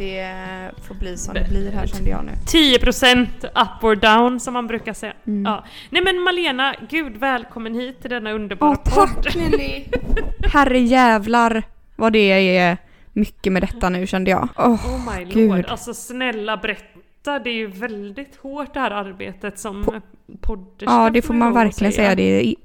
Det 0.00 0.34
får 0.88 0.94
bli 0.94 1.16
som 1.16 1.34
det 1.34 1.46
blir 1.48 1.72
här 1.72 1.86
kände 1.86 2.10
jag 2.10 2.24
nu. 2.24 2.32
10% 2.46 3.26
up 3.44 3.84
or 3.84 3.94
down 3.96 4.40
som 4.40 4.54
man 4.54 4.66
brukar 4.66 4.92
säga. 4.92 5.12
Mm. 5.26 5.44
Ja. 5.44 5.64
Nej 5.90 6.02
men 6.04 6.20
Malena, 6.20 6.74
gud 6.90 7.16
välkommen 7.16 7.74
hit 7.74 8.00
till 8.00 8.10
denna 8.10 8.32
underbara 8.32 8.70
Åh 8.70 8.94
tack 8.94 9.36
Nelly! 9.36 9.84
Herre 10.52 10.78
jävlar 10.78 11.62
vad 11.96 12.12
det 12.12 12.56
är 12.56 12.76
mycket 13.12 13.52
med 13.52 13.62
detta 13.62 13.88
nu 13.88 14.06
kände 14.06 14.30
jag. 14.30 14.48
Åh, 14.56 14.72
Oh 14.74 15.16
my 15.18 15.24
Gud. 15.24 15.50
lord. 15.50 15.64
Alltså 15.68 15.94
snälla 15.94 16.56
berätta, 16.56 17.38
det 17.38 17.50
är 17.50 17.54
ju 17.54 17.66
väldigt 17.66 18.36
hårt 18.36 18.74
det 18.74 18.80
här 18.80 18.90
arbetet 18.90 19.58
som 19.58 19.84
Po- 19.84 20.02
podderska 20.40 20.84
ja 20.94 21.10
det 21.10 21.22
får 21.22 21.34
man 21.34 21.54
verkligen 21.54 21.92
säga. 21.92 22.14
Det 22.14 22.42
i- 22.44 22.56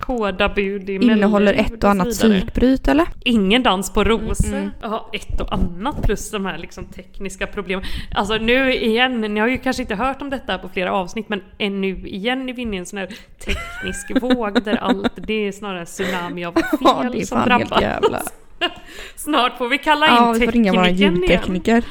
Hårda 0.00 0.48
bud 0.48 0.90
i 0.90 0.94
innehåller 0.94 1.54
ett 1.54 1.84
och 1.84 1.90
annat 1.90 2.10
psykbryt 2.10 2.88
eller? 2.88 3.06
Ingen 3.24 3.62
dans 3.62 3.92
på 3.92 4.04
rosor. 4.04 4.56
Mm. 4.56 4.70
Ja, 4.82 5.10
ett 5.12 5.40
och 5.40 5.52
annat 5.52 6.02
plus 6.02 6.30
de 6.30 6.46
här 6.46 6.58
liksom 6.58 6.84
tekniska 6.84 7.46
problemen. 7.46 7.84
Alltså 8.14 8.36
nu 8.36 8.74
igen, 8.74 9.20
ni 9.20 9.40
har 9.40 9.48
ju 9.48 9.58
kanske 9.58 9.82
inte 9.82 9.94
hört 9.94 10.22
om 10.22 10.30
detta 10.30 10.58
på 10.58 10.68
flera 10.68 10.92
avsnitt 10.92 11.28
men 11.28 11.42
än 11.58 11.80
nu 11.80 12.06
igen 12.06 12.48
är 12.48 12.52
vi 12.52 12.62
inne 12.62 12.76
i 12.76 12.78
en 12.78 12.86
sån 12.86 12.98
här 12.98 13.08
teknisk 13.38 14.22
våg 14.22 14.64
där 14.64 14.76
allt, 14.76 15.12
det 15.16 15.48
är 15.48 15.52
snarare 15.52 15.84
tsunami 15.86 16.44
av 16.44 16.52
fel 16.52 16.62
Ja 16.80 17.08
det 17.12 17.20
är 17.20 17.24
som 17.24 17.42
drabbar. 17.44 17.80
jävla. 17.80 18.22
Snart 19.16 19.58
får 19.58 19.68
vi 19.68 19.78
kalla 19.78 20.06
in 20.06 20.14
Ja 20.14 20.32
vi 20.32 20.44
får 20.44 20.52
ringa 20.52 20.72
teknikern 20.72 21.56
igen. 21.56 21.82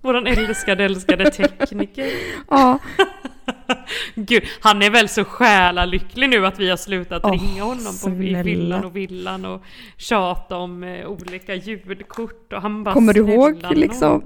Våran 0.00 0.26
älskade, 0.26 0.84
älskade 0.84 1.30
tekniker. 1.30 2.06
Ja, 2.50 2.78
Gud, 4.14 4.42
han 4.60 4.82
är 4.82 4.90
väl 4.90 5.08
så 5.08 5.24
själalycklig 5.24 6.28
nu 6.30 6.46
att 6.46 6.58
vi 6.60 6.70
har 6.70 6.76
slutat 6.76 7.20
Åh, 7.24 7.32
ringa 7.32 7.62
honom 7.62 7.84
på 7.84 7.92
snälla. 7.92 8.42
villan 8.42 8.84
och 8.84 8.96
villan 8.96 9.44
och 9.44 9.62
tjata 9.96 10.56
om 10.56 10.82
eh, 10.84 11.06
olika 11.06 11.54
ljudkort 11.54 12.52
och 12.52 12.62
han 12.62 12.84
bara 12.84 12.94
Kommer 12.94 13.12
du 13.14 13.20
ihåg, 13.20 13.50
"Snälla 13.58 13.70
liksom?" 13.70 14.22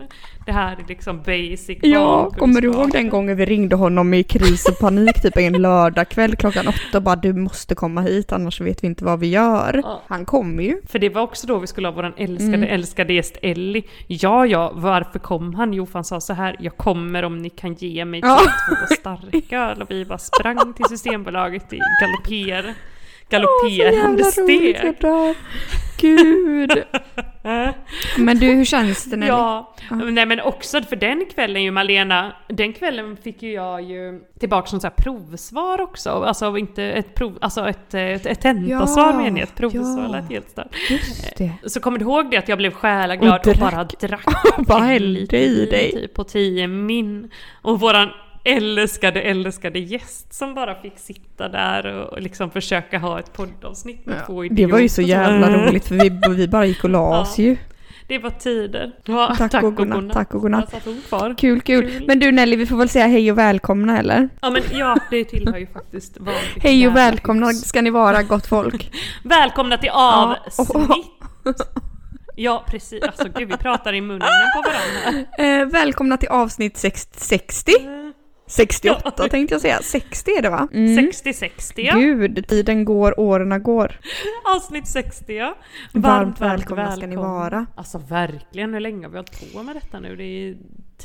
Det 0.47 0.52
här 0.52 0.72
är 0.72 0.84
liksom 0.88 1.19
basic 1.19 1.78
ja 1.82 2.30
kommer 2.38 2.60
du 2.60 2.66
ihåg 2.66 2.74
bakgrundskunskap." 2.77 2.92
den 2.92 3.08
gången 3.08 3.36
vi 3.36 3.44
ringde 3.47 3.77
honom 3.77 4.14
i 4.14 4.22
kris 4.22 4.69
och 4.69 4.78
panik 4.78 5.22
typ 5.22 5.36
en 5.36 5.52
lördagkväll 5.62 6.36
klockan 6.36 6.69
åtta 6.69 6.98
och 6.98 7.02
bara 7.02 7.16
du 7.16 7.32
måste 7.32 7.74
komma 7.74 8.00
hit 8.00 8.32
annars 8.32 8.60
vet 8.60 8.82
vi 8.82 8.86
inte 8.86 9.04
vad 9.04 9.20
vi 9.20 9.27
gör. 9.27 9.80
Ja. 9.84 10.02
Han 10.06 10.24
kommer 10.24 10.62
ju. 10.62 10.80
För 10.86 10.98
det 10.98 11.08
var 11.08 11.22
också 11.22 11.47
då 11.47 11.58
vi 11.58 11.66
skulle 11.66 11.88
ha 11.88 11.92
våran 11.94 12.12
älskade, 12.16 12.56
Mm. 12.56 12.69
älskade 12.69 13.12
gäst 13.12 13.36
Ellie. 13.42 13.82
Ja, 14.06 14.47
ja, 14.47 14.72
varför 14.74 15.19
kom 15.19 15.54
han? 15.54 15.72
Jo, 15.72 15.86
för 15.86 15.92
han 15.94 16.04
sa 16.04 16.20
så 16.20 16.32
här, 16.32 16.56
jag 16.58 16.77
kommer 16.77 17.22
om 17.22 17.38
ni 17.38 17.50
kan 17.50 17.74
ge 17.74 18.04
mig 18.04 18.20
Ja. 18.24 18.38
två 18.69 18.94
starköl. 19.17 19.83
Och 19.83 19.91
vi 19.91 20.05
bara 20.05 20.19
sprang 20.19 20.72
till 20.75 20.84
Systembolaget 20.84 21.72
i 21.72 21.78
galopper, 22.00 22.75
galopperande 23.28 24.25
så 24.25 24.41
jävla 24.41 24.55
roligt, 24.56 24.78
steg. 24.78 24.97
jag. 25.00 25.34
Gud. 26.00 26.70
Men 28.19 28.39
du 28.39 28.47
hur 28.47 28.64
känns 28.64 29.05
det 29.05 29.17
Nelly? 29.17 29.28
Ja, 29.28 29.75
Ja. 29.91 29.97
nej 29.97 30.27
men 30.27 30.41
också 30.41 30.83
för 30.83 30.97
den 30.97 31.27
kvällen 31.34 31.62
ju 31.62 31.70
Malena, 31.70 32.33
den 32.48 32.72
kvällen 32.72 33.17
fick 33.17 33.42
ju 33.42 33.53
jag 33.53 33.83
ju 33.83 34.20
tillbaka 34.41 34.67
som 34.67 34.81
så 34.81 34.87
här 34.87 34.94
provsvar 34.94 35.81
också. 35.81 36.11
Alltså 36.11 36.56
inte 36.59 36.84
ett 36.84 37.14
prov, 37.14 37.39
alltså 37.41 37.69
ett, 37.69 37.94
ett, 37.94 38.27
ett 38.27 38.41
tentasvar 38.41 39.06
Ja, 39.12 39.17
menar 39.19 39.39
jag, 39.39 39.48
ett 39.48 39.55
provsvar 39.55 40.03
ja. 40.03 40.09
lät 40.09 40.31
helt 40.31 40.50
stört. 40.50 40.77
Det. 41.37 41.53
Så 41.67 41.81
kommer 41.81 41.98
du 41.98 42.05
ihåg 42.05 42.31
det 42.31 42.37
att 42.37 42.48
jag 42.48 42.59
blev 42.59 42.70
själaglad 42.72 43.41
Och 43.41 43.47
och, 43.47 43.56
bara 43.61 43.84
drack 43.84 44.25
Vad 44.59 44.78
en 44.78 44.84
hände 44.84 44.98
liter 44.98 45.37
i 45.37 45.48
vin 45.61 45.71
dig? 45.71 45.93
Typ 45.93 46.15
på 46.15 46.25
10 46.25 46.66
min. 46.66 47.31
Och 47.62 47.81
våran 47.81 48.09
älskade, 48.47 49.21
älskade 49.23 49.79
gäst 49.79 50.33
som 50.34 50.55
bara 50.55 50.75
fick 50.83 50.99
sitta 50.99 51.49
där 51.49 51.87
och, 51.87 52.21
liksom 52.23 52.51
försöka 52.51 52.99
ha 52.99 53.19
ett 53.19 53.33
poddavsnitt 53.33 54.07
med 54.07 54.27
två 54.27 54.41
Det 54.43 54.47
idioter. 54.47 54.73
var 54.73 54.79
ju 54.79 54.89
så 54.89 55.03
jävla 55.03 55.51
roligt 55.67 55.89
för 55.89 55.95
vi, 55.95 56.34
vi 56.37 56.49
bara 56.49 56.67
gick 56.67 56.84
och 56.84 56.91
la 56.91 56.99
Ja. 56.99 57.21
oss 57.21 57.39
ju. 57.39 57.57
Det 58.09 58.19
var 58.19 58.31
tider. 58.31 58.93
Ja, 59.05 59.37
Tack 59.39 59.62
och 59.62 59.75
godnatt, 59.77 60.12
tack 60.12 60.34
och 60.34 60.41
godnatt. 60.43 60.75
Kul, 61.37 61.37
kul. 61.37 61.61
Kul. 61.61 62.05
Men 62.07 62.19
du 62.19 62.33
Nelly, 62.33 62.57
vi 62.57 62.67
får 62.67 62.77
väl 62.77 62.89
säga 62.89 63.07
hej 63.07 63.33
och 63.33 63.39
välkomna 63.39 63.99
eller? 63.99 64.29
Ja 64.41 64.51
men 64.51 64.63
ja, 64.73 64.97
det 65.11 65.25
tillhör 65.25 65.59
ju 65.59 65.67
faktiskt 65.67 66.19
vanligt 66.21 66.63
Hej 66.63 66.89
och 66.89 66.97
välkomna 66.97 67.53
ska 67.53 67.83
ni 67.83 67.91
vara 67.91 68.23
gott 68.23 68.47
folk. 68.47 68.91
Välkomna 69.25 69.78
till 69.78 69.91
Ja, 69.93 70.37
avsnitt! 70.59 71.07
Ja 72.37 72.65
precis, 72.71 73.03
alltså 73.03 73.28
gud 73.39 73.49
vi 73.49 73.57
pratar 73.57 73.93
i 73.95 74.01
munnen 74.01 74.21
på 74.55 74.63
varandra. 74.63 75.27
Eh, 75.39 75.67
välkomna 75.67 76.17
till 76.17 76.28
avsnitt 76.28 76.77
sex- 76.77 77.09
60? 77.13 77.73
68 78.47 79.12
Ja. 79.17 79.29
tänkte 79.29 79.55
jag 79.55 79.61
säga. 79.61 79.79
60 79.83 80.31
är 80.31 80.43
det 80.43 80.51
va? 80.51 80.69
Mm. 80.73 80.99
60-60 81.11 81.73
ja. 81.77 81.95
Gud, 81.97 82.49
tiden 82.49 82.84
går, 82.84 83.21
åren 83.21 83.62
går. 83.62 83.93
Avsnitt 84.57 84.89
60 84.89 85.33
ja. 85.37 85.57
Varmt 85.93 86.41
välkomna 86.41 86.97
ska 86.97 87.07
ni 87.07 87.17
vara. 87.17 87.67
Alltså 87.75 87.99
verkligen, 87.99 88.73
hur 88.75 88.81
länge 88.81 89.07
har 89.07 89.11
vi 89.11 89.17
hållit 89.17 89.53
på 89.55 89.62
med 89.62 89.77
detta 89.77 90.01
nu? 90.01 90.17
Det 90.17 90.25
är 90.25 90.57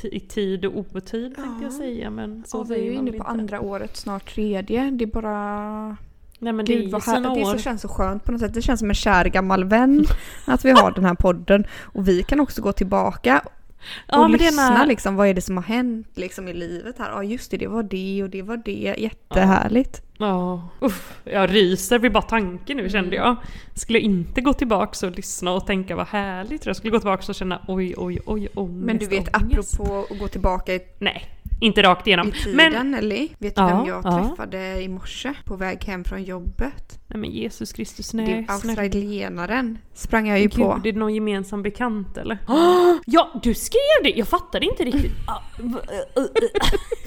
i 0.02 0.20
tid 0.20 0.64
och 0.64 0.76
otid 0.76 1.36
tänkte 1.36 1.64
jag 1.64 1.72
säga 1.72 2.10
men 2.10 2.44
så 2.46 2.64
Så 2.64 2.74
vi 2.74 2.80
är 2.80 2.84
ju 2.84 2.92
inne 2.92 3.10
på 3.10 3.16
inte. 3.16 3.26
andra 3.26 3.60
året, 3.60 3.96
snart 3.96 4.34
tredje. 4.34 4.90
Det 4.90 5.04
är 5.04 5.06
bara... 5.06 5.96
Nej 6.38 6.52
men 6.52 6.64
det 6.64 6.72
är 6.72 6.76
Gud 6.76 6.84
ju 6.84 6.90
vad 6.90 7.02
här, 7.02 7.34
det 7.34 7.44
så 7.46 7.58
känns 7.58 7.82
så 7.82 7.88
skönt 7.88 8.24
på 8.24 8.32
något 8.32 8.40
sätt. 8.40 8.54
Det 8.54 8.62
känns 8.62 8.80
som 8.80 8.88
en 8.88 8.94
kär 8.94 9.24
gammal 9.24 9.64
vän 9.64 10.04
att 10.44 10.64
vi 10.64 10.70
har 10.70 10.90
den 10.90 11.04
här 11.04 11.14
podden. 11.14 11.64
Och 11.82 12.08
vi 12.08 12.22
kan 12.22 12.40
också 12.40 12.62
gå 12.62 12.72
tillbaka 12.72 13.42
Ja, 14.08 14.18
och 14.24 14.30
men 14.30 14.38
det 14.38 14.44
är 14.46 14.50
lyssna 14.50 14.70
när- 14.70 14.86
liksom. 14.86 15.16
Vad 15.16 15.28
är 15.28 15.34
det 15.34 15.40
som 15.40 15.56
har 15.56 15.64
hänt 15.64 16.08
liksom 16.14 16.48
i 16.48 16.52
livet 16.52 16.98
här? 16.98 17.10
Ja 17.10 17.22
just 17.24 17.50
det, 17.50 17.56
det 17.56 17.66
var 17.66 17.82
det 17.82 18.22
och 18.22 18.30
det 18.30 18.42
var 18.42 18.56
det. 18.56 18.94
Jättehärligt. 18.98 20.02
Ja, 20.18 20.68
uff, 20.80 21.18
jag 21.24 21.54
ryser 21.54 21.98
vid 21.98 22.12
bara 22.12 22.22
tanken 22.22 22.76
nu 22.76 22.88
kände 22.90 23.16
jag. 23.16 23.36
Skulle 23.74 23.98
jag 23.98 24.04
inte 24.04 24.40
gå 24.40 24.52
tillbaks 24.52 25.02
och 25.02 25.10
lyssna 25.10 25.52
och 25.52 25.66
tänka 25.66 25.96
vad 25.96 26.06
härligt. 26.06 26.66
Jag 26.66 26.76
skulle 26.76 26.90
gå 26.90 26.98
tillbaks 26.98 27.28
och 27.28 27.34
känna 27.34 27.60
oj, 27.68 27.94
oj, 27.96 28.18
oj, 28.26 28.48
ångest, 28.54 28.86
Men 28.86 28.98
du 28.98 29.06
vet 29.06 29.36
ångest. 29.42 29.74
apropå 29.80 30.06
att 30.10 30.18
gå 30.18 30.28
tillbaka 30.28 30.74
i, 30.74 30.80
Nej, 30.98 31.28
inte 31.62 31.82
rakt 31.82 32.06
igenom. 32.06 32.28
i 32.28 32.32
tiden 32.32 32.56
Men, 32.72 32.90
Nelly. 32.90 33.28
Vet 33.38 33.56
du 33.56 33.62
Ja, 33.62 33.66
vem 33.76 33.86
jag 33.86 34.04
ja. 34.04 34.28
träffade 34.28 34.82
i 34.82 34.88
morse 34.88 35.34
på 35.44 35.56
väg 35.56 35.84
hem 35.84 36.04
från 36.04 36.22
jobbet? 36.24 36.98
nej 37.08 37.20
men 37.20 37.30
Jesus 37.30 37.72
Kristus, 37.72 38.10
det 38.10 38.22
nej. 38.22 38.46
australienaren 38.48 39.78
sprang 39.94 40.28
jag 40.28 40.38
ju 40.40 40.46
Gud, 40.48 40.56
på. 40.56 40.72
är 40.72 40.92
det 40.92 40.98
någon 40.98 41.14
gemensam 41.14 41.62
bekant 41.62 42.16
eller? 42.16 42.38
Ja, 43.06 43.40
du 43.42 43.54
skrev 43.54 44.02
det! 44.02 44.10
Jag 44.10 44.28
fattade 44.28 44.66
inte 44.66 44.84
riktigt. 44.84 45.12
Ah, 45.26 45.42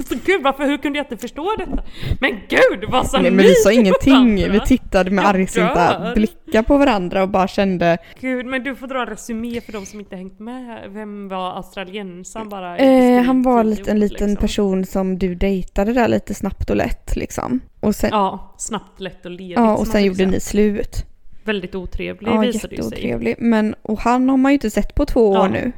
Gud, 0.25 0.43
varför, 0.43 0.65
hur 0.65 0.77
kunde 0.77 0.99
jag 0.99 1.03
inte 1.05 1.17
förstå 1.17 1.55
detta? 1.57 1.83
Men 2.19 2.31
gud, 2.49 2.89
vad 2.89 3.07
sa 3.07 3.17
Nej 3.17 3.31
ni 3.31 3.35
men 3.37 3.45
vi 3.45 3.55
sa 3.55 3.71
ingenting, 3.71 4.51
vi 4.51 4.59
tittade 4.59 5.11
med 5.11 5.25
argsinta 5.25 5.99
dör. 5.99 6.13
Blickar 6.45 6.63
på 6.63 6.77
varandra 6.77 7.23
och 7.23 7.29
bara 7.29 7.47
kände 7.47 7.97
Gud, 8.19 8.45
men 8.45 8.63
du 8.63 8.75
får 8.75 8.87
dra 8.87 9.01
en 9.01 9.07
resumé 9.07 9.61
för 9.61 9.71
de 9.73 9.85
som 9.85 9.99
inte 9.99 10.15
hängt 10.15 10.39
med. 10.39 10.83
Vem 10.89 11.27
var 11.27 11.51
australiensaren 11.57 12.49
bara? 12.49 12.77
eh, 12.77 13.23
Han 13.23 13.41
var 13.41 13.59
en 13.59 13.69
liten 13.69 13.97
ord, 13.97 14.01
liksom. 14.03 14.35
person 14.35 14.85
som 14.85 15.19
du 15.19 15.35
dejtade 15.35 15.93
där 15.93 16.07
lite 16.07 16.33
snabbt 16.33 16.69
och 16.69 16.75
lätt 16.75 17.15
liksom. 17.15 17.59
Och 17.79 17.95
sen, 17.95 18.09
ja, 18.13 18.17
Ja, 18.17 18.55
snabbt, 18.57 18.99
lätt 18.99 19.25
och 19.25 19.31
ledigt. 19.31 19.57
som 19.57 19.67
och 19.75 19.87
sen 19.87 20.03
gjorde 20.03 20.25
ni 20.25 20.39
slut. 20.39 21.05
Väldigt 21.43 21.75
otrevlig 21.75 22.29
Ja, 22.31 22.39
visade 22.39 22.75
ju 22.75 22.81
sig. 22.83 22.89
jätteotrevlig. 22.91 23.35
Men, 23.39 23.75
och 23.81 23.99
han 23.99 24.29
har 24.29 24.37
man 24.37 24.51
ju 24.51 24.53
inte 24.53 24.69
sett 24.69 24.95
på 24.95 25.05
två 25.05 25.33
Ja. 25.33 25.41
år 25.43 25.47
nu. 25.49 25.71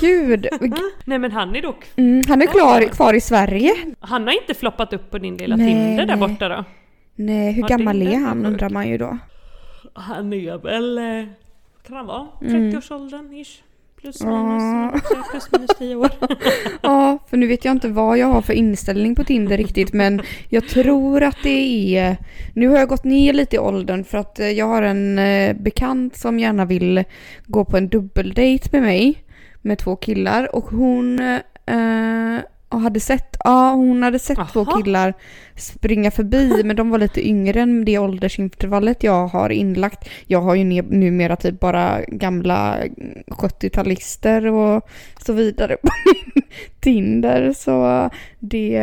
Gud, 0.00 0.46
Nej 1.04 1.18
men 1.18 1.32
han 1.32 1.56
är 1.56 1.62
dock... 1.62 1.84
mm, 1.96 2.22
han 2.28 2.42
är 2.42 2.46
klar, 2.46 2.80
kvar 2.82 3.14
i 3.14 3.20
Sverige. 3.20 3.72
Han 4.00 4.22
har 4.26 4.32
inte 4.42 4.54
floppat 4.54 4.92
upp 4.92 5.10
på 5.10 5.18
din 5.18 5.36
lilla 5.36 5.56
Nej, 5.56 5.66
Tinder 5.74 6.06
där 6.06 6.16
nej. 6.16 6.28
borta 6.28 6.48
då? 6.48 6.64
Nej, 7.16 7.52
hur 7.52 7.62
Ja, 7.62 7.66
det 7.68 7.74
gammal 7.74 8.02
är 8.02 8.16
han 8.16 8.46
undrar 8.46 8.70
man 8.70 8.88
ju 8.88 8.98
då. 8.98 9.18
Han 9.98 10.32
är 10.32 10.58
väl... 10.58 10.98
eh, 10.98 11.28
Kan 11.86 11.96
han 11.96 12.06
vara? 12.06 12.26
Mm. 12.42 12.70
30-årsåldern 12.70 13.32
ish? 13.34 13.62
Plus 14.00 14.22
minus, 14.22 14.62
ja. 14.62 15.00
plus 15.30 15.52
minus 15.52 15.70
10 15.78 15.96
år. 15.96 16.10
Ja, 16.82 17.18
för 17.30 17.36
nu 17.36 17.46
vet 17.46 17.64
jag 17.64 17.72
inte 17.72 17.88
vad 17.88 18.18
jag 18.18 18.26
har 18.26 18.42
för 18.42 18.52
inställning 18.52 19.14
på 19.14 19.24
Tinder 19.24 19.56
riktigt 19.56 19.92
men 19.92 20.22
jag 20.48 20.68
tror 20.68 21.22
att 21.22 21.36
det 21.42 21.96
är... 21.96 22.16
Nu 22.54 22.68
har 22.68 22.78
jag 22.78 22.88
gått 22.88 23.04
ner 23.04 23.32
lite 23.32 23.56
i 23.56 23.58
åldern 23.58 24.04
för 24.04 24.18
att 24.18 24.38
eh, 24.40 24.50
jag 24.50 24.66
har 24.66 24.82
en 24.82 25.18
eh, 25.18 25.56
bekant 25.56 26.16
som 26.16 26.38
gärna 26.38 26.64
vill 26.64 27.04
gå 27.46 27.64
på 27.64 27.76
en 27.76 27.88
dubbeldejt 27.88 28.68
med 28.72 28.82
mig 28.82 29.24
med 29.62 29.78
två 29.78 29.96
killar 29.96 30.56
och 30.56 30.64
hon 30.64 31.20
eh, 31.66 32.38
och 32.68 32.80
hade 32.80 33.00
sett, 33.00 33.36
ja 33.44 33.72
hon 33.72 34.02
hade 34.02 34.18
sett 34.18 34.38
två 34.52 34.60
Aha. 34.60 34.82
killar 34.82 35.14
springa 35.56 36.10
förbi 36.10 36.62
men 36.64 36.76
de 36.76 36.90
var 36.90 36.98
lite 36.98 37.28
yngre 37.28 37.60
än 37.60 37.84
det 37.84 37.98
åldersintervallet 37.98 39.02
jag 39.02 39.26
har 39.26 39.50
inlagt. 39.50 40.08
Jag 40.26 40.40
har 40.40 40.54
ju 40.54 40.64
numera 40.82 41.36
typ 41.36 41.60
bara 41.60 42.00
gamla 42.08 42.78
70-talister 43.26 44.46
och 44.46 44.88
så 45.26 45.32
vidare 45.32 45.76
på 45.76 45.88
min 46.04 46.42
Tinder 46.88 47.52
så 47.52 48.10
det... 48.38 48.80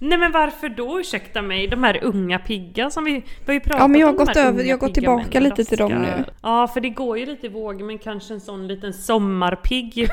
Nej 0.00 0.18
men 0.18 0.32
varför 0.32 0.68
då, 0.68 1.00
ursäkta 1.00 1.42
mig? 1.42 1.66
De 1.68 1.82
här 1.82 1.98
unga 2.04 2.38
pigga 2.38 2.90
som 2.90 3.04
vi, 3.04 3.12
vi 3.12 3.22
har 3.46 3.52
ju 3.54 3.60
pratat 3.60 3.80
Ja, 3.80 3.88
men 3.88 4.00
jag 4.00 4.06
har 4.06 4.12
om 4.12 4.16
gått 4.18 4.36
över- 4.36 4.64
jag 4.64 4.72
har 4.76 4.78
gått 4.78 4.94
tillbaka 4.94 5.40
lite 5.40 5.64
till 5.64 5.78
dem 5.78 5.92
raska. 5.92 6.16
nu. 6.16 6.24
Ja, 6.42 6.68
för 6.68 6.80
det 6.80 6.88
går 6.90 7.18
ju 7.18 7.26
lite 7.26 7.46
i 7.46 7.48
våg, 7.48 7.82
men 7.82 7.98
kanske 7.98 8.34
en 8.34 8.40
sån 8.40 8.68
liten 8.68 8.92
sommarpigg 8.92 10.08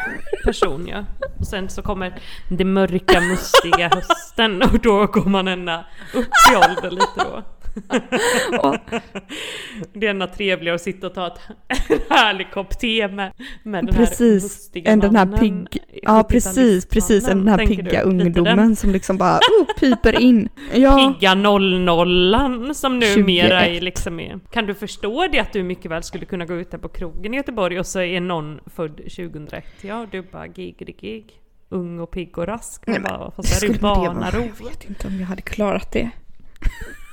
person 0.46 0.88
ja. 0.88 1.04
Och 1.40 1.48
sen 1.48 1.70
så 1.70 1.82
kommer 1.82 2.14
det 2.58 2.66
mörka, 2.66 3.22
mustiga 3.22 3.90
hösten 3.94 4.62
och 4.62 4.80
då 4.80 5.06
går 5.06 5.30
man 5.30 5.48
ända 5.48 5.86
upp 6.14 6.28
i 6.52 6.56
ålder 6.56 6.92
lite 6.92 7.06
då. 7.16 7.44
det 9.94 10.06
är 10.06 10.10
ända 10.10 10.28
trevligare 10.28 10.76
att 10.76 10.82
sitta 10.82 11.08
och 11.08 11.14
ta 11.14 11.28
ett 11.28 11.40
en 11.90 12.00
härlig 12.10 12.52
kopp 12.52 12.80
te 12.80 13.08
med, 13.08 13.32
med 13.64 13.86
den 13.86 13.96
här 13.96 14.06
Precis, 14.06 14.72
än 14.74 15.00
den 15.00 15.16
här 15.16 15.38
pigg... 15.38 15.84
Ja 16.04 16.24
precis, 16.24 16.86
precis, 16.86 17.28
än 17.28 17.38
den 17.38 17.48
här 17.48 17.58
du? 17.58 17.68
pigga 17.68 17.84
Lite 17.84 18.02
ungdomen 18.04 18.76
som 18.76 18.92
liksom 18.92 19.18
bara 19.18 19.38
oh, 19.38 19.80
piper 19.80 20.22
in. 20.22 20.50
Ja, 20.74 21.16
pigga 21.20 21.36
00 21.36 22.76
som 22.76 23.00
numera 23.00 23.60
21. 23.60 23.78
är 23.78 23.82
liksom 23.82 24.20
är. 24.20 24.40
Kan 24.52 24.66
du 24.66 24.76
förstå 24.76 25.28
det 25.32 25.40
att 25.40 25.54
du 25.54 25.64
mycket 25.64 25.92
väl 25.92 26.04
skulle 26.04 26.26
kunna 26.26 26.46
gå 26.46 26.56
ut 26.56 26.72
där 26.72 26.78
på 26.78 26.90
krogen 26.90 27.34
i 27.34 27.38
Göteborg 27.38 27.80
och 27.80 27.86
så 27.86 28.00
är 28.00 28.22
någon 28.22 28.60
född 28.66 28.98
2001? 28.98 29.66
Ja, 29.82 30.08
du 30.12 30.22
bara 30.22 30.48
gig, 30.48 30.98
gig. 31.02 31.26
Ung 31.70 32.00
och 32.00 32.12
pigg 32.12 32.38
och 32.38 32.48
rask. 32.48 32.84
Nej, 32.88 33.00
men 33.00 33.12
bara, 33.12 33.32
fast 33.32 33.62
det 33.62 33.68
är 33.68 33.70
ju. 33.72 34.48
Jag 34.60 34.70
vet 34.70 34.90
inte 34.90 35.08
om 35.08 35.20
jag 35.20 35.28
hade 35.28 35.42
klarat 35.42 35.92
det. 35.92 36.12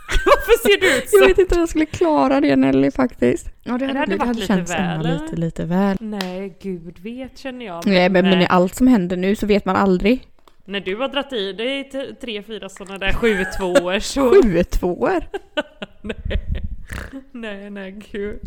Varför 0.26 0.68
ser 0.68 0.80
du 0.80 0.98
ut 0.98 1.08
Jag 1.12 1.20
så? 1.22 1.26
vet 1.26 1.38
inte 1.38 1.54
om 1.54 1.60
jag 1.60 1.68
skulle 1.68 1.86
klara 1.86 2.40
det 2.40 2.56
Nelly 2.56 2.90
faktiskt. 2.90 3.48
Ja 3.62 3.78
det 3.78 3.86
hade 3.86 4.06
blivit- 4.06 4.22
varit 4.26 4.34
lite 4.36 4.46
känts 4.46 4.72
väl, 4.72 5.20
lite, 5.20 5.36
lite 5.36 5.64
väl. 5.64 5.96
Nej, 6.00 6.56
gud 6.62 6.98
vet 6.98 7.38
känner 7.38 7.66
jag. 7.66 7.86
Nej 7.86 8.08
men, 8.08 8.24
men 8.24 8.32
i 8.32 8.36
nej. 8.36 8.46
allt 8.50 8.74
som 8.74 8.86
händer 8.86 9.16
nu 9.16 9.36
så 9.36 9.46
vet 9.46 9.64
man 9.64 9.76
aldrig. 9.76 10.22
När 10.64 10.80
du 10.80 10.96
har 10.96 11.08
dragit 11.08 11.32
i 11.32 11.52
dig 11.52 11.90
tre, 12.20 12.42
fyra 12.42 12.68
sådana 12.68 12.98
där 12.98 13.12
sju 13.12 13.44
tvåor 13.58 13.98
så... 13.98 14.30
Sju 14.42 14.62
tvåor. 14.64 15.24
nej. 16.02 16.62
nej, 17.32 17.70
nej, 17.70 17.98
gud. 18.12 18.38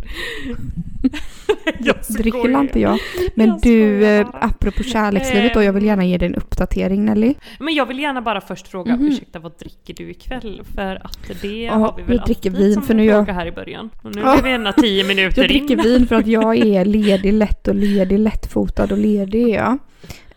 jag 1.80 1.96
Dricker 2.10 2.60
inte 2.62 2.80
jag. 2.80 3.00
Men 3.36 3.48
Jag 3.48 3.62
du, 3.62 4.00
skojar 4.00 4.22
eh, 4.22 4.28
apropå 4.32 4.84
kärlekslivet 4.84 5.54
då, 5.54 5.64
jag 5.64 5.74
vill 5.74 5.86
gärna 5.86 6.06
ge 6.06 6.18
dig 6.18 6.26
en 6.28 6.36
uppdatering 6.36 7.06
Nelly. 7.06 7.34
Men 7.60 7.74
jag 7.74 7.86
vill 7.86 8.00
gärna 8.00 8.22
bara 8.22 8.42
först 8.42 8.68
fråga, 8.68 8.96
Mhm. 8.96 9.08
ursäkta 9.08 9.40
vad 9.40 9.52
dricker 9.60 9.94
du 9.94 10.12
ikväll? 10.12 10.62
För 10.76 10.96
att 11.06 11.42
det 11.42 11.48
Ja, 11.64 11.74
har 11.74 11.94
vi 11.98 12.04
väl 12.04 12.16
jag 12.16 12.26
dricker 12.26 12.50
vin, 12.50 12.74
som 12.74 12.84
för 12.84 12.94
nu 12.94 13.06
jag- 13.06 13.26
här 13.30 13.46
i 13.46 13.52
början. 13.52 13.90
Och 14.02 14.16
nu 14.16 14.22
Ja. 14.22 14.38
är 14.38 14.44
vi 14.44 14.50
ena 14.50 14.74
tio 14.74 15.04
minuter 15.08 15.42
Jag 15.42 15.50
dricker 15.50 15.78
in. 15.78 15.84
vin 15.84 16.08
för 16.08 16.16
att 16.16 16.28
jag 16.28 16.58
är 16.58 16.86
ledig 16.86 17.34
lätt 17.34 17.68
och 17.68 17.76
ledig 17.76 18.20
lättfotad 18.20 18.92
och 18.92 18.98
ledig 18.98 19.50
är 19.50 19.56
jag. 19.56 19.78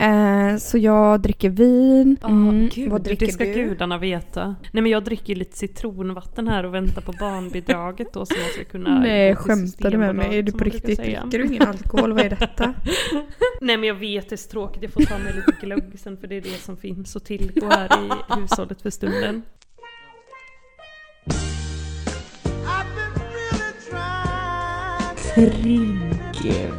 Eh, 0.02 0.56
så 0.56 0.78
jag 0.78 1.20
dricker 1.20 1.50
vin. 1.50 2.16
Ja, 2.22 2.28
Mm, 2.28 2.68
gud, 2.68 2.90
vad 2.90 3.02
dricker 3.02 3.26
det 3.26 3.32
ska 3.32 3.44
du? 3.44 3.52
gudarna 3.52 3.98
veta. 3.98 4.56
Nej 4.72 4.82
men 4.82 4.86
jag 4.92 5.04
dricker 5.04 5.34
lite 5.34 5.56
citronvatten 5.56 6.48
här 6.48 6.64
och 6.64 6.74
väntar 6.74 7.02
på 7.02 7.12
barnbidraget 7.20 8.12
då 8.12 8.26
så 8.26 8.34
man 8.34 8.48
ska 8.54 8.64
kunna 8.64 8.98
Nej, 9.00 9.36
skämtar 9.36 9.90
du 9.90 9.98
med 9.98 10.14
mig? 10.14 10.38
Är 10.38 10.42
du 10.42 10.52
på 10.52 10.64
riktigt? 10.64 10.98
Dricker 10.98 11.38
du 11.38 11.44
ingen 11.46 11.68
alkohol? 11.68 12.12
Vad 12.12 12.24
är 12.24 12.30
detta? 12.30 12.74
Nej 13.60 13.76
men 13.76 13.88
jag 13.88 13.94
vet 13.94 14.28
det 14.28 14.34
är 14.34 14.36
så 14.36 14.50
tråkigt, 14.50 14.82
jag 14.82 14.92
får 14.92 15.02
ta 15.02 15.18
mig 15.18 15.32
lite 15.34 15.66
glögg 15.66 15.98
sen 15.98 16.16
för 16.16 16.26
det 16.26 16.36
är 16.36 16.40
det 16.40 16.60
som 16.62 16.76
finns 16.76 17.16
att 17.16 17.24
tillgå 17.24 17.66
här 17.70 17.86
i 17.86 18.40
hushållet 18.40 18.82
för 18.82 18.90
stunden. 18.90 19.42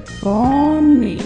Triggervarning. 0.03 1.21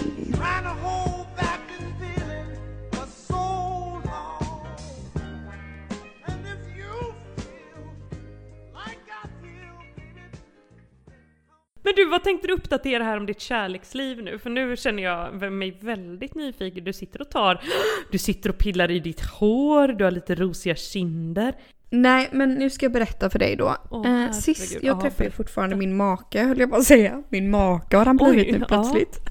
Men 11.88 11.94
du, 12.04 12.10
vad 12.10 12.24
tänkte 12.24 12.46
du 12.46 12.52
uppdatera 12.54 13.04
här 13.04 13.16
om 13.16 13.26
ditt 13.26 13.40
kärleksliv 13.40 14.22
nu? 14.22 14.38
För 14.38 14.50
nu 14.50 14.76
känner 14.76 15.02
jag 15.02 15.52
mig 15.52 15.78
väldigt 15.80 16.34
nyfiken. 16.34 16.84
Du 16.84 16.92
sitter 16.92 17.20
och 17.20 17.30
tar, 17.30 17.60
du 18.10 18.18
sitter 18.18 18.50
och 18.50 18.58
pillar 18.58 18.90
i 18.90 19.00
ditt 19.00 19.20
hår, 19.20 19.88
du 19.88 20.04
har 20.04 20.10
lite 20.10 20.34
rosiga 20.34 20.74
kinder. 20.74 21.54
Nej, 21.90 22.28
men 22.32 22.54
nu 22.54 22.70
ska 22.70 22.84
jag 22.84 22.92
berätta 22.92 23.30
för 23.30 23.38
dig 23.38 23.56
då. 23.56 23.68
Eh, 23.68 23.74
herregud. 24.04 24.34
sist, 24.34 24.72
Ja, 24.74 24.78
jag 24.82 25.00
träffade 25.00 25.24
ju 25.24 25.30
fortfarande 25.30 25.76
min 25.76 25.96
make, 25.96 26.42
höll 26.42 26.58
jag 26.60 26.70
på 26.70 26.76
att 26.76 26.84
säga. 26.84 27.22
Min 27.28 27.50
make 27.50 27.96
har 27.96 28.06
han 28.06 28.16
blivit 28.16 28.46
Oj, 28.46 28.52
nu 28.52 28.58
ja. 28.58 28.66
plötsligt. 28.66 29.18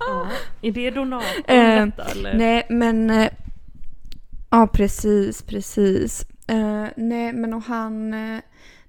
Ja. 0.00 0.26
Är 0.62 0.72
det 0.72 0.90
donatorn 0.90 1.56
Eh, 1.56 1.86
detta 1.86 2.04
eller? 2.04 2.34
Nej, 2.34 2.66
men... 2.70 3.10
eh, 3.10 3.28
Ja, 4.50 4.66
precis, 4.72 5.42
precis. 5.42 6.26
Eh, 6.48 6.86
nej, 6.96 7.32
men 7.32 7.54
och 7.54 7.62
han... 7.62 8.14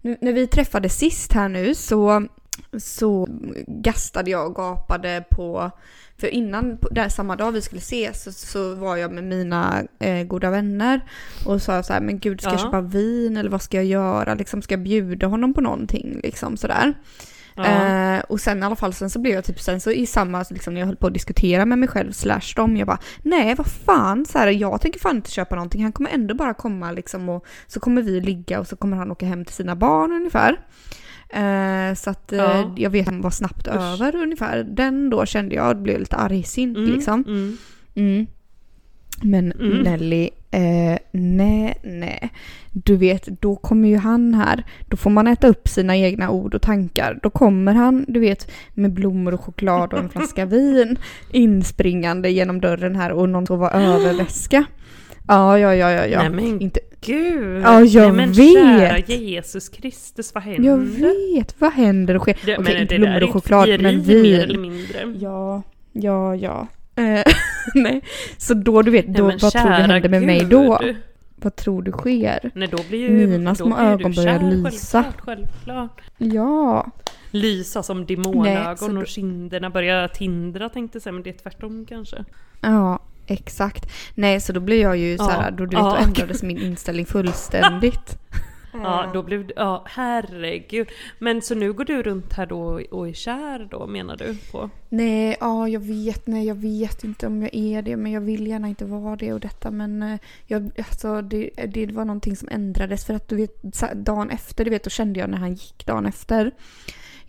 nu, 0.02 0.18
när 0.22 0.34
vi 0.34 0.48
träffades 0.48 0.98
sist 0.98 1.34
här 1.34 1.50
nu 1.50 1.76
så, 1.76 2.28
så 2.78 3.28
gastade 3.68 4.32
jag 4.32 4.48
och 4.48 4.56
gapade 4.56 5.24
på... 5.30 5.72
För 6.18 6.28
innan, 6.28 6.78
där 6.92 7.10
samma 7.10 7.36
dag 7.36 7.52
vi 7.52 7.62
skulle 7.62 7.80
ses, 7.82 8.24
så, 8.24 8.32
så 8.32 8.76
var 8.76 8.98
jag 8.98 9.12
med 9.12 9.24
mina 9.24 9.84
eh, 10.00 10.24
goda 10.24 10.50
vänner 10.50 11.02
och 11.46 11.62
sa 11.62 11.84
så 11.84 11.94
här, 11.94 12.02
men 12.02 12.20
gud, 12.20 12.42
ska 12.42 12.50
jag 12.50 12.60
Ja. 12.60 12.64
köpa 12.64 12.82
vin 12.82 13.38
eller 13.38 13.50
vad 13.50 13.62
ska 13.62 13.78
jag 13.78 13.86
göra? 13.86 14.34
Liksom, 14.34 14.62
ska 14.62 14.74
jag 14.74 14.84
bjuda 14.84 15.28
honom 15.28 15.54
på 15.54 15.62
någonting? 15.62 16.20
Liksom 16.24 16.58
sådär. 16.58 16.94
Eh, 17.58 18.20
och 18.30 18.40
sen 18.40 18.60
i 18.60 18.66
alla 18.66 18.76
fall 18.76 18.94
sen 18.94 19.10
så 19.10 19.20
blev 19.20 19.34
jag 19.34 19.44
typ 19.44 19.60
sen 19.60 19.80
så 19.80 19.92
i 19.92 20.06
samma, 20.06 20.46
liksom 20.50 20.74
när 20.74 20.82
jag 20.82 20.88
höll 20.88 20.96
på 20.96 21.08
att 21.08 21.14
diskutera 21.14 21.66
med 21.66 21.80
mig 21.80 21.90
själv 21.90 22.12
slash 22.12 22.42
dem, 22.56 22.78
jag 22.78 22.88
bara 22.88 23.00
nej 23.22 23.56
vad 23.56 23.68
fan, 23.68 24.26
så 24.26 24.38
här, 24.38 24.48
jag 24.48 24.82
tänker 24.82 25.00
fan 25.00 25.16
inte 25.16 25.32
köpa 25.32 25.56
någonting, 25.56 25.84
han 25.84 25.92
kommer 25.92 26.10
ändå 26.10 26.36
bara 26.36 26.54
komma 26.54 26.92
liksom 26.92 27.30
och 27.30 27.46
så 27.68 27.80
kommer 27.80 28.02
vi 28.02 28.22
ligga 28.22 28.60
och 28.60 28.68
så 28.68 28.76
kommer 28.76 28.98
han 28.98 29.12
åka 29.12 29.26
hem 29.26 29.46
till 29.46 29.56
sina 29.56 29.76
barn 29.76 30.12
ungefär. 30.12 30.60
Eh, 31.30 31.94
så 31.96 32.10
att 32.10 32.32
eh, 32.32 32.38
Ja. 32.40 32.74
jag 32.78 32.90
vet 32.90 33.08
att 33.08 33.14
han 33.14 33.22
var 33.22 33.30
snabbt 33.30 33.68
Usch. 33.68 33.76
över 33.76 34.16
ungefär. 34.16 34.64
Den 34.64 35.10
då 35.10 35.26
kände 35.26 35.56
jag 35.56 35.82
blev 35.82 36.00
lite 36.00 36.16
argsint 36.16 36.78
Mm, 36.78 36.90
liksom. 36.92 37.24
mm. 37.28 37.58
Mm. 37.96 38.28
Men 39.22 39.52
Mm. 39.52 39.78
Nelly, 39.82 40.30
eh, 40.52 40.98
nej, 41.12 41.74
nej. 41.84 42.30
Du 42.74 42.96
vet, 42.96 43.26
då 43.26 43.56
kommer 43.56 43.90
ju 43.90 43.98
han 43.98 44.34
här. 44.34 44.64
Då 44.88 44.98
får 44.98 45.10
man 45.10 45.28
äta 45.28 45.48
upp 45.48 45.68
sina 45.68 45.98
egna 45.98 46.30
ord 46.30 46.56
och 46.56 46.62
tankar. 46.62 47.20
Då 47.24 47.30
kommer 47.30 47.74
han, 47.74 48.06
du 48.08 48.20
vet, 48.20 48.52
med 48.74 48.92
blommor 48.94 49.34
och 49.34 49.42
choklad 49.42 49.94
och 49.94 50.00
en 50.00 50.10
flaska 50.10 50.46
vin 50.56 50.98
inspringande 51.32 52.30
genom 52.30 52.62
dörren 52.62 52.96
här 52.96 53.12
och 53.12 53.30
någon 53.30 53.48
sova 53.48 53.70
över-väska. 53.74 54.64
Ja, 55.28 55.58
ja, 55.60 55.76
ja, 55.76 55.92
ja, 55.92 56.06
ja. 56.06 56.20
Nej, 56.20 56.30
men 56.30 56.62
Inte, 56.62 56.80
Gud! 57.06 57.62
Ja, 57.64 57.82
jag 57.82 58.04
Nej, 58.04 58.12
men 58.28 58.32
vet. 58.32 58.54
kära 58.54 58.98
Jesus 58.98 59.70
Kristus, 59.70 60.34
vad 60.34 60.44
händer? 60.44 60.70
jag 60.70 60.78
vet, 60.78 61.56
vad 61.62 61.74
händer 61.74 62.16
och 62.16 62.22
sker? 62.22 62.34
Okej, 62.44 62.58
men 62.60 62.78
inte 62.82 62.98
blommor 63.00 63.24
och 63.24 63.34
choklad, 63.34 63.70
men 63.82 64.08
mer 64.08 64.40
eller 64.40 64.48
vin. 64.48 64.62
mindre. 64.62 65.14
Ja, 65.20 65.62
ja, 65.94 66.36
ja. 66.36 66.68
Eh, 66.96 67.04
nej, 67.76 68.02
så 68.38 68.54
då 68.54 68.82
du 68.82 68.92
vet, 68.92 69.08
Nej, 69.08 69.16
då, 69.18 69.28
men 69.28 69.38
vad 69.42 69.52
tror 69.52 69.64
du 69.64 69.70
händer 69.70 70.10
med 70.10 70.24
mig 70.24 70.46
då? 70.46 70.80
Vad 71.36 71.56
tror 71.56 71.82
du 71.82 71.92
sker? 71.92 72.52
Nej, 72.54 72.68
då 72.68 72.78
blir 72.90 73.00
ju, 73.00 73.28
Mina 73.28 73.56
små 73.56 73.78
ögon 73.78 74.14
börjar 74.14 74.40
kär, 74.40 74.52
lysa. 74.52 75.04
Självklart, 75.04 75.26
självklart. 75.26 76.02
Ja. 76.18 76.92
Lysa 77.32 77.84
som 77.84 77.98
Nej, 77.98 78.06
demonögon 78.06 78.98
och 78.98 79.08
kinderna 79.08 79.70
börjar 79.70 80.08
tindra 80.08 80.70
tänkte 80.70 80.96
jag 80.96 81.04
säga, 81.04 81.14
men 81.14 81.24
det 81.24 81.30
är 81.30 81.34
tvärtom 81.34 81.86
kanske. 81.90 82.26
Ja, 82.62 83.00
exakt. 83.28 83.92
Nej, 84.16 84.42
så 84.42 84.54
då 84.54 84.60
blir 84.60 84.82
jag 84.82 84.98
ju 84.98 85.12
Ja. 85.12 85.18
så 85.18 85.30
här, 85.30 85.52
då, 85.52 85.66
du 85.66 85.76
vet, 85.76 85.86
då 85.86 85.96
ändrades 85.96 86.44
min 86.44 86.58
inställning 86.58 87.06
fullständigt. 87.06 88.18
Ja, 88.74 89.10
då 89.14 89.24
blev 89.24 89.48
du, 89.48 89.54
ja 89.56 89.84
herregud. 89.88 90.88
Men 91.20 91.42
så 91.42 91.56
nu 91.56 91.74
går 91.74 91.86
du 91.86 92.04
runt 92.04 92.34
här 92.34 92.46
då 92.46 92.82
och 92.92 93.08
är 93.08 93.14
kär 93.14 93.68
då 93.72 93.88
menar 93.88 94.18
du? 94.18 94.38
På? 94.52 94.70
Nej, 94.90 95.38
ja, 95.40 95.68
jag 95.68 95.80
vet, 95.80 96.28
nej, 96.28 96.48
jag 96.48 96.56
vet 96.56 97.04
inte 97.04 97.28
om 97.28 97.42
jag 97.42 97.56
är 97.56 97.82
det, 97.82 97.98
men 97.98 98.12
jag 98.12 98.22
vill 98.22 98.48
gärna 98.48 98.68
inte 98.68 98.86
vara 98.86 99.16
det 99.16 99.34
och 99.34 99.40
detta, 99.40 99.72
men 99.72 100.04
eh, 100.04 100.20
jag, 100.48 100.72
alltså, 100.78 101.22
det, 101.22 101.50
det 101.68 101.92
var 101.92 102.06
någonting 102.06 102.36
som 102.36 102.48
ändrades 102.52 103.06
för 103.06 103.14
att 103.14 103.28
du 103.28 103.36
vet, 103.36 103.62
dagen 103.94 104.30
efter, 104.30 104.66
du 104.66 104.72
vet, 104.72 104.84
då 104.84 104.90
kände 104.90 105.20
jag 105.20 105.30
när 105.30 105.38
han 105.38 105.54
gick 105.54 105.86
dagen 105.86 106.06
efter, 106.06 106.52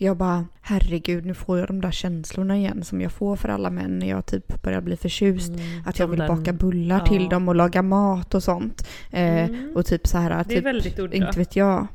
jag 0.02 0.16
bara, 0.16 0.46
herregud, 0.60 1.26
nu 1.26 1.34
får 1.34 1.58
jag 1.58 1.66
de 1.68 1.80
där 1.80 1.90
känslorna 1.90 2.56
igen 2.56 2.84
som 2.84 3.00
jag 3.00 3.12
får 3.12 3.36
för 3.36 3.48
alla 3.48 3.70
män 3.70 3.98
när 3.98 4.08
jag 4.10 4.26
typ 4.26 4.62
börjar 4.62 4.80
bli 4.80 4.96
förtjust. 4.96 5.52
Att 5.86 5.98
jag 5.98 6.06
vill 6.06 6.18
den- 6.18 6.28
baka 6.38 6.52
bullar 6.52 6.98
ja. 6.98 7.06
till 7.06 7.28
dem 7.28 7.48
och 7.48 7.54
laga 7.54 7.82
mat 7.82 8.34
och 8.34 8.42
sånt. 8.42 8.88
Eh, 9.10 9.22
Mm. 9.44 9.76
Och 9.76 9.86
typ 9.86 10.06
så 10.06 10.18
här, 10.18 10.30
Det 10.30 10.36
är 10.36 10.44
typ, 10.44 10.64
väldigt 10.64 10.98
udda. 10.98 11.16
inte 11.16 11.38
vet 11.38 11.56
jag. 11.56 11.86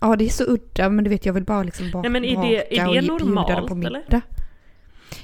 Ja, 0.00 0.16
det 0.16 0.24
är 0.24 0.28
så 0.28 0.44
udda, 0.44 0.88
men 0.88 1.04
du 1.04 1.10
vet, 1.10 1.26
jag 1.26 1.32
vill 1.32 1.44
bara 1.44 1.62
liksom 1.62 1.90
baka, 1.90 2.08
Nej, 2.08 2.10
men 2.20 2.24
är 2.24 2.42
det- 2.48 2.78
är 2.78 2.84
det 3.02 3.10
och 3.10 3.18
bjuda 3.18 3.34
dem 3.56 3.66
på 3.68 3.74
eller? 3.74 3.90
middag. 4.00 4.20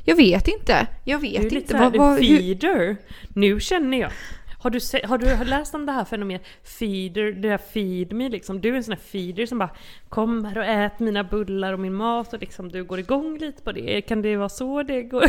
Jag 0.04 0.16
vet 0.16 0.48
inte. 0.48 0.86
Jag 1.04 1.20
Du 1.20 1.26
vet 1.28 1.38
är 1.38 1.42
lite 1.42 1.56
inte. 1.56 1.68
såhär, 1.68 1.84
Vad, 1.84 1.96
vad, 1.96 2.18
hur, 2.24 2.38
feeder. 2.38 2.96
Nu 3.28 3.60
känner 3.60 4.00
jag. 4.00 4.10
Har 4.60 4.70
du, 4.70 4.80
se, 4.80 5.06
har 5.06 5.18
du 5.18 5.44
läst 5.44 5.74
om 5.74 5.86
det 5.86 5.92
här 5.92 6.04
fenomenet 6.04 6.46
feeder, 6.62 7.32
det 7.32 7.48
där 7.48 7.58
feed 7.58 8.12
me 8.12 8.28
liksom? 8.28 8.60
Du 8.60 8.68
är 8.68 8.76
en 8.76 8.84
sån 8.84 8.92
här 8.92 9.00
feeder 9.00 9.46
som 9.46 9.58
bara 9.58 9.70
kommer 10.08 10.58
och 10.58 10.64
ät 10.64 10.98
mina 10.98 11.24
bullar 11.24 11.72
och 11.72 11.80
min 11.80 11.94
mat 11.94 12.32
och 12.32 12.40
liksom 12.40 12.68
du 12.68 12.84
går 12.84 12.98
igång 12.98 13.38
lite 13.38 13.62
på 13.62 13.72
det. 13.72 14.00
Kan 14.00 14.22
det 14.22 14.36
vara 14.36 14.48
så 14.48 14.82
det 14.82 15.02
går? 15.02 15.24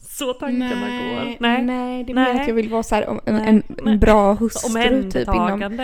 Så 0.00 0.32
tankarna 0.32 0.86
går. 0.88 1.36
nej, 1.40 1.62
nej, 1.64 2.04
det 2.04 2.12
är 2.12 2.14
Nej. 2.14 2.34
mer 2.34 2.40
att 2.40 2.48
jag 2.48 2.54
vill 2.54 2.68
vara 2.68 2.82
så 2.82 2.94
här, 2.94 3.02
en, 3.02 3.34
Nej. 3.34 3.48
en, 3.48 3.62
Nej. 3.68 3.92
en 3.94 3.98
bra 4.00 4.32
hustru 4.34 5.10
typ 5.10 5.28
inom... 5.28 5.80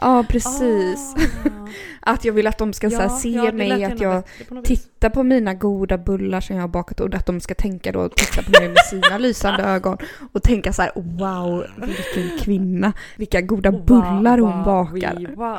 Ja, 0.00 0.24
precis. 0.28 1.14
Ah. 1.16 1.66
Att 2.12 2.24
jag 2.24 2.32
vill 2.32 2.46
att 2.46 2.58
de 2.58 2.72
ska 2.72 2.90
så 2.90 2.96
här, 2.96 3.02
Ja, 3.02 3.08
se 3.08 3.28
ja, 3.30 3.52
mig, 3.52 3.84
att 3.84 4.00
jag 4.00 4.22
tittar 4.64 5.10
på 5.10 5.22
mina 5.22 5.54
goda 5.54 5.98
bullar 5.98 6.40
som 6.40 6.56
jag 6.56 6.62
har 6.62 6.68
bakat 6.68 7.00
och 7.00 7.14
att 7.14 7.26
de 7.26 7.40
ska 7.40 7.54
tänka 7.54 7.92
då, 7.92 8.08
titta 8.08 8.42
på 8.42 8.50
mig 8.60 8.68
med 8.68 8.78
sina 8.78 9.18
lysande 9.28 9.62
ögon 9.62 9.98
och 10.32 10.42
tänka 10.42 10.72
så 10.72 10.82
här: 10.82 10.92
wow, 10.94 11.64
vilken 11.76 12.38
kvinna, 12.38 12.92
vilka 13.16 13.40
goda 13.40 13.72
bullar 13.72 14.38
hon 14.38 14.52
Wow, 14.56 14.64
bakar. 14.64 15.14
we- 15.14 15.36
wow. 15.36 15.58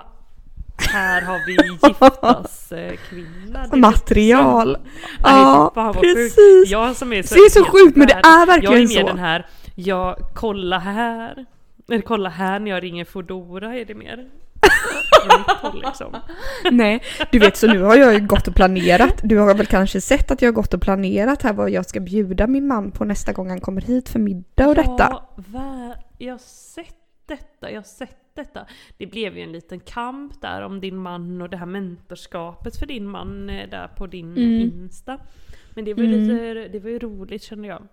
Här 0.78 1.22
har 1.22 1.46
vi 1.46 1.54
giftaskvinna. 1.72 3.68
Material. 3.76 4.78
Ja, 5.24 5.94
precis. 6.02 6.72
Jag 6.72 6.96
som 6.96 7.14
är 7.14 7.24
så, 7.24 7.36
Det 7.36 7.40
är 7.42 7.50
så 7.50 7.66
sjukt 7.66 7.98
men 7.98 8.08
det 8.08 8.14
är 8.14 8.40
Jag 8.40 8.46
verkligen 8.48 8.76
är 8.84 8.88
mer 8.88 9.02
så. 9.02 9.08
den 9.08 9.20
här, 9.20 9.46
jag 9.76 10.16
kolla 10.36 10.80
här. 10.80 11.46
Eller 11.90 12.02
kolla 12.02 12.30
här 12.30 12.60
när 12.60 12.72
jag 12.72 12.84
ringer 12.84 13.06
Foodora 13.06 13.76
är 13.76 13.86
det 13.86 13.96
mer. 13.96 14.28
Liksom. 15.74 16.16
Nej, 16.72 17.04
du 17.32 17.40
vet 17.40 17.58
så 17.58 17.68
nu 17.68 17.82
har 17.82 17.96
jag 17.96 18.14
ju 18.14 18.20
gått 18.28 18.48
och 18.48 18.56
planerat. 18.56 19.20
Du 19.24 19.38
har 19.38 19.56
väl 19.56 19.66
kanske 19.66 20.02
sett 20.02 20.32
att 20.32 20.42
jag 20.42 20.48
har 20.48 20.54
gått 20.54 20.74
och 20.74 20.82
planerat 20.82 21.42
här 21.42 21.54
vad 21.54 21.70
jag 21.70 21.86
ska 21.86 22.00
bjuda 22.00 22.48
min 22.48 22.68
man 22.68 22.92
på 22.92 23.06
nästa 23.06 23.34
gång 23.34 23.50
han 23.50 23.62
kommer 23.62 23.82
hit 23.82 24.10
för 24.10 24.20
middag 24.20 24.68
och 24.68 24.76
detta. 24.76 25.22
Ja, 25.54 25.94
jag 26.18 26.34
har 26.34 26.40
sett 26.40 26.96
detta, 27.28 27.72
jag 27.72 27.78
har 27.78 27.84
sett 27.84 28.18
detta. 28.38 28.66
Det 28.98 29.06
blev 29.08 29.38
ju 29.38 29.44
en 29.44 29.52
liten 29.52 29.80
kamp 29.80 30.42
där 30.42 30.62
om 30.62 30.80
din 30.82 30.98
man 30.98 31.42
och 31.42 31.50
det 31.50 31.58
här 31.58 31.66
mentorskapet 31.66 32.78
för 32.80 32.86
din 32.86 33.08
man 33.08 33.50
eh, 33.50 33.70
där 33.70 33.88
på 33.88 34.08
din 34.08 34.32
Mm. 34.38 34.62
Insta. 34.62 35.20
Men 35.76 35.86
det 35.86 35.94
var 35.94 36.04
Mm. 36.04 36.20
lite, 36.22 36.68
det 36.68 36.80
var 36.80 36.90
ju 36.90 37.00
roligt 37.00 37.44
kände 37.44 37.68
jag. 37.68 37.88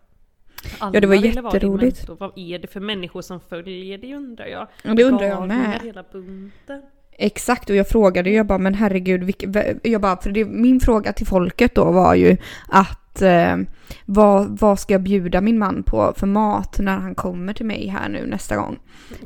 Alla 0.79 0.95
Ja, 0.97 1.01
det 1.01 1.07
var 1.07 1.15
jätteroligt. 1.15 2.09
Vad 2.09 2.33
är 2.39 2.59
det 2.59 2.69
för 2.69 2.81
människor 2.81 3.23
som 3.23 3.41
följer 3.41 3.99
det 3.99 4.15
undrar 4.15 4.47
jag? 4.47 4.69
Och 4.85 4.97
det 4.97 5.05
undrar 5.05 5.27
jag 5.27 5.49
med. 5.49 5.81
hela 5.83 6.05
bunten. 6.13 6.83
Exakt, 7.19 7.71
och 7.71 7.77
jag 7.77 7.89
frågade 7.89 8.31
ju, 8.31 8.37
jag 8.37 8.47
bara 8.47 8.59
men 8.59 8.75
herregud, 8.75 9.25
vilka, 9.25 9.65
jag 9.83 10.01
bara, 10.01 10.17
för 10.17 10.31
det, 10.31 10.45
min 10.45 10.81
fråga 10.81 11.13
till 11.13 11.27
folket 11.27 11.75
då 11.75 11.85
var 11.85 12.15
ju 12.15 12.37
att 12.69 13.23
eh, 13.23 13.57
vad, 14.05 14.59
vad 14.61 14.79
ska 14.79 14.95
jag 14.95 15.03
bjuda 15.03 15.41
min 15.41 15.59
man 15.59 15.83
på 15.83 16.15
för 16.17 16.27
mat 16.27 16.79
när 16.79 16.99
han 16.99 17.15
kommer 17.15 17.53
till 17.53 17.67
mig 17.67 17.87
här 17.87 18.09
nu 18.09 18.27
nästa 18.27 18.57
gång? 18.57 18.79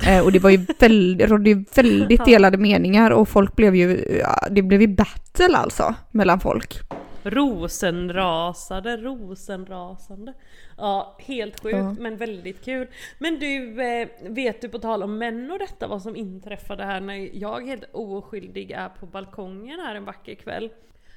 Eh, 0.07 0.19
och 0.25 0.31
det 0.31 0.39
var 0.39 0.49
ju 0.49 0.65
väldigt, 0.79 1.29
rådde 1.29 1.63
väldigt 1.75 2.25
delade 2.25 2.57
meningar 2.57 3.11
och 3.11 3.29
folk 3.29 3.55
blev 3.55 3.75
ju, 3.75 4.19
ja, 4.19 4.47
det 4.51 4.61
blev 4.61 4.81
ju 4.81 4.87
battle 4.87 5.57
alltså 5.57 5.95
mellan 6.11 6.39
folk. 6.39 6.79
Rosenrasade, 7.23 8.97
rosenrasande. 8.97 10.33
Ja, 10.77 11.17
helt 11.19 11.59
sjukt 11.63 11.75
Ja. 11.77 11.95
men 11.99 12.17
väldigt 12.17 12.65
kul. 12.65 12.87
Men 13.19 13.39
du, 13.39 13.81
eh, 13.81 14.07
vet 14.21 14.61
du 14.61 14.69
på 14.69 14.79
tal 14.79 15.03
om 15.03 15.17
män 15.17 15.51
och 15.51 15.59
detta 15.59 15.87
vad 15.87 16.01
som 16.01 16.15
inträffade 16.15 16.83
här 16.83 17.01
när 17.01 17.29
jag 17.33 17.65
helt 17.65 17.83
oskyldig 17.91 18.71
är 18.71 18.89
på 18.89 19.05
balkongen 19.05 19.79
här 19.79 19.95
en 19.95 20.05
vacker 20.05 20.35
kväll. 20.35 20.69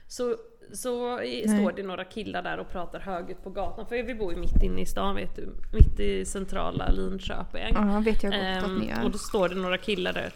Så, 0.09 0.37
så 0.73 1.17
Nej. 1.17 1.49
står 1.49 1.73
det 1.73 1.83
några 1.83 2.05
killar 2.05 2.43
där 2.43 2.59
och 2.59 2.69
pratar 2.71 3.01
högt 3.01 3.45
på 3.45 3.51
gatan, 3.51 3.87
för 3.87 4.03
vi 4.03 4.15
bor 4.15 4.33
ju 4.33 4.39
mitt 4.39 4.63
inne 4.63 4.81
i 4.81 4.87
stan 4.87 5.17
vet 5.17 5.37
du, 5.37 5.49
mitt 5.73 6.01
i 6.01 6.25
centrala 6.25 6.91
Linköping. 6.91 7.73
Ja, 7.75 8.03
vet 8.05 8.23
jag 8.23 8.33
gott 8.33 8.65
att 8.65 8.79
ni 8.79 8.89
gör. 8.89 9.05
och 9.05 9.11
då 9.11 9.19
står 9.19 9.49
det 9.49 9.55
några 9.55 9.79
killar 9.79 10.13
där 10.13 10.33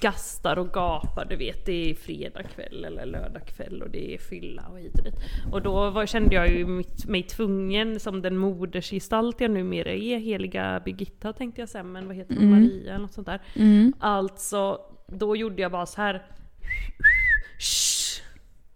gastar 0.00 0.56
och 0.56 0.72
gapar, 0.72 1.24
du 1.24 1.36
vet 1.36 1.66
det 1.66 1.90
är 1.90 1.94
fredag 1.94 2.42
kväll 2.42 2.84
eller 2.84 3.06
lördag 3.06 3.46
kväll 3.46 3.82
och 3.82 3.90
det 3.90 4.14
är 4.14 4.18
fylla 4.18 4.62
och 4.72 4.78
hit 4.78 4.98
och 4.98 5.04
dit. 5.04 5.14
Och 5.52 5.62
då 5.62 5.90
var, 5.90 6.06
kände 6.06 6.34
jag 6.34 6.48
ju 6.48 6.66
mitt, 6.66 7.06
mig 7.06 7.22
tvungen 7.22 8.00
som 8.00 8.22
den 8.22 8.36
modersgestalt 8.36 9.40
jag 9.40 9.50
numera 9.50 9.90
är, 9.90 10.18
heliga 10.18 10.82
Birgitta 10.84 11.32
tänkte 11.32 11.60
jag 11.60 11.68
säga, 11.68 11.84
men 11.84 12.06
vad 12.06 12.16
heter 12.16 12.34
hon, 12.34 12.44
Mm. 12.44 12.62
Maria 12.62 12.90
eller 12.90 13.02
något 13.02 13.12
sånt 13.12 13.26
där. 13.26 13.40
Mm. 13.54 13.92
Alltså, 14.00 14.80
då 15.06 15.36
gjorde 15.36 15.62
jag 15.62 15.72
bara 15.72 15.86
så 15.86 16.00
här. 16.00 16.22
Shh, 17.58 18.22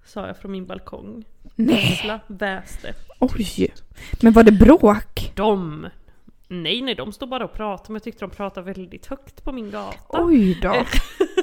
sa 0.04 0.26
jag 0.26 0.37
från 0.37 0.52
min 0.52 0.66
balkong. 0.66 1.25
Nej, 1.56 2.20
väste. 2.26 2.94
oj. 3.18 3.75
Men 4.23 4.32
var 4.32 4.42
det 4.42 4.52
bråk? 4.52 5.32
De, 5.34 5.88
nej 6.48 6.82
nej 6.82 6.94
de 6.94 7.12
stod 7.12 7.28
bara 7.28 7.44
och 7.44 7.52
pratade 7.52 7.86
men 7.88 7.94
jag 7.94 8.02
tyckte 8.02 8.24
de 8.24 8.30
pratade 8.30 8.72
väldigt 8.72 9.06
högt 9.06 9.44
på 9.44 9.52
min 9.52 9.70
gata. 9.70 9.98
Oj 10.08 10.58
då. 10.62 10.74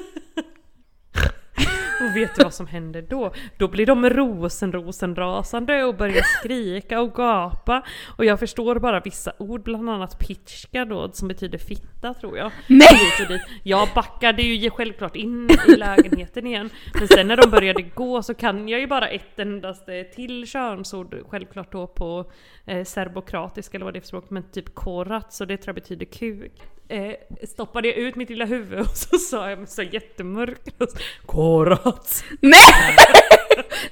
Och 2.02 2.16
vet 2.16 2.34
du 2.34 2.42
vad 2.42 2.54
som 2.54 2.66
händer 2.66 3.02
då? 3.02 3.32
Då 3.56 3.68
blir 3.68 3.86
de 3.86 4.10
rosenrosenrasande 4.10 5.84
och 5.84 5.96
börjar 5.96 6.22
skrika 6.40 7.00
och 7.00 7.14
gapa. 7.14 7.82
Och 8.16 8.24
jag 8.24 8.38
förstår 8.38 8.78
bara 8.78 9.00
vissa 9.00 9.32
ord, 9.38 9.62
bland 9.62 9.90
annat 9.90 10.18
pitchka 10.18 10.84
då, 10.84 11.12
som 11.12 11.28
betyder 11.28 11.58
fitta 11.58 12.14
tror 12.14 12.38
jag. 12.38 12.52
Nej! 12.66 12.88
Dit. 13.28 13.42
Jag 13.62 13.88
backade 13.94 14.42
ju 14.42 14.70
självklart 14.70 15.16
in 15.16 15.48
i 15.68 15.76
lägenheten 15.76 16.46
igen. 16.46 16.70
Men 16.94 17.08
sen 17.08 17.28
när 17.28 17.36
de 17.36 17.50
började 17.50 17.82
gå 17.82 18.22
så 18.22 18.34
kan 18.34 18.68
jag 18.68 18.80
ju 18.80 18.86
bara 18.86 19.08
ett 19.08 19.38
endaste 19.38 20.04
till 20.04 20.46
könsord, 20.46 21.16
självklart 21.28 21.72
då 21.72 21.86
på 21.86 22.30
eh, 22.66 22.84
serbokratiska 22.84 23.76
eller 23.76 23.84
vad 23.84 23.94
det 23.94 23.98
är 23.98 24.00
för 24.00 24.08
språk, 24.08 24.30
men 24.30 24.42
typ 24.42 24.74
korat, 24.74 25.32
så 25.32 25.44
det 25.44 25.56
tror 25.56 25.68
jag 25.68 25.82
betyder 25.82 26.06
kuk. 26.06 26.52
Eh, 26.92 27.14
stoppade 27.48 27.88
jag 27.88 27.96
ut 27.96 28.16
mitt 28.16 28.30
lilla 28.30 28.44
huvud 28.44 28.80
och 28.80 28.86
så 28.96 29.18
sa 29.18 29.50
jag 29.50 29.58
med 29.58 29.68
så 29.68 29.82
jättemörk 29.82 30.60
röst 30.78 30.96
Korat! 31.26 32.24
Nej! 32.40 32.96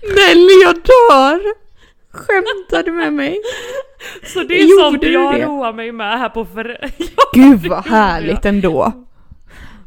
Nelly, 0.02 0.62
jag 0.64 0.75
dör! 0.75 1.54
Skämtar 2.11 2.83
du 2.83 2.92
med 2.92 3.12
mig? 3.12 3.38
Så 4.25 4.42
det 4.42 4.54
är 4.61 4.62
Gjorde 4.71 4.83
sånt 4.83 5.02
jag 5.02 5.35
det? 5.35 5.45
roar 5.47 5.73
mig 5.73 5.92
med 5.92 6.19
här 6.19 6.28
på 6.28 6.45
för... 6.45 6.90
Gud 7.33 7.66
vad 7.66 7.87
härligt 7.87 8.45
ändå. 8.45 8.92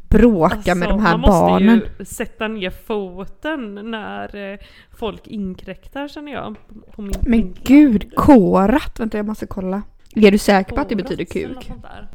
Bråka 0.10 0.75
med 0.75 0.89
de 0.89 1.00
här 1.00 1.13
Alltså, 1.13 1.17
man 1.17 1.20
måste 1.20 1.41
barnen. 1.51 1.82
ju 2.00 2.05
sätta 2.05 2.48
ner 2.48 2.70
foten 2.70 3.91
när 3.91 4.51
eh, 4.53 4.60
folk 4.98 5.27
inkräktar 5.27 6.08
känner 6.08 6.32
jag. 6.32 6.55
På 6.96 7.01
min, 7.01 7.13
Men 7.22 7.55
gud, 7.63 8.15
kårat. 8.15 9.00
Vänta 9.00 9.17
jag 9.17 9.25
måste 9.25 9.46
kolla. 9.48 9.82
Är 10.15 10.32
du 10.32 10.38
säker 10.38 10.75
på 10.75 10.82
att 10.82 10.89
det 10.89 10.96
betyder 10.96 11.25
kuk? 11.25 11.63
sånt 11.67 11.82
där. 11.82 12.08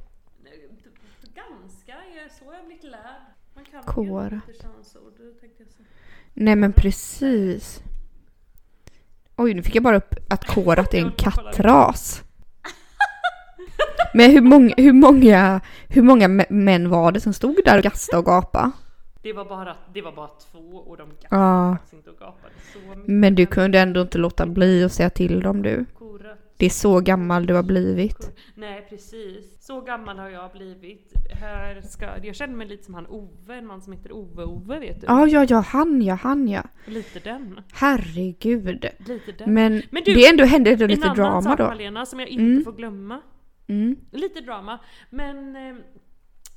Ganska, 1.34 1.92
jag 2.14 2.24
är 2.24 2.28
så 2.28 2.44
jag 2.44 2.52
har 2.52 2.66
blivit 2.66 2.84
lärd. 2.84 3.22
Man 3.54 3.64
kan 3.64 3.67
Kåra. 3.67 3.67
ju 3.67 3.67
lite 3.67 3.67
könsord, 3.67 3.67
tänkte 3.67 3.67
jag 3.67 3.67
säga. 3.84 4.40
Nej 6.34 6.56
men 6.56 6.72
precis. 6.72 7.82
Oj, 9.36 9.54
nu 9.54 9.62
fick 9.62 9.74
jag 9.76 9.82
bara 9.84 9.96
upp 9.96 10.14
att 10.28 10.44
kårat 10.46 10.94
är 10.94 10.98
en 10.98 11.12
kattras. 11.12 12.22
Men 14.14 14.30
hur 14.30 14.40
många, 14.40 14.74
hur 14.76 14.92
många, 14.92 15.60
hur 15.88 16.02
många 16.02 16.28
mä- 16.28 16.52
män 16.52 16.88
var 16.90 17.12
det 17.12 17.20
som 17.20 17.32
stod 17.32 17.56
där 17.64 17.76
och 17.78 17.82
gastade 17.84 18.18
och 18.18 18.24
gapade? 18.26 18.70
Det 19.22 19.32
var 19.32 19.44
bara, 19.44 19.76
det 19.94 20.02
var 20.02 20.12
bara 20.12 20.28
två 20.52 20.58
och 20.76 20.96
de 20.96 21.08
gapade 21.08 21.42
Ja. 21.42 21.72
faktiskt 21.76 21.92
inte 21.92 22.10
och 22.10 22.18
gapade 22.18 22.54
så 22.72 22.78
mycket. 22.78 23.04
Men 23.08 23.34
du 23.34 23.46
kunde 23.46 23.78
ändå 23.80 24.00
inte 24.00 24.18
låta 24.18 24.46
bli 24.46 24.84
att 24.84 24.92
säga 24.92 25.10
till 25.10 25.40
dem 25.40 25.62
du. 25.62 25.84
Korat. 25.98 26.38
Det 26.58 26.66
är 26.66 26.70
så 26.70 27.00
gammal 27.00 27.46
du 27.46 27.54
har 27.54 27.62
blivit. 27.62 28.36
Nej 28.54 28.86
precis, 28.88 29.66
så 29.66 29.80
gammal 29.80 30.18
har 30.18 30.28
jag 30.28 30.52
blivit. 30.52 31.12
Här 31.40 31.80
ska, 31.80 32.24
jag 32.24 32.34
känner 32.36 32.54
mig 32.56 32.68
lite 32.68 32.84
som 32.84 32.94
han 32.94 33.06
Ove, 33.06 33.54
en 33.54 33.66
man 33.66 33.82
som 33.82 33.92
heter 33.92 34.10
Ove-Ove 34.12 34.80
vet 34.80 35.00
du? 35.00 35.06
Ja, 35.06 35.26
ja, 35.26 35.44
ja, 35.48 35.60
han 35.60 36.02
ja, 36.02 36.14
han 36.14 36.48
ja. 36.48 36.62
Lite 36.86 37.20
den. 37.20 37.60
Herregud. 37.72 38.86
Lite 39.06 39.32
den. 39.32 39.54
Men, 39.54 39.82
Men 39.90 40.02
du, 40.04 40.14
det 40.14 40.26
ändå, 40.26 40.44
hände 40.44 40.70
ändå 40.70 40.84
en 40.84 40.90
lite 40.90 41.02
annan 41.04 41.16
drama 41.16 41.42
sak 41.42 41.58
då. 41.58 41.64
Malena 41.66 42.06
som 42.06 42.20
jag 42.20 42.28
inte 42.28 42.42
Mm. 42.44 42.64
får 42.64 42.72
glömma. 42.72 43.20
Mm. 43.66 43.96
Lite 44.12 44.40
drama. 44.40 44.78
Men 45.10 45.56
eh, 45.56 45.76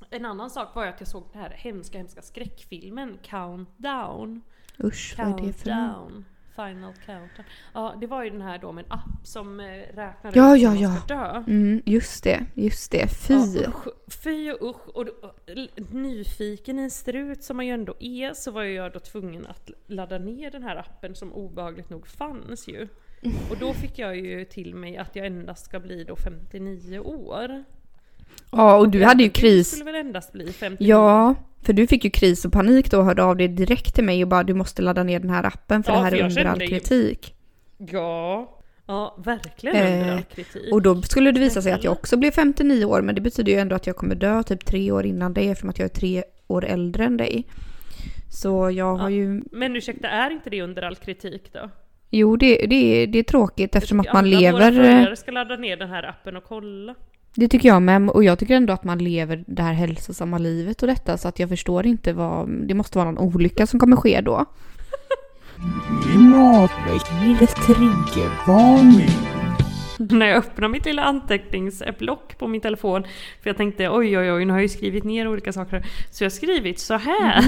en 0.09 0.25
annan 0.25 0.49
sak 0.49 0.75
var 0.75 0.83
ju 0.83 0.89
att 0.89 0.99
jag 1.01 1.07
såg 1.07 1.23
den 1.33 1.41
här 1.41 1.49
hemska, 1.49 1.97
hemska 1.97 2.21
skräckfilmen 2.21 3.17
Countdown. 3.23 4.41
Usch, 4.83 5.15
vad 5.17 5.27
är 5.41 5.45
det 5.47 5.53
för 5.53 5.69
något? 5.69 6.11
Final 6.55 6.93
Countdown. 7.05 7.45
Ja, 7.73 7.95
det 8.01 8.07
var 8.07 8.23
ju 8.23 8.29
den 8.29 8.41
här 8.41 8.57
då 8.57 8.71
med 8.71 8.85
en 8.85 8.91
app 8.91 9.27
som 9.27 9.59
eh, 9.59 9.65
räknar 9.65 10.31
Ja, 10.33 10.55
ut 10.55 10.61
ja, 10.61 10.69
när 10.73 10.81
man 10.81 10.93
ja. 10.93 10.95
ska 11.01 11.15
dö. 11.15 11.43
Mm, 11.47 11.81
just 11.85 12.23
det, 12.23 12.45
just 12.53 12.91
det. 12.91 13.07
Fy. 13.07 13.33
Ja, 13.33 13.67
usch, 13.69 13.87
fy 14.23 14.51
och 14.51 14.69
usch. 14.69 14.87
Och, 14.95 15.05
l- 15.47 15.69
nyfiken 15.91 16.79
i 16.79 16.81
en 16.81 16.91
strut 16.91 17.43
som 17.43 17.57
man 17.57 17.65
ju 17.67 17.73
ändå 17.73 17.93
är 17.99 18.33
så 18.33 18.51
var 18.51 18.63
jag 18.63 18.93
då 18.93 18.99
tvungen 18.99 19.47
att 19.47 19.69
ladda 19.87 20.17
ner 20.17 20.51
den 20.51 20.63
här 20.63 20.75
appen 20.75 21.15
som 21.15 21.33
obehagligt 21.33 21.89
nog 21.89 22.07
fanns 22.07 22.67
ju. 22.67 22.87
Och 23.51 23.57
då 23.59 23.73
fick 23.73 23.99
jag 23.99 24.15
ju 24.17 24.45
till 24.45 24.75
mig 24.75 24.97
att 24.97 25.15
jag 25.15 25.25
endast 25.25 25.65
ska 25.65 25.79
bli 25.79 26.03
då 26.03 26.15
59 26.15 26.99
år. 26.99 27.63
Ja, 28.51 28.77
och 28.77 28.89
du 28.89 29.03
hade 29.03 29.23
ju 29.23 29.29
Du 29.29 29.33
kris. 29.33 29.69
skulle 29.71 29.91
väl 29.91 29.95
endast 30.05 30.31
bli 30.31 30.53
59? 30.53 30.89
Ja, 30.89 31.35
för 31.61 31.73
du 31.73 31.87
fick 31.87 32.03
ju 32.03 32.09
kris 32.09 32.45
och 32.45 32.51
panik 32.51 32.91
då 32.91 32.97
och 32.99 33.05
hörde 33.05 33.23
av 33.23 33.37
dig 33.37 33.47
direkt 33.47 33.95
till 33.95 34.03
mig 34.03 34.23
och 34.23 34.29
bara 34.29 34.43
du 34.43 34.53
måste 34.53 34.81
ladda 34.81 35.03
ner 35.03 35.19
den 35.19 35.29
här 35.29 35.43
appen 35.43 35.83
för 35.83 35.91
Ja, 35.91 35.97
det 35.97 36.03
här 36.03 36.09
för 36.11 36.17
är 36.17 36.23
under 36.23 36.45
all 36.45 36.59
kände 36.59 36.65
ju- 36.65 36.69
kritik. 36.79 37.35
Ja, 37.77 38.59
ja 38.87 39.15
verkligen 39.25 39.75
Eh, 39.75 40.01
under 40.01 40.11
all 40.15 40.23
kritik. 40.23 40.73
Och 40.73 40.81
då 40.81 41.01
skulle 41.01 41.31
det 41.31 41.39
visa 41.39 41.61
sig 41.61 41.71
att 41.71 41.83
jag 41.83 41.93
också 41.93 42.17
blev 42.17 42.31
59 42.31 42.85
år 42.85 43.01
men 43.01 43.15
det 43.15 43.21
betyder 43.21 43.51
ju 43.51 43.57
ändå 43.57 43.75
att 43.75 43.87
jag 43.87 43.95
kommer 43.95 44.15
dö 44.15 44.43
typ 44.43 44.65
tre 44.65 44.91
år 44.91 45.05
innan 45.05 45.33
dig 45.33 45.49
eftersom 45.49 45.69
att 45.69 45.79
jag 45.79 45.85
är 45.85 45.89
tre 45.89 46.23
år 46.47 46.65
äldre 46.65 47.03
än 47.05 47.17
dig. 47.17 47.47
Så 48.29 48.71
jag 48.71 48.95
har 48.95 49.09
Ja. 49.09 49.15
ju... 49.15 49.41
Men 49.51 49.75
ursäkta, 49.75 50.07
är 50.07 50.31
inte 50.31 50.49
det 50.49 50.61
under 50.61 50.81
all 50.81 50.95
kritik 50.95 51.53
då? 51.53 51.69
Jo, 52.09 52.35
det, 52.35 52.65
det, 52.69 52.75
är- 52.75 53.07
det 53.07 53.19
är 53.19 53.23
tråkigt 53.23 53.75
eftersom 53.75 53.99
att 53.99 54.13
man 54.13 54.25
Alla 54.25 54.51
våra 54.51 54.69
lever... 54.69 54.71
eh, 54.71 54.95
följare 54.95 55.15
ska 55.15 55.31
ladda 55.31 55.55
ner 55.55 55.77
den 55.77 55.89
här 55.89 56.03
appen 56.09 56.37
och 56.37 56.43
kolla. 56.43 56.95
Det 57.35 57.47
tycker 57.47 57.69
jag 57.69 57.81
med. 57.81 58.09
Och 58.09 58.23
jag 58.23 58.39
tycker 58.39 58.55
ändå 58.55 58.73
att 58.73 58.83
man 58.83 58.97
lever 58.97 59.43
det 59.47 59.61
här 59.61 59.73
hälsosamma 59.73 60.37
livet 60.37 60.81
och 60.81 60.87
detta. 60.87 61.17
Så 61.17 61.27
att 61.27 61.39
jag 61.39 61.49
förstår 61.49 61.85
inte 61.85 62.13
vad... 62.13 62.49
Det 62.67 62.73
måste 62.73 62.97
vara 62.97 63.11
någon 63.11 63.35
olycka 63.35 63.67
som 63.67 63.79
kommer 63.79 63.95
ske 63.95 64.21
då. 64.21 64.45
När 69.97 70.25
jag 70.25 70.37
öppnar 70.37 70.67
mitt 70.67 70.85
lilla 70.85 71.03
anteckningsblock 71.03 72.37
på 72.37 72.47
min 72.47 72.61
telefon. 72.61 73.03
För 73.41 73.49
jag 73.49 73.57
tänkte 73.57 73.89
oj 73.89 74.17
oj 74.17 74.31
oj, 74.31 74.45
nu 74.45 74.51
har 74.51 74.59
jag 74.59 74.63
ju 74.63 74.69
skrivit 74.69 75.03
ner 75.03 75.27
olika 75.27 75.53
saker. 75.53 75.85
Så 76.11 76.23
jag 76.23 76.29
har 76.29 76.35
skrivit 76.35 76.79
så 76.79 76.93
här. 76.93 77.45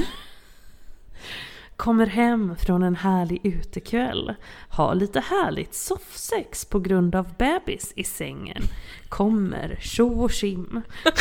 Kommer 1.78 2.06
hem 2.06 2.56
från 2.56 2.84
en 2.84 2.96
härlig 2.96 3.40
utekväll. 3.44 4.34
Har 4.70 4.96
lite 4.96 5.20
härligt 5.20 5.74
soffsex 5.74 6.66
på 6.66 6.80
grund 6.80 7.16
av 7.16 7.34
bebis 7.38 7.94
i 7.96 8.04
sängen. 8.04 8.64
Kommer 9.10 9.78
tjo 9.82 10.24
och 10.24 10.32
tjim. 10.32 10.82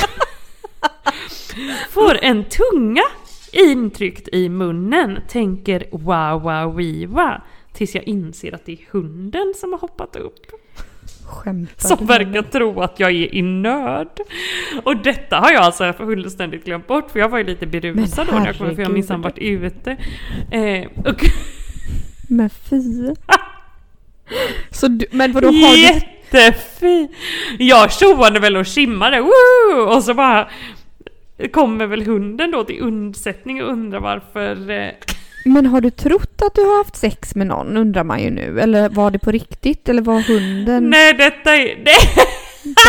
Får 1.90 2.24
en 2.24 2.44
tunga 2.44 3.04
intryckt 3.52 4.28
i 4.28 4.48
munnen. 4.48 5.18
Tänker 5.28 5.86
wow 5.90 6.42
wow 6.42 6.76
wiwa. 6.76 7.42
Tills 7.72 7.94
jag 7.94 8.04
inser 8.04 8.54
att 8.54 8.66
det 8.66 8.72
är 8.72 8.88
hunden 8.90 9.54
som 9.56 9.72
har 9.72 9.78
hoppat 9.78 10.16
upp. 10.16 10.46
Skämtar 11.32 11.88
Som 11.88 11.98
du? 11.98 12.04
verkar 12.04 12.42
tro 12.42 12.80
att 12.80 13.00
jag 13.00 13.10
är 13.10 13.34
i 13.34 13.42
nöd. 13.42 14.08
Och 14.84 14.96
detta 14.96 15.36
har 15.36 15.52
jag 15.52 15.62
alltså 15.62 15.92
fullständigt 15.92 16.64
glömt 16.64 16.86
bort 16.86 17.10
för 17.10 17.18
jag 17.20 17.28
var 17.28 17.38
ju 17.38 17.44
lite 17.44 17.66
berusad 17.66 18.26
då 18.30 18.38
när 18.38 18.46
jag 18.46 18.58
kom 18.58 18.74
för 18.74 18.82
jag 18.82 18.92
minsann 18.92 19.22
varit 19.22 19.38
ute. 19.38 19.96
Eh, 20.50 20.86
och 21.04 21.24
Men 22.28 22.50
fy. 22.50 23.14
Så 24.70 24.88
du, 24.88 25.06
men 25.10 25.32
vadå 25.32 25.46
har 25.48 25.74
du... 25.74 25.80
jättefin! 25.80 27.08
Jag 27.58 27.92
tjoade 27.92 28.40
väl 28.40 28.56
och 28.56 28.68
skimmade, 28.68 29.20
woo! 29.20 29.80
Och 29.80 30.04
så 30.04 30.14
bara 30.14 30.48
kommer 31.52 31.86
väl 31.86 32.06
hunden 32.06 32.50
då 32.50 32.64
till 32.64 32.80
undsättning 32.82 33.62
och 33.62 33.70
undrar 33.72 34.00
varför 34.00 34.70
eh, 34.70 34.90
men 35.44 35.66
har 35.66 35.80
du 35.80 35.90
trott 35.90 36.42
att 36.42 36.54
du 36.54 36.60
har 36.60 36.78
haft 36.78 36.96
sex 36.96 37.34
med 37.34 37.46
någon 37.46 37.76
undrar 37.76 38.04
man 38.04 38.22
ju 38.22 38.30
nu. 38.30 38.60
Eller 38.60 38.88
var 38.88 39.10
det 39.10 39.18
på 39.18 39.30
riktigt? 39.30 39.88
Eller 39.88 40.02
var 40.02 40.20
hunden 40.20 40.90
Nej 40.90 41.14
detta 41.14 41.56
är... 41.56 41.76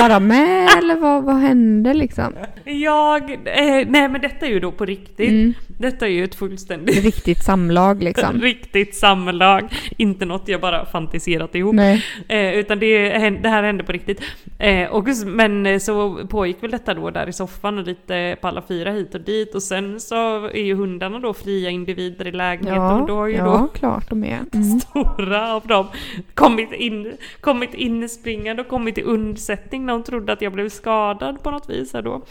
bara 0.01 0.19
med? 0.19 0.69
Eller 0.77 0.95
vad, 0.95 1.23
vad 1.23 1.35
hände 1.35 1.93
liksom? 1.93 2.33
jag... 2.65 3.31
Eh, 3.31 3.87
nej 3.87 4.09
men 4.09 4.21
detta 4.21 4.45
är 4.45 4.49
ju 4.49 4.59
då 4.59 4.71
på 4.71 4.85
riktigt. 4.85 5.29
Mm. 5.29 5.53
Detta 5.77 6.05
är 6.07 6.11
ju 6.11 6.23
ett 6.23 6.35
fullständigt 6.35 7.03
Riktigt 7.03 7.43
samlag 7.43 8.03
liksom. 8.03 8.37
Riktigt 8.41 8.95
samlag, 8.95 9.63
inte 9.97 10.25
något 10.25 10.47
jag 10.47 10.61
bara 10.61 10.85
fantiserat 10.85 11.55
ihop. 11.55 11.75
Nej. 11.75 12.05
Eh, 12.27 12.53
utan 12.53 12.79
det, 12.79 13.29
det 13.29 13.49
här 13.49 13.63
hände 13.63 13.83
på 13.83 13.91
riktigt. 13.91 14.21
Eh, 14.59 14.89
och, 14.89 15.07
men 15.25 15.65
eh, 15.65 15.79
så 15.79 16.19
pågick 16.29 16.63
väl 16.63 16.71
detta 16.71 16.93
då 16.93 17.09
där 17.09 17.29
i 17.29 17.33
soffan 17.33 17.77
och 17.77 17.87
lite 17.87 18.35
på 18.41 18.47
alla 18.47 18.61
fyra 18.61 18.91
hit 18.91 19.15
och 19.15 19.21
dit. 19.21 19.55
Och 19.55 19.63
sen 19.63 19.99
så 19.99 20.45
är 20.45 20.63
ju 20.63 20.75
hundarna 20.75 21.19
då 21.19 21.33
fria 21.33 21.69
individer 21.69 22.27
i 22.27 22.31
lägenheten 22.31 22.81
och 23.01 23.07
då 23.07 23.13
Ja, 23.13 23.17
har 23.17 23.27
ju 23.27 23.35
ja 23.35 23.43
då 23.43 23.67
klart 23.67 24.09
de 24.09 24.23
är. 24.23 24.39
Mm. 24.53 24.79
stora 24.79 25.53
av 25.53 25.67
dem 25.67 25.87
kommit 26.33 26.71
in, 26.73 27.13
kommit 27.41 27.73
inspringande 27.73 28.61
och 28.61 28.67
kommit 28.67 28.97
i 28.97 29.01
undsättning 29.01 29.62
när 29.71 29.93
de 29.93 30.03
trodde 30.03 30.33
att 30.33 30.41
jag 30.41 30.51
blev 30.53 30.69
skadad 30.69 31.43
på 31.43 31.51
något 31.51 31.69
vis 31.69 31.93
här 31.93 32.01
då. 32.01 32.21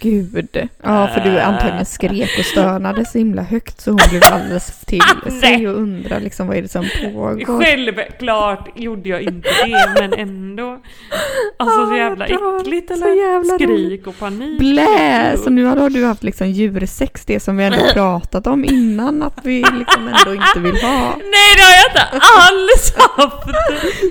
Gud. 0.00 0.68
Ja, 0.82 1.08
för 1.14 1.20
du 1.20 1.40
antagligen 1.40 1.84
skrek 1.86 2.38
och 2.38 2.44
stönade 2.44 3.04
så 3.04 3.18
himla 3.18 3.42
högt 3.42 3.80
så 3.80 3.90
hon 3.90 4.00
blev 4.10 4.22
alldeles 4.32 4.80
till 4.86 5.02
sig 5.40 5.68
och 5.68 5.74
undrade 5.76 6.24
liksom 6.24 6.46
vad 6.46 6.56
är 6.56 6.62
det 6.62 6.68
som 6.68 6.84
pågår. 7.02 7.60
Självklart 7.60 8.68
gjorde 8.78 9.08
jag 9.08 9.22
inte 9.22 9.48
det 9.64 9.90
men 10.00 10.12
ändå. 10.12 10.80
Alltså 11.56 11.86
så 11.86 11.94
jävla 11.96 12.24
Ah, 12.24 12.28
bra. 12.28 12.58
äckligt 12.60 12.88
Så 12.88 12.94
eller? 12.94 13.32
jävla 13.32 13.54
Skrik 13.54 14.06
och 14.06 14.18
panik. 14.18 14.58
Blä! 14.58 15.36
Så 15.36 15.50
nu 15.50 15.64
har 15.64 15.90
du 15.90 16.04
haft 16.04 16.22
liksom 16.22 16.50
djursex, 16.50 17.24
det 17.24 17.40
som 17.40 17.56
vi 17.56 17.64
ändå 17.64 17.78
pratat 17.92 18.46
om 18.46 18.64
innan 18.64 19.22
att 19.22 19.38
vi 19.44 19.64
liksom 19.78 20.08
ändå 20.08 20.34
inte 20.34 20.60
vill 20.60 20.82
ha. 20.82 21.16
Nej 21.16 21.54
det 21.56 21.62
har 21.62 21.72
jag 21.72 21.90
inte 21.90 22.26
alls 22.38 22.94
haft! 22.96 23.48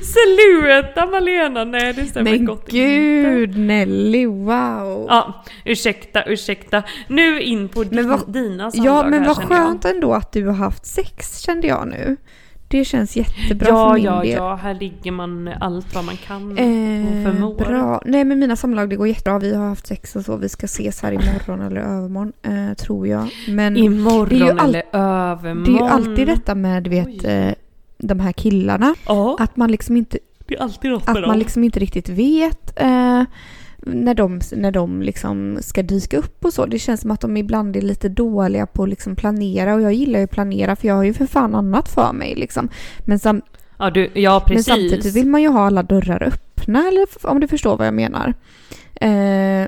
Sluta 0.14 1.06
Malena, 1.06 1.64
nej 1.64 1.94
det 1.94 2.06
stämmer 2.24 2.38
Men 2.38 2.46
gott 2.46 2.60
inte. 2.60 2.72
gud 2.78 3.58
Nelly, 3.58 4.26
wow! 4.26 5.06
Ja, 5.10 5.44
ursäkta, 5.66 6.24
ursäkta. 6.24 6.84
Nu 7.08 7.42
in 7.42 7.70
på 7.70 7.84
Men 7.92 8.10
vad- 8.10 8.34
dina 8.34 8.72
samlag 8.72 8.88
Ja, 8.94 9.04
men 9.10 9.20
här, 9.20 9.28
vad 9.28 9.36
känner 9.42 9.56
jag. 9.56 9.66
skönt 9.68 9.86
ändå 9.86 10.14
att 10.14 10.32
du 10.32 10.46
har 10.46 10.54
haft 10.54 10.86
sex 10.86 11.40
kände 11.40 11.68
jag 11.68 11.88
nu. 11.88 12.18
Det 12.70 12.86
känns 12.86 13.16
jättebra 13.18 13.68
Ja, 13.70 13.88
för 13.90 13.96
min 13.96 14.04
ja, 14.06 14.20
del. 14.22 14.30
ja, 14.32 14.56
här 14.56 14.74
ligger 14.74 15.12
man 15.12 15.48
allt 15.60 15.96
vad 15.96 16.06
man 16.06 16.18
kan 16.18 16.52
och 16.52 16.60
Eh, 16.60 17.24
förmår. 17.24 17.56
bra. 17.56 18.02
Nej 18.06 18.24
men 18.24 18.40
mina 18.40 18.56
samlag 18.56 18.90
det 18.90 18.96
går 18.96 19.08
jättebra. 19.08 19.40
Vi 19.40 19.56
har 19.56 19.66
haft 19.68 19.88
sex 19.88 20.16
och 20.16 20.26
så. 20.26 20.38
Vi 20.38 20.50
ska 20.50 20.66
ses 20.66 21.02
här 21.02 21.12
imorgon 21.12 21.62
eller 21.62 21.82
övermorgon. 21.82 22.34
Eh, 22.44 22.74
tror 22.76 23.08
jag. 23.08 23.28
Men 23.50 23.78
Imorgon 23.78 24.30
Det 24.30 24.36
är 24.36 24.40
ju 24.54 24.60
all- 24.60 24.70
eller 24.70 24.84
övermorgon. 24.94 25.64
det 25.64 25.72
är 25.80 25.84
ju 25.88 25.90
alltid 25.90 26.28
detta 26.28 26.56
med 26.56 26.84
du 26.84 26.90
vet 26.90 27.24
eh, 27.24 27.50
de 27.98 28.20
här 28.20 28.32
killarna. 28.32 28.96
Ja, 29.08 29.38
Att 29.40 29.58
man 29.58 29.72
liksom 29.72 29.98
inte, 29.98 30.18
det 30.48 30.56
är 30.56 30.62
alltid 30.62 30.92
något 30.92 31.08
med 31.08 31.16
att 31.16 31.22
dem. 31.22 31.30
man 31.30 31.40
liksom 31.40 31.64
inte 31.64 31.80
riktigt 31.80 32.10
vet 32.10 32.82
eh, 32.82 33.24
när 33.78 34.14
de, 34.14 34.42
när 34.56 34.72
de 34.72 35.02
liksom 35.02 35.58
ska 35.62 35.84
dyka 35.84 36.18
upp 36.18 36.46
och 36.46 36.54
så. 36.54 36.66
Det 36.66 36.80
känns 36.80 37.02
som 37.02 37.12
att 37.12 37.22
de 37.22 37.38
ibland 37.38 37.76
är 37.76 37.82
lite 37.82 38.10
dåliga 38.10 38.66
på 38.66 38.84
att 38.84 38.90
liksom 38.90 39.16
planera 39.16 39.76
och 39.76 39.82
jag 39.82 39.94
gillar 39.94 40.20
ju 40.20 40.26
att 40.26 40.32
planera 40.32 40.76
för 40.76 40.88
jag 40.88 40.96
har 40.96 41.04
ju 41.04 41.14
för 41.14 41.26
fan 41.26 41.56
annat 41.56 41.90
för 41.90 42.14
mig 42.14 42.36
liksom. 42.36 42.70
Men, 43.06 43.20
sam, 43.20 43.42
Ja, 43.80 43.90
du, 43.90 44.10
ja 44.14 44.46
men 44.50 44.64
samtidigt 44.64 45.16
vill 45.16 45.28
man 45.28 45.42
ju 45.42 45.48
ha 45.48 45.66
alla 45.66 45.84
dörrar 45.84 46.24
öppna 46.24 46.88
eller 46.88 47.08
om 47.22 47.40
du 47.40 47.48
förstår 47.48 47.78
vad 47.78 47.88
jag 47.88 47.94
menar. 47.94 48.34
Eh, 48.96 49.68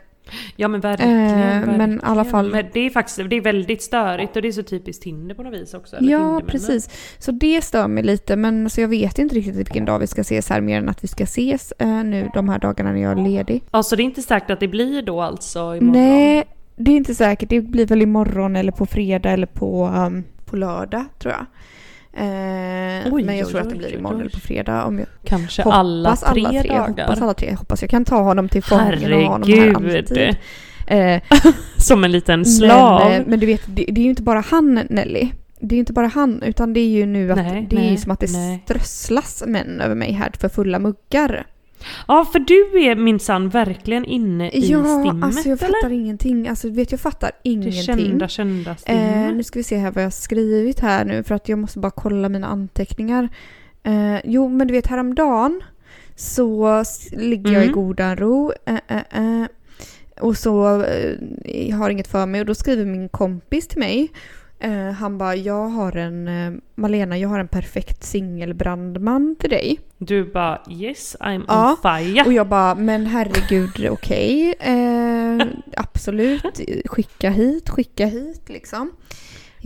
Ja 0.56 0.68
men 0.68 0.82
verkligen. 0.82 1.20
Eh, 1.64 1.78
men 1.78 1.94
i 1.94 2.00
alla 2.04 2.26
fall- 2.26 2.52
Men 2.52 2.66
det 2.74 2.80
är 2.80 2.90
faktiskt 2.90 3.30
det 3.30 3.36
är 3.36 3.42
väldigt 3.42 3.82
störigt 3.82 4.36
och 4.36 4.42
det 4.42 4.48
är 4.48 4.52
så 4.52 4.64
typiskt 4.64 5.04
Tinder 5.04 5.36
på 5.36 5.44
något 5.44 5.54
vis 5.54 5.74
också. 5.74 5.96
Ja, 6.00 6.42
precis. 6.48 6.90
Så 7.20 7.32
det 7.32 7.62
stör 7.64 7.88
mig 7.88 8.04
lite, 8.04 8.36
men 8.36 8.70
så 8.70 8.82
jag 8.82 8.88
vet 8.88 9.20
inte 9.20 9.36
riktigt 9.36 9.56
vilken 9.56 9.86
dag 9.86 10.00
vi 10.00 10.08
ska 10.08 10.22
ses 10.22 10.50
här, 10.50 10.62
mer 10.62 10.78
än 10.78 10.90
att 10.90 11.04
vi 11.04 11.08
ska 11.08 11.24
ses 11.24 11.74
eh, 11.80 11.88
nu 12.04 12.30
de 12.34 12.50
här 12.50 12.60
dagarna 12.60 12.92
när 12.92 13.02
jag 13.02 13.20
är 13.20 13.24
ledig. 13.24 13.64
Ja, 13.72 13.84
så 13.84 13.96
det 13.96 14.04
är 14.04 14.06
inte 14.06 14.22
säkert 14.22 14.50
att 14.50 14.60
det 14.60 14.68
blir 14.68 15.02
då 15.02 15.22
alltså 15.22 15.60
imorgon? 15.60 15.92
Nej, 15.92 16.44
det 16.76 16.92
är 16.92 16.96
inte 16.96 17.16
säkert. 17.16 17.50
Det 17.50 17.62
blir 17.62 17.86
väl 17.86 18.02
imorgon 18.02 18.56
eller 18.56 18.72
på 18.72 18.86
fredag 18.86 19.32
eller 19.32 19.48
på, 19.48 19.88
um, 19.88 20.24
på 20.46 20.56
lördag, 20.56 21.06
tror 21.20 21.34
jag. 21.34 21.46
Eh, 22.14 23.14
Oj, 23.14 23.24
men 23.24 23.38
jag 23.38 23.46
oj, 23.46 23.52
tror 23.52 23.62
att 23.62 23.70
det 23.70 23.76
oj, 23.76 23.78
blir 23.78 23.88
oj, 23.88 23.94
imorgon 23.94 24.16
oj. 24.18 24.22
eller 24.22 24.32
på 24.32 24.40
fredag. 24.40 24.86
Om 24.86 25.00
jag 25.00 25.08
Kanske 25.24 25.62
hoppas 25.64 25.78
alla 25.78 26.16
tre 26.16 26.46
alla 26.46 26.62
tre. 26.62 26.70
dagar? 26.70 26.88
Hoppas 27.08 27.22
alla 27.22 27.34
tre. 27.34 27.54
Hoppas 27.54 27.82
jag 27.82 27.90
kan 27.90 28.06
ta 28.06 28.22
honom 28.22 28.50
till 28.50 28.64
fången 28.64 29.14
och 29.14 29.20
ha 29.22 29.28
honom 29.28 29.50
här 29.50 29.74
alltid. 29.76 30.36
Eh, 30.88 31.22
Som 31.78 32.04
en 32.04 32.12
liten 32.12 32.46
slav. 32.46 33.02
Men, 33.10 33.22
eh, 33.22 33.28
men 33.28 33.40
du 33.40 33.46
vet, 33.46 33.62
det, 33.68 33.86
det 33.92 34.02
är 34.02 34.04
ju 34.04 34.10
inte 34.10 34.24
bara 34.24 34.40
han 34.50 34.80
Nelly. 34.90 35.30
Det 35.62 35.76
är 35.76 35.80
inte 35.80 35.94
bara 35.94 36.08
han, 36.08 36.42
utan 36.44 36.74
det 36.74 36.80
är 36.80 36.88
ju 36.90 37.06
nu 37.06 37.32
att 37.32 37.38
Nej, 37.38 37.68
det 37.70 37.76
är 37.76 37.80
nej, 37.80 37.98
som 37.98 38.12
att 38.12 38.20
det 38.20 38.32
nej. 38.32 38.62
strösslas 38.66 39.44
män 39.48 39.82
över 39.82 39.96
mig 39.96 40.12
här 40.12 40.32
för 40.40 40.50
fulla 40.50 40.80
muggar. 40.80 41.46
Ja, 42.08 42.26
för 42.32 42.40
du 42.40 42.84
är 42.84 42.96
minsann 42.96 43.50
verkligen 43.50 44.06
inne 44.06 44.50
i 44.50 44.60
ja, 44.72 44.84
stimmet, 44.84 45.24
alltså 45.24 45.50
jag 45.50 45.60
fattar 45.60 45.86
eller? 45.86 45.96
ingenting. 45.96 46.48
Alltså 46.48 46.70
vet, 46.70 46.92
jag 46.92 47.00
fattar 47.02 47.32
Det 47.44 47.50
ingenting. 47.50 47.72
kända, 47.84 48.28
kända 48.28 48.72
Eh, 48.72 48.76
stimmet. 48.78 49.36
nu 49.36 49.44
ska 49.44 49.60
vi 49.60 49.64
se 49.64 49.78
här 49.78 49.92
vad 49.92 50.04
jag 50.04 50.06
har 50.06 50.12
skrivit 50.12 50.80
här 50.80 51.06
nu 51.06 51.24
för 51.24 51.36
att 51.36 51.50
jag 51.50 51.60
måste 51.60 51.80
bara 51.80 51.92
kolla 51.92 52.30
mina 52.30 52.48
anteckningar. 52.48 53.30
Eh, 53.84 54.16
jo, 54.24 54.50
men 54.50 54.68
du 54.68 54.74
vet 54.74 54.88
häromdagen 54.88 55.62
så 56.16 56.84
ligger 57.12 57.52
jag 57.54 57.62
i 57.64 57.68
Mm. 57.68 57.76
godan 57.76 58.16
ro 58.18 58.52
eh, 58.66 58.76
eh, 58.88 59.42
eh, 59.42 59.48
och 60.20 60.38
så 60.38 60.82
eh, 60.84 61.12
jag 61.70 61.78
har 61.78 61.90
inget 61.90 62.08
för 62.08 62.26
mig 62.26 62.42
och 62.42 62.48
då 62.48 62.56
skriver 62.56 62.86
min 62.86 63.10
kompis 63.10 63.68
till 63.68 63.80
mig 63.80 64.12
eh, 64.60 64.92
han 64.92 65.18
bara, 65.18 65.36
jag 65.36 65.70
har 65.70 65.98
en, 65.98 66.28
eh, 66.28 66.52
Malena, 66.76 67.18
jag 67.18 67.30
har 67.30 67.40
en 67.40 67.48
perfekt 67.48 68.04
singelbrandman 68.04 69.36
till 69.40 69.50
dig. 69.50 69.80
Du 69.98 70.24
bara 70.24 70.62
yes, 70.70 71.16
I'm 71.20 71.44
Ja, 71.48 71.72
on 71.72 71.78
fire. 71.98 72.24
Och 72.26 72.34
jag 72.34 72.48
bara, 72.48 72.76
men 72.76 73.06
herregud, 73.06 73.88
okej. 73.92 74.56
Eh, 74.60 75.48
absolut, 75.78 76.60
skicka 76.86 77.30
hit, 77.30 77.70
skicka 77.70 78.06
hit 78.06 78.50
liksom. 78.50 78.92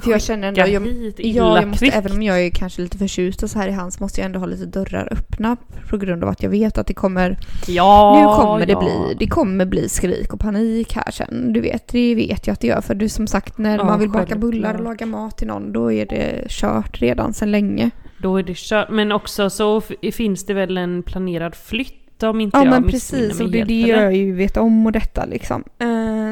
För 0.01 0.11
jag 0.11 0.21
känner 0.21 0.47
ändå, 0.47 0.61
jag, 0.61 0.87
ja, 1.17 1.59
jag 1.59 1.67
måste, 1.67 1.85
även 1.85 2.11
om 2.11 2.21
jag 2.21 2.45
är 2.45 2.49
kanske 2.49 2.81
lite 2.81 2.97
förtjust 2.97 3.43
och 3.43 3.49
så 3.49 3.59
här 3.59 3.67
i 3.67 3.71
hans 3.71 3.99
måste 3.99 4.21
jag 4.21 4.25
ändå 4.25 4.39
ha 4.39 4.45
lite 4.45 4.65
dörrar 4.65 5.07
öppna 5.11 5.57
på 5.89 5.97
grund 5.97 6.23
av 6.23 6.29
att 6.29 6.43
jag 6.43 6.49
vet 6.49 6.77
att 6.77 6.87
det 6.87 6.93
kommer, 6.93 7.37
Ja, 7.67 8.15
nu 8.19 8.43
kommer 8.43 8.65
det 8.65 8.71
ja. 8.71 8.79
bli, 8.79 9.15
det 9.19 9.27
kommer 9.27 9.65
bli 9.65 9.89
skrik 9.89 10.33
och 10.33 10.39
panik 10.39 10.93
här 10.95 11.11
sen. 11.11 11.53
Du 11.53 11.61
vet, 11.61 11.87
det 11.87 12.15
vet 12.15 12.47
jag 12.47 12.53
att 12.53 12.59
det 12.59 12.67
gör. 12.67 12.81
För 12.81 12.95
du 12.95 13.09
som 13.09 13.27
sagt, 13.27 13.57
när 13.57 13.77
Ja, 13.77 13.83
man 13.83 13.99
vill 13.99 14.09
baka 14.09 14.35
bullar 14.35 14.73
och 14.73 14.83
laga 14.83 15.05
mat 15.05 15.37
till 15.37 15.47
någon, 15.47 15.73
då 15.73 15.91
är 15.91 16.05
det 16.05 16.45
kört 16.49 17.01
redan 17.01 17.33
sedan 17.33 17.51
länge. 17.51 17.89
Då 18.17 18.37
är 18.37 18.43
det 18.43 18.57
kört. 18.57 18.89
Men 18.89 19.11
också 19.11 19.49
så 19.49 19.81
finns 20.13 20.45
det 20.45 20.53
väl 20.53 20.77
en 20.77 21.03
planerad 21.03 21.55
flytt 21.55 22.23
om 22.23 22.41
inte 22.41 22.57
Ja 22.57 22.63
jag 22.63 22.71
men 22.71 22.83
precis, 22.83 23.41
och 23.41 23.49
det 23.51 23.63
det 23.63 23.83
eller? 23.91 24.03
jag 24.03 24.15
ju 24.15 24.33
vet 24.35 24.57
om 24.57 24.85
och 24.85 24.91
detta 24.91 25.25
liksom. 25.25 25.63
Eh, 25.79 25.87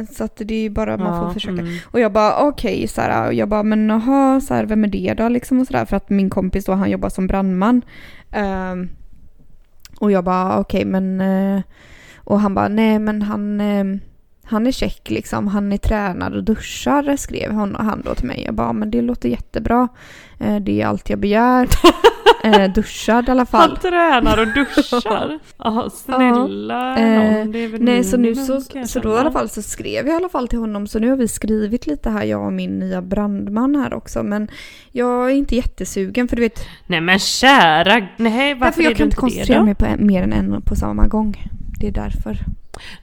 så 0.06 0.24
att 0.24 0.36
det 0.36 0.54
är 0.54 0.62
ju 0.62 0.70
bara, 0.70 0.98
man 0.98 1.18
får 1.20 1.28
Ja, 1.28 1.34
försöka. 1.34 1.62
mm. 1.62 1.74
Och 1.92 2.00
jag 2.00 2.12
bara 2.12 2.48
okej, 2.48 2.88
så 2.88 3.02
här, 3.02 3.28
och 3.28 3.34
jag 3.34 3.50
bara 3.50 3.64
men 3.64 3.90
jaha, 3.90 4.42
så 4.42 4.54
här, 4.54 4.66
vem 4.66 4.84
är 4.84 4.88
det 4.88 5.14
då 5.18 5.30
liksom 5.30 5.60
och 5.60 5.68
sådär. 5.68 5.86
För 5.86 5.98
att 5.98 6.10
min 6.10 6.30
kompis 6.30 6.66
då, 6.66 6.72
han 6.74 6.90
jobbar 6.92 7.10
som 7.10 7.28
brandman. 7.28 7.82
Ehm, 8.32 8.90
och 10.00 10.12
jag 10.12 10.24
bara 10.24 10.60
okej 10.60 10.86
men, 10.86 11.22
eh, 11.22 11.62
och 12.18 12.40
han 12.40 12.54
bara 12.56 12.68
nej 12.68 13.00
men 13.00 13.22
han, 13.22 13.62
eh, 13.62 13.86
han 14.44 14.68
är 14.68 14.72
check 14.72 15.10
liksom, 15.10 15.48
han 15.48 15.74
är 15.74 15.78
tränad 15.78 16.34
och 16.36 16.44
duschar 16.44 17.16
skrev 17.16 17.52
hon, 17.52 17.76
han 17.76 18.02
då 18.06 18.16
till 18.16 18.28
mig. 18.28 18.44
Jag 18.46 18.54
bara 18.56 18.74
men 18.74 18.92
det 18.92 19.02
låter 19.02 19.30
jättebra. 19.30 19.88
Eh, 20.40 20.56
det 20.56 20.82
är 20.82 20.86
allt 20.88 21.10
jag 21.10 21.20
begär. 21.20 21.68
eh, 22.44 22.74
duschad 22.74 23.28
i 23.28 23.32
alla 23.32 23.46
fall. 23.46 23.70
Han 23.70 23.80
tränar 23.80 24.38
och 24.40 24.48
duschar. 24.48 25.40
Ja, 25.58 25.90
snälla 25.94 26.98
Eh, 26.98 27.38
någon. 27.38 27.52
Det 27.52 27.60
är 27.60 27.68
väl 27.68 27.82
Nej, 27.82 28.04
så 28.04 28.18
nu 28.18 28.36
så, 28.36 28.62
jag 28.74 28.90
så 28.90 29.00
då 29.00 29.16
i 29.16 29.18
alla 29.18 29.32
fall 29.32 29.50
så 29.50 29.62
skrev 29.62 30.08
jag 30.08 30.14
i 30.14 30.16
alla 30.16 30.30
fall 30.30 30.48
till 30.48 30.60
honom. 30.60 30.88
Så 30.88 31.00
nu 31.00 31.10
har 31.10 31.18
vi 31.18 31.28
skrivit 31.28 31.88
lite 31.88 32.10
här, 32.10 32.24
jag 32.24 32.46
och 32.46 32.54
min 32.54 32.80
nya 32.80 33.02
brandman 33.02 33.76
här 33.76 33.94
också. 33.94 34.24
Men 34.24 34.48
jag 34.92 35.26
är 35.32 35.34
inte 35.36 35.56
jättesugen 35.56 36.28
för 36.28 36.36
du 36.36 36.42
vet, 36.42 36.60
Nej 36.88 37.02
men 37.02 37.20
kära, 37.20 38.08
nej 38.18 38.54
varför 38.54 38.66
därför 38.66 38.82
jag 38.84 38.92
är 38.92 38.96
kan 38.96 38.98
du 38.98 39.04
inte 39.04 39.04
inte 39.04 39.16
koncentrera 39.16 39.58
det 39.58 39.60
då? 39.60 39.66
mig 39.66 39.76
på 39.76 39.86
en, 39.86 40.08
mer 40.08 40.24
än 40.24 40.34
en 40.34 40.62
på 40.62 40.76
samma 40.76 41.08
gång. 41.08 41.52
Det 41.82 41.88
är 41.88 41.92
därför. 41.92 42.38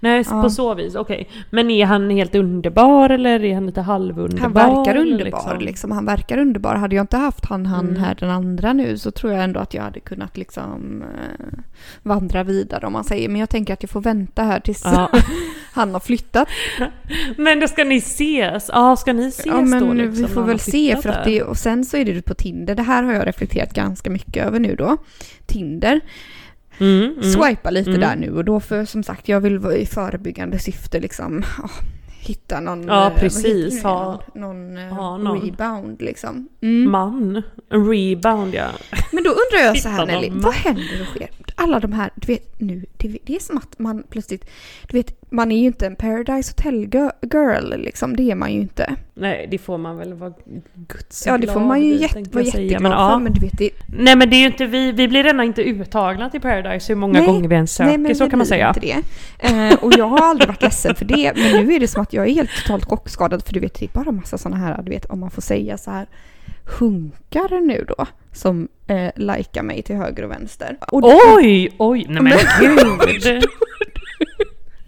Nej 0.01 0.25
Ja. 0.31 0.43
på 0.43 0.51
så 0.51 0.75
vis, 0.75 0.95
okej. 0.95 1.29
Men 1.51 1.71
är 1.71 1.87
han 1.87 2.11
helt 2.11 2.35
underbar 2.35 3.11
eller 3.11 3.45
är 3.45 3.55
han 3.55 3.67
lite 3.67 3.81
halvunderbar? 3.81 4.43
Han 4.43 4.53
verkar 4.77 4.95
eller 5.01 5.13
underbar 5.13 5.59
liksom. 5.61 5.91
Han 5.91 6.05
verkar 6.05 6.39
underbar. 6.39 6.75
Hade 6.75 6.97
jag 6.97 7.03
inte 7.03 7.17
haft 7.17 7.45
han, 7.47 7.67
han 7.67 7.89
Mm. 7.89 8.03
här 8.03 8.17
den 8.21 8.31
andra 8.31 8.73
nu 8.73 8.99
så 8.99 9.11
tror 9.11 9.33
jag 9.33 9.45
ändå 9.45 9.61
att 9.61 9.75
jag 9.75 9.83
hade 9.83 10.01
kunnat 10.01 10.37
liksom 10.37 11.03
eh, 11.03 11.59
vandra 12.03 12.43
vidare 12.43 12.87
om 12.87 12.93
man 12.93 13.05
säger. 13.05 13.29
Men 13.29 13.41
jag 13.41 13.51
tänker 13.51 13.73
att 13.73 13.83
jag 13.83 13.91
får 13.91 14.01
vänta 14.01 14.43
här 14.43 14.61
tills 14.61 14.83
Ja. 14.85 15.11
han 15.73 15.93
har 15.93 16.01
flyttat. 16.01 16.49
Men 17.37 17.61
då 17.61 17.69
ska 17.69 17.85
ni 17.85 17.97
ses? 17.97 18.71
Ja, 18.73 18.97
ska 18.97 19.13
ni 19.13 19.29
ses 19.29 19.47
Ja 19.47 19.61
men 19.61 19.87
då 19.87 19.93
liksom? 19.93 20.25
vi 20.27 20.29
får 20.33 20.43
väl 20.43 20.59
se 20.59 20.97
för 20.97 21.09
att 21.09 21.25
det, 21.25 21.43
och 21.43 21.57
sen 21.57 21.85
så 21.85 21.97
är 21.97 22.05
det 22.05 22.23
på 22.23 22.35
Tinder. 22.35 22.75
Det 22.75 22.83
här 22.83 23.03
har 23.03 23.13
jag 23.13 23.27
reflekterat 23.27 23.73
ganska 23.75 24.11
mycket 24.11 24.47
över 24.47 24.59
nu 24.61 24.75
då. 24.75 24.97
Tinder. 25.47 26.01
Mm, 26.81 27.03
mm. 27.13 27.23
Swipa 27.23 27.71
lite 27.71 27.91
Mm. 27.91 28.01
där 28.01 28.17
nu 28.17 28.31
och 28.37 28.45
då 28.45 28.61
för 28.61 28.85
som 28.85 29.03
sagt 29.03 29.29
jag 29.29 29.41
vill 29.41 29.59
vara 29.59 29.75
i 29.77 29.87
förebyggande 29.87 30.59
syfte 30.59 31.01
liksom 31.01 31.43
ah, 31.63 31.69
hitta 32.21 32.61
någon, 32.61 32.83
Ja, 32.83 33.11
eh, 33.11 33.19
precis, 33.19 33.83
ha- 33.83 34.23
någon, 34.35 34.77
eh, 34.79 34.85
ha 34.95 35.17
någon. 35.17 35.41
rebound 35.41 36.03
liksom. 36.03 36.49
Mm. 36.61 36.91
Man. 36.91 37.43
En 37.71 37.91
rebound 37.91 38.55
ja. 38.55 38.67
Men 39.13 39.25
då 39.25 39.31
undrar 39.31 39.67
jag 39.67 39.79
så 39.83 39.89
här 39.89 40.07
Nelly, 40.07 40.31
vad 40.33 40.55
händer 40.55 41.01
och 41.01 41.07
sker? 41.07 41.29
Alla 41.55 41.81
de 41.81 41.93
här, 41.93 42.11
du 42.15 42.27
vet 42.33 42.61
nu, 42.61 42.85
det, 42.97 43.19
det 43.25 43.35
är 43.37 43.41
som 43.41 43.59
att 43.59 43.79
man 43.79 44.03
plötsligt, 44.11 44.51
du 44.89 44.97
vet 44.97 45.31
man 45.31 45.53
är 45.53 45.59
ju 45.59 45.67
inte 45.67 45.87
en 45.87 45.97
Paradise 45.97 46.53
Hotel 46.57 46.75
girl, 47.33 47.75
liksom, 47.77 48.17
det 48.17 48.31
är 48.31 48.35
man 48.35 48.53
ju 48.53 48.61
inte. 48.61 48.95
Nej, 49.15 49.49
det 49.51 49.59
får 49.59 49.79
man 49.79 49.97
väl 49.97 50.15
vara 50.15 50.33
guds 50.75 51.27
Ja 51.27 51.39
det 51.39 51.47
får 51.47 51.61
man 51.61 51.81
ju 51.83 51.95
jätte, 51.97 52.23
vara 52.33 52.45
jätteglad 52.45 52.83
men, 52.83 52.93
för 52.93 52.99
ja. 52.99 53.19
men 53.19 53.33
du 53.33 53.41
vet 53.41 53.59
det, 53.59 53.71
Nej 53.99 54.17
men 54.17 54.31
det 54.31 54.37
är 54.37 54.41
ju 54.41 54.47
inte 54.47 54.67
vi, 54.67 54.93
vi 54.93 55.09
blir 55.09 55.23
redan 55.23 55.41
inte 55.45 55.63
uttagna 55.63 56.31
till 56.31 56.41
Paradise 56.41 56.93
hur 56.93 57.01
många 57.01 57.19
Nej, 57.19 57.27
gånger 57.27 57.49
vi 57.49 57.55
än 57.57 57.67
söker, 57.67 58.15
så 58.15 58.25
vi 58.25 58.31
kan 58.31 58.39
man 58.39 58.47
säga. 58.47 58.69
Inte 58.69 58.81
det. 58.81 58.97
Eh, 59.39 59.75
och 59.85 59.93
jag 59.97 60.09
har 60.09 60.19
aldrig 60.19 60.49
varit 60.49 60.63
ledsen 60.63 60.95
för 60.95 61.05
det. 61.05 61.33
Men 61.37 61.67
nu 61.67 61.75
är 61.75 61.81
det 61.81 61.89
som 61.89 62.03
att 62.03 62.08
jag 62.13 62.29
är 62.29 62.35
helt 62.35 62.51
totalt 62.63 62.85
chockskadad. 62.85 63.47
För 63.47 63.53
du 63.55 63.61
vet, 63.61 63.75
det 63.75 63.85
är 63.85 63.91
bara 64.05 64.13
massa 64.13 64.39
sådana 64.39 64.57
här, 64.57 64.83
du 64.83 64.91
vet 64.91 65.05
om 65.05 65.21
man 65.21 65.31
får 65.31 65.43
säga 65.43 65.79
så 65.79 65.91
här, 65.91 66.07
hunkar 66.79 67.61
nu 67.61 67.85
då. 67.89 68.07
Som 68.33 68.69
eh, 68.87 69.11
likar 69.15 69.63
mig 69.63 69.83
till 69.83 69.97
höger 69.97 70.23
och 70.23 70.31
vänster. 70.31 70.77
Och 70.93 71.03
Oj, 71.37 71.75
oj, 71.79 72.07
nej 72.09 72.23
men 72.23 72.33
gud! 72.61 73.45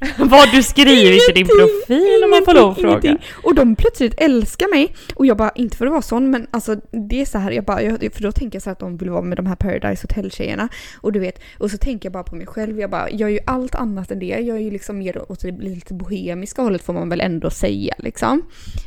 Vad 0.19 0.51
du 0.53 0.63
skrivit 0.63 1.29
i 1.29 1.33
din 1.33 1.47
profil 1.47 2.25
om 2.25 2.31
man 2.31 2.45
får 2.45 2.55
lov 2.55 2.71
att 2.71 2.81
fråga? 2.81 3.19
Och 3.43 3.55
de 3.55 3.77
plötsligt 3.77 4.15
älskar 4.21 4.75
mig. 4.75 4.95
Och 5.15 5.27
jag 5.27 5.37
bara, 5.37 5.51
inte 5.55 5.77
för 5.77 5.87
att 5.87 5.93
vara 5.93 6.03
sån 6.03 6.31
men 6.31 6.47
alltså 6.51 6.77
det 7.09 7.21
är 7.21 7.25
så 7.25 7.39
här, 7.39 7.51
jag 7.51 7.65
bara, 7.65 7.83
jag, 7.83 8.15
för 8.15 8.23
då 8.23 8.33
tänker 8.33 8.57
jag 8.57 8.63
så 8.63 8.71
här 8.71 8.73
att 8.73 8.79
de 8.79 8.97
vill 8.97 9.11
vara 9.11 9.23
med 9.23 9.39
de 9.39 9.47
här 9.47 9.57
Paradise 9.57 10.03
Hotel-tjejerna. 10.03 10.69
Och 11.01 11.13
du 11.13 11.21
vet, 11.21 11.41
och 11.59 11.71
så 11.71 11.79
tänker 11.79 12.07
jag 12.07 12.13
bara 12.13 12.23
på 12.23 12.35
mig 12.35 12.47
själv, 12.47 12.81
jag 12.81 12.91
bara, 12.91 13.11
jag 13.11 13.29
är 13.29 13.33
ju 13.33 13.41
allt 13.47 13.75
annat 13.75 14.11
än 14.11 14.19
det. 14.19 14.27
Jag 14.27 14.57
är 14.57 14.61
ju 14.61 14.71
liksom 14.71 14.99
mer 14.99 15.33
åt 15.33 15.41
det 15.41 15.51
lite 15.51 15.95
bohemiska 15.95 16.63
hållet 16.63 16.83
får 16.83 16.93
man 16.93 17.09
väl 17.09 17.21
ändå 17.21 17.51
säga 17.51 17.95
liksom. 17.99 18.43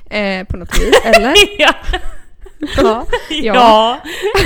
Eh, 0.09 0.47
på 0.47 0.57
något 0.57 0.79
vis, 0.79 1.01
eller? 1.05 1.33
ja, 1.57 1.75
ja. 2.77 3.05
ja. 3.43 3.97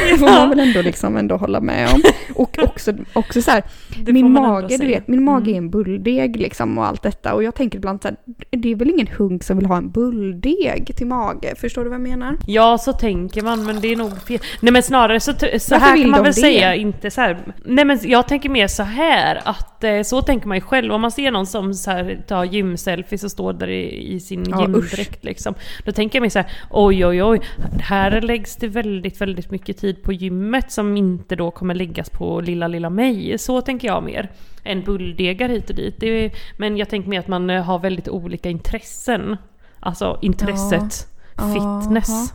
Det 0.10 0.18
får 0.20 0.26
man 0.26 0.50
väl 0.50 0.60
ändå 0.60 0.82
liksom 0.82 1.18
ändå 1.18 1.38
hålla 1.38 1.62
med 1.62 1.90
om. 1.94 2.02
Och 2.36 2.60
också, 2.64 2.94
också 3.14 3.42
så 3.42 3.52
här, 3.52 3.64
min 4.06 4.32
mage, 4.32 4.78
du 4.78 4.88
vet, 4.88 5.08
min 5.08 5.24
mage 5.24 5.52
är 5.52 5.54
Mm. 5.58 5.64
en 5.64 5.70
bulldeg 5.70 6.36
liksom 6.38 6.78
och 6.78 6.86
allt 6.86 7.04
detta. 7.04 7.34
Och 7.34 7.44
jag 7.44 7.56
tänker 7.56 7.78
ibland 7.78 8.02
så 8.02 8.08
här, 8.08 8.18
det 8.50 8.72
är 8.72 8.76
väl 8.76 8.90
ingen 8.90 9.08
hunk 9.08 9.44
som 9.44 9.58
vill 9.58 9.66
ha 9.66 9.78
en 9.78 9.92
bulldeg 9.92 10.92
till 10.98 11.08
mage? 11.08 11.54
Förstår 11.58 11.84
du 11.84 11.90
vad 11.90 11.96
jag 12.00 12.08
menar? 12.08 12.38
Ja, 12.48 12.78
så 12.78 12.94
tänker 12.94 13.42
man, 13.42 13.66
men 13.66 13.82
det 13.82 13.92
är 13.92 13.96
nog 13.96 14.22
fel. 14.22 14.40
Nej 14.60 14.74
men 14.74 14.84
snarare 14.84 15.20
så, 15.20 15.32
så 15.34 15.38
Varför 15.42 15.76
här 15.76 15.98
kan 16.02 16.10
man 16.10 16.24
väl 16.24 16.34
det? 16.34 16.42
säga, 16.42 16.76
inte 16.76 17.12
så 17.12 17.22
här. 17.22 17.38
Nej 17.66 17.86
men 17.86 18.00
jag 18.04 18.28
tänker 18.28 18.50
mer 18.50 18.68
så 18.68 18.84
här 18.84 19.42
att 19.46 19.77
eh, 19.84 20.04
så 20.04 20.22
tänker 20.22 20.48
man 20.48 20.58
ju 20.58 20.62
själv. 20.62 20.94
Om 20.94 21.02
man 21.02 21.12
ser 21.12 21.32
någon 21.32 21.46
som 21.46 21.74
så 21.74 21.92
här, 21.92 22.24
tar 22.28 22.44
gymselfies 22.44 23.24
och 23.24 23.32
står 23.32 23.54
där 23.54 23.68
i, 23.68 24.14
i 24.14 24.20
sin 24.20 24.46
Ja, 24.50 24.62
gymdräkt 24.62 25.24
liksom. 25.24 25.54
Då 25.86 25.92
tänker 25.92 26.18
jag 26.18 26.22
mig 26.22 26.30
så 26.30 26.40
här, 26.40 26.52
oj 26.70 27.06
oj 27.06 27.24
oj, 27.24 27.42
här 27.80 28.22
läggs 28.22 28.56
det 28.56 28.68
väldigt, 28.68 29.22
väldigt 29.22 29.52
mycket 29.52 29.78
tid 29.78 30.04
på 30.04 30.14
gymmet 30.14 30.72
som 30.72 30.98
inte 30.98 31.36
då 31.36 31.52
kommer 31.52 31.76
läggas 31.76 32.10
på 32.10 32.42
lilla, 32.42 32.68
lilla 32.68 32.90
mig. 32.90 33.38
Så 33.38 33.62
tänker 33.62 33.88
jag 33.88 34.04
mer. 34.04 34.32
En 34.64 34.82
bulldegar 34.84 35.50
hit 35.50 35.70
och 35.70 35.76
dit. 35.76 36.04
Är, 36.04 36.32
men 36.58 36.78
jag 36.78 36.90
tänker 36.90 37.10
mer 37.10 37.20
att 37.20 37.28
man 37.28 37.50
eh, 37.50 37.64
har 37.64 37.80
väldigt 37.80 38.10
olika 38.10 38.50
intressen. 38.50 39.38
Alltså 39.80 40.20
intresset, 40.22 41.08
fitness 41.30 42.10
Aha. 42.10 42.28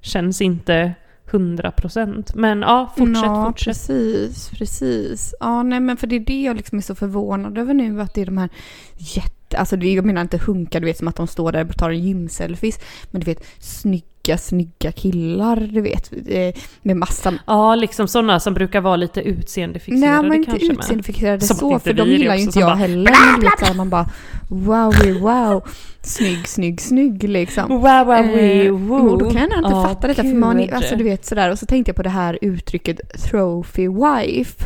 känns 0.00 0.40
inte 0.40 0.94
100% 1.30 2.30
Men 2.34 2.60
ja, 2.60 2.92
fortsätt, 2.96 3.24
ja, 3.24 3.46
fortsätt. 3.46 3.66
precis, 3.66 4.50
precis. 4.50 5.34
Ja, 5.40 5.62
nej 5.62 5.80
men 5.80 5.96
för 5.96 6.06
det 6.06 6.16
är 6.16 6.20
det 6.20 6.42
jag 6.42 6.56
liksom 6.56 6.78
är 6.78 6.82
så 6.82 6.94
förvånad 6.94 7.58
över 7.58 7.74
nu, 7.74 8.00
att 8.00 8.14
det 8.14 8.20
är 8.22 8.26
de 8.26 8.38
här 8.38 8.48
jätte, 8.96 9.58
alltså 9.58 9.76
jag 9.76 10.04
menar 10.04 10.20
inte 10.20 10.38
hunkar, 10.38 10.80
du 10.80 10.86
vet 10.86 10.98
som 10.98 11.08
att 11.08 11.16
de 11.16 11.26
står 11.26 11.52
där 11.52 11.68
och 11.68 11.78
tar 11.78 11.90
en 11.90 12.00
gymselfies, 12.00 12.78
men 13.10 13.20
du 13.20 13.24
vet 13.24 13.44
snygga, 13.58 14.06
snygga 14.38 14.92
killar, 14.92 15.68
du 15.72 15.80
vet, 15.80 16.12
eh, 16.28 16.54
med 16.82 16.96
massa 16.96 17.34
Ja, 17.46 17.74
liksom 17.74 18.08
sådana 18.08 18.40
som 18.40 18.54
brukar 18.54 18.80
vara 18.80 18.96
lite 18.96 19.20
utseendefixerade 19.20 20.12
Nej 20.22 20.22
men 20.30 20.38
inte 20.38 20.50
kanske 20.50 20.72
utseendefixerade 20.72 21.40
så, 21.40 21.72
inte 21.72 21.84
för 21.84 21.92
de 21.94 22.08
gillar 22.08 22.34
ju 22.36 22.42
inte 22.42 22.58
jag 22.58 22.68
bara, 22.68 22.74
heller. 22.76 23.12
Men 23.32 23.40
vet 23.40 23.58
såhär 23.58 23.74
man 23.74 23.90
bara 23.90 24.08
wow, 24.48 24.94
wow, 25.20 25.62
snygg, 26.02 26.48
snygg, 26.48 26.80
snygg 26.80 27.22
liksom. 27.28 27.68
Wow, 27.68 28.06
wow, 28.06 28.12
Eh, 28.16 28.72
wow. 28.72 29.08
och 29.08 29.18
då 29.18 29.30
kan 29.30 29.40
jag 29.50 29.58
inte 29.58 29.70
Ja, 29.70 29.82
fatta 29.88 30.06
detta 30.08 30.22
för 30.22 30.34
man, 30.34 30.60
är- 30.60 30.74
alltså 30.74 30.96
du 30.96 31.04
vet 31.04 31.24
sådär 31.24 31.50
och 31.50 31.58
så 31.58 31.66
tänkte 31.66 31.88
jag 31.88 31.96
på 31.96 32.02
det 32.02 32.08
här 32.10 32.38
uttrycket 32.42 33.00
trophy 33.22 33.88
wife. 33.88 34.64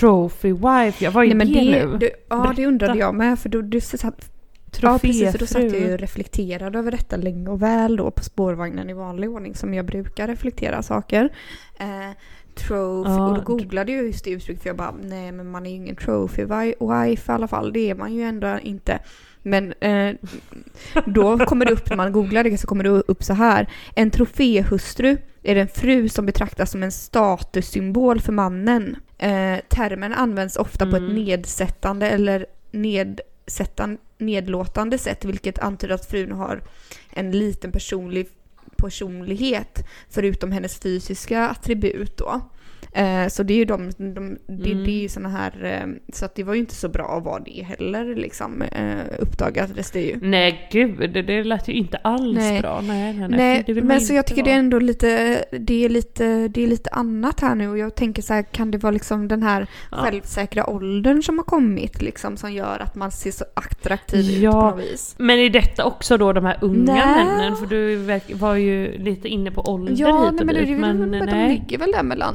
Trophy 0.00 0.52
wife, 0.52 1.04
ja 1.04 1.10
vad 1.10 1.24
är 1.24 1.28
Nej, 1.28 1.36
men 1.36 1.52
det, 1.52 1.60
det, 1.60 1.86
nu? 1.86 1.96
det, 2.00 2.10
ja 2.30 2.52
det 2.56 2.66
undrade 2.66 2.98
jag 2.98 3.14
med 3.14 3.38
för 3.38 3.48
då, 3.48 3.60
du 3.62 3.80
satt, 3.80 4.30
Ja 4.82 4.98
precis, 5.02 5.32
för 5.32 5.38
då 5.38 5.46
satt 5.46 5.62
jag 5.62 5.64
ju 5.64 5.70
Troféfru. 5.70 5.94
och 5.94 6.00
reflekterade 6.00 6.78
över 6.78 6.90
detta 6.90 7.16
länge 7.16 7.48
och 7.50 7.62
väl 7.62 7.96
då 7.96 8.10
på 8.10 8.24
spårvagnen 8.24 8.90
i 8.90 8.92
vanlig 8.92 9.30
ordning 9.30 9.54
som 9.54 9.74
jag 9.74 9.84
brukar 9.86 10.26
reflektera 10.26 10.82
saker. 10.82 11.28
Eh, 11.78 11.86
trophy, 12.54 13.10
Ja, 13.10 13.28
och 13.28 13.34
då 13.34 13.40
googlade 13.40 13.92
jag 13.92 14.04
just 14.06 14.24
det 14.24 14.30
uttrycket 14.30 14.62
för 14.62 14.68
jag 14.70 14.76
bara 14.76 14.94
nej 15.02 15.32
men 15.32 15.50
man 15.50 15.66
är 15.66 15.70
ju 15.70 15.76
ingen 15.76 15.96
trophy 15.96 16.44
wi- 16.44 17.04
wife 17.06 17.32
i 17.32 17.34
alla 17.34 17.48
fall, 17.48 17.72
det 17.72 17.90
är 17.90 17.94
man 17.94 18.14
ju 18.14 18.22
ändå 18.22 18.58
inte. 18.62 18.98
Men 19.42 19.72
eh, 19.80 20.14
då 21.06 21.38
kommer 21.38 21.64
det 21.66 21.72
upp, 21.72 21.88
när 21.90 21.96
man 21.96 22.12
googlar 22.12 22.44
det 22.44 22.58
så 22.58 22.66
kommer 22.66 22.84
det 22.84 22.90
upp 22.90 23.24
så 23.24 23.32
här. 23.34 23.68
En 23.94 24.10
troféhustru 24.10 25.16
är 25.42 25.56
en 25.56 25.68
fru 25.68 26.08
som 26.08 26.26
betraktas 26.26 26.70
som 26.70 26.82
en 26.82 26.92
statussymbol 26.92 28.20
för 28.20 28.32
mannen. 28.32 28.96
Eh, 29.18 29.56
termen 29.68 30.12
används 30.12 30.56
ofta 30.56 30.84
på 30.90 30.96
ett 30.96 31.02
Mm. 31.02 31.14
nedsättande 31.14 32.10
eller 32.10 32.46
nedsättande, 32.70 34.00
nedlåtande 34.18 34.98
sätt 34.98 35.24
vilket 35.24 35.58
antyder 35.58 35.94
att 35.94 36.10
frun 36.10 36.32
har 36.32 36.62
en 37.10 37.30
liten 37.30 37.72
personlig 37.72 38.28
personlighet 38.76 39.86
förutom 40.10 40.52
hennes 40.52 40.78
fysiska 40.78 41.48
attribut 41.48 42.16
då. 42.16 42.40
Eh, 42.92 43.28
så 43.28 43.42
det 43.42 43.54
är 43.54 43.58
ju 43.58 43.64
de, 43.64 43.90
de 43.98 44.38
det, 44.46 44.70
Mm. 44.72 44.84
det 44.84 44.90
är 44.90 45.00
ju 45.02 45.08
såna 45.08 45.28
här, 45.28 45.64
eh, 45.64 46.12
så 46.12 46.24
att 46.24 46.34
det 46.34 46.42
var 46.42 46.54
ju 46.54 46.60
inte 46.60 46.74
så 46.74 46.88
bra 46.88 47.16
att 47.18 47.24
vara 47.24 47.38
det 47.40 47.62
heller 47.64 48.14
liksom, 48.14 48.62
eh, 48.62 48.98
uppdagades 49.18 49.90
det 49.90 50.00
ju. 50.00 50.18
Nej 50.22 50.68
gud, 50.72 51.10
det, 51.12 51.22
det 51.22 51.44
lät 51.44 51.68
ju 51.68 51.72
inte 51.72 51.96
alls 51.96 52.36
Nej. 52.38 52.60
bra. 52.60 52.80
Nej, 52.80 53.12
nej, 53.14 53.28
nej. 53.28 53.64
Nej, 53.68 53.82
men 53.82 54.00
så 54.00 54.14
jag 54.14 54.26
tycker 54.26 54.42
det 54.42 54.50
är 54.50 54.52
vara. 54.52 54.58
ändå 54.60 54.78
lite, 54.78 55.44
det 55.60 55.84
är 55.84 55.88
lite, 55.88 56.48
det 56.48 56.62
är 56.62 56.66
lite 56.66 56.90
annat 56.90 57.40
här 57.40 57.54
nu 57.54 57.68
och 57.68 57.78
jag 57.78 57.94
tänker 57.94 58.22
så 58.22 58.34
här, 58.34 58.42
kan 58.42 58.70
det 58.70 58.78
vara 58.78 58.90
liksom 58.90 59.28
den 59.28 59.42
här 59.42 59.66
Ja. 59.90 59.96
självsäkra 59.96 60.70
åldern 60.70 61.22
som 61.22 61.38
har 61.38 61.44
kommit 61.44 62.02
liksom 62.02 62.36
som 62.36 62.52
gör 62.52 62.78
att 62.82 62.94
man 62.94 63.10
ser 63.10 63.30
så 63.30 63.44
attraktiv 63.54 64.20
ut 64.30 64.38
Ja. 64.42 64.52
på 64.52 64.76
något 64.76 64.80
vis? 64.84 65.14
Men 65.18 65.38
är 65.38 65.50
detta 65.50 65.84
också 65.84 66.16
då 66.16 66.32
de 66.32 66.44
här 66.44 66.58
unga 66.60 66.94
Nej. 66.94 67.24
männen? 67.24 67.56
För 67.56 67.66
du 67.66 67.96
var 68.34 68.54
ju 68.54 68.98
lite 68.98 69.28
inne 69.28 69.50
på 69.50 69.60
ålder 69.72 69.94
Ja, 69.96 70.06
hit 70.24 70.32
nej, 70.32 70.40
och 70.40 70.46
men, 70.46 70.54
det, 70.54 70.60
dit. 70.60 70.68
det, 70.68 70.74
Men 70.80 70.98
men 71.10 71.10
de 71.26 71.32
nej. 71.32 71.48
ligger 71.48 71.78
väl 71.78 71.92
där 71.92 72.02
mellan, 72.02 72.34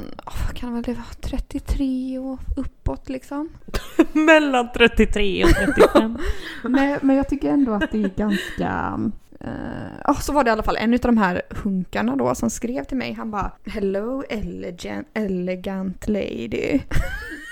vad 0.53 0.59
kan 0.59 0.73
väl 0.73 0.83
det 0.83 0.93
vara, 0.93 1.05
33 1.21 2.19
och 2.19 2.39
uppåt 2.57 3.09
liksom. 3.09 3.49
Mellan 4.13 4.69
33 4.73 5.43
och 5.43 5.49
35. 5.49 6.17
Nej, 6.63 6.97
men 7.01 7.15
jag 7.15 7.29
tycker 7.29 7.49
ändå 7.49 7.73
att 7.73 7.91
det 7.91 8.03
är 8.03 8.11
ganska... 8.17 8.99
Uh, 9.45 9.49
ja, 10.03 10.13
så 10.13 10.33
var 10.33 10.43
det 10.43 10.49
i 10.49 10.51
alla 10.51 10.63
fall 10.63 10.77
en 10.77 10.93
av 10.93 10.99
de 10.99 11.17
här 11.17 11.41
hunkarna 11.49 12.15
då 12.15 12.35
som 12.35 12.49
skrev 12.49 12.83
till 12.83 12.97
mig. 12.97 13.13
Han 13.13 13.31
bara 13.31 13.51
Hello 13.65 14.23
elegant, 14.29 15.07
elegant 15.13 16.07
lady. 16.07 16.79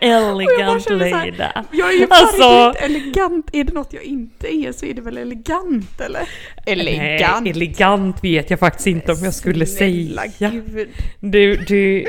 Elegant 0.00 0.90
lady. 0.90 1.32
Jag 1.72 1.94
är 1.94 1.98
ju 1.98 2.06
Alltså- 2.10 2.84
elegant. 2.84 3.50
Är 3.52 3.64
det 3.64 3.72
något 3.72 3.92
jag 3.92 4.02
inte 4.02 4.54
är 4.54 4.72
så 4.72 4.86
är 4.86 4.94
det 4.94 5.00
väl 5.02 5.18
elegant 5.18 6.00
eller? 6.00 6.28
Elegant. 6.66 7.42
Nej, 7.44 7.50
elegant 7.50 8.24
vet 8.24 8.50
jag 8.50 8.58
faktiskt 8.58 8.86
inte 8.86 9.12
om 9.12 9.18
jag 9.24 9.34
skulle 9.34 9.66
Snälla 9.66 10.22
säga. 10.22 10.50
Gud. 10.50 10.88
Du, 11.20 11.56
du, 11.56 12.04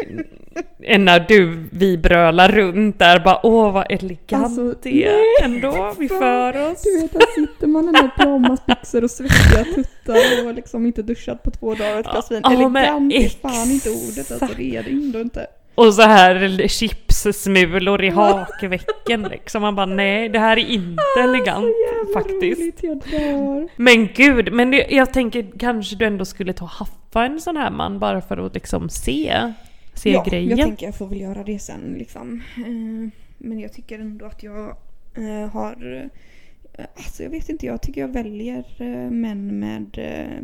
när 0.80 1.19
du, 1.28 1.69
vi 1.71 1.97
brölar 1.97 2.50
runt 2.50 3.00
där 3.00 3.19
bara 3.19 3.45
åh 3.45 3.71
vad 3.73 3.91
elegant 3.91 4.43
Alltså, 4.43 4.76
det 4.84 5.04
är 5.06 5.12
nej, 5.12 5.26
ändå 5.56 5.95
vi 6.00 6.10
för 6.10 6.71
oss. 6.71 6.82
Du 6.84 7.02
vet, 7.02 7.13
där 7.13 7.36
sitter 7.36 7.67
man 7.67 7.95
i 7.95 7.97
här 7.97 8.12
pyjamasbyxor 8.17 9.04
och 9.04 9.12
svettiga 9.12 9.63
tuttar 9.76 10.47
och 10.47 10.54
liksom 10.54 10.86
inte 10.86 11.02
duschat 11.02 11.43
på 11.43 11.52
två 11.52 11.76
dagar 11.76 11.93
och 11.93 12.00
ett 12.00 12.12
glas 12.12 12.32
vin. 12.32 12.41
Ja, 12.43 12.69
men 12.69 12.76
Elegant 12.84 13.13
är 13.13 13.30
fan 13.30 13.71
inte 13.71 13.89
ordet 13.89 14.32
alltså, 14.32 14.58
det 14.58 14.76
är 14.76 14.84
det 14.84 14.89
ändå 14.89 15.21
inte. 15.21 15.47
Och 15.78 15.94
så 15.94 16.02
här 16.02 16.68
chipssmulor 16.68 18.04
i 18.04 18.10
hakvecken 18.10 19.24
liksom. 19.24 19.62
Man 19.62 19.76
bara 19.76 19.86
nej 19.86 20.30
det 20.30 20.40
här 20.40 20.58
är 20.58 20.66
inte 20.66 21.04
elegant 21.20 21.76
faktiskt. 22.13 22.84
Roligt. 22.84 23.72
Men 23.76 24.08
gud, 24.08 24.54
men 24.54 24.72
det, 24.72 24.88
jag 24.90 25.13
tänker 25.13 25.48
kanske 25.60 25.96
du 25.96 26.06
ändå 26.06 26.26
skulle 26.26 26.54
ta 26.54 26.66
och 26.66 26.72
haffa 26.72 27.26
en 27.26 27.42
sån 27.42 27.58
här 27.58 27.72
man 27.72 28.00
bara 28.00 28.22
för 28.22 28.38
att 28.38 28.54
liksom 28.54 28.90
se, 28.90 29.54
se 29.94 30.12
ja, 30.12 30.24
grejen. 30.30 30.58
jag 30.58 30.68
tänker 30.68 30.86
jag 30.86 30.96
får 30.98 31.08
väl 31.08 31.22
göra 31.22 31.44
det 31.44 31.60
sen 31.60 31.96
liksom. 31.98 32.44
Eh, 32.58 33.22
Men 33.38 33.60
jag 33.60 33.74
tycker 33.74 34.00
ändå 34.00 34.26
att 34.26 34.44
jag 34.44 34.68
eh, 35.16 35.50
har... 35.54 36.10
eh, 36.78 36.86
Alltså 36.96 37.24
jag 37.24 37.30
vet 37.30 37.50
inte, 37.50 37.66
jag 37.66 37.82
tycker 37.82 38.02
jag 38.02 38.08
väljer 38.13 38.63
eh, 38.80 39.12
män 39.12 39.60
med 39.60 39.98
eh, 39.98 40.42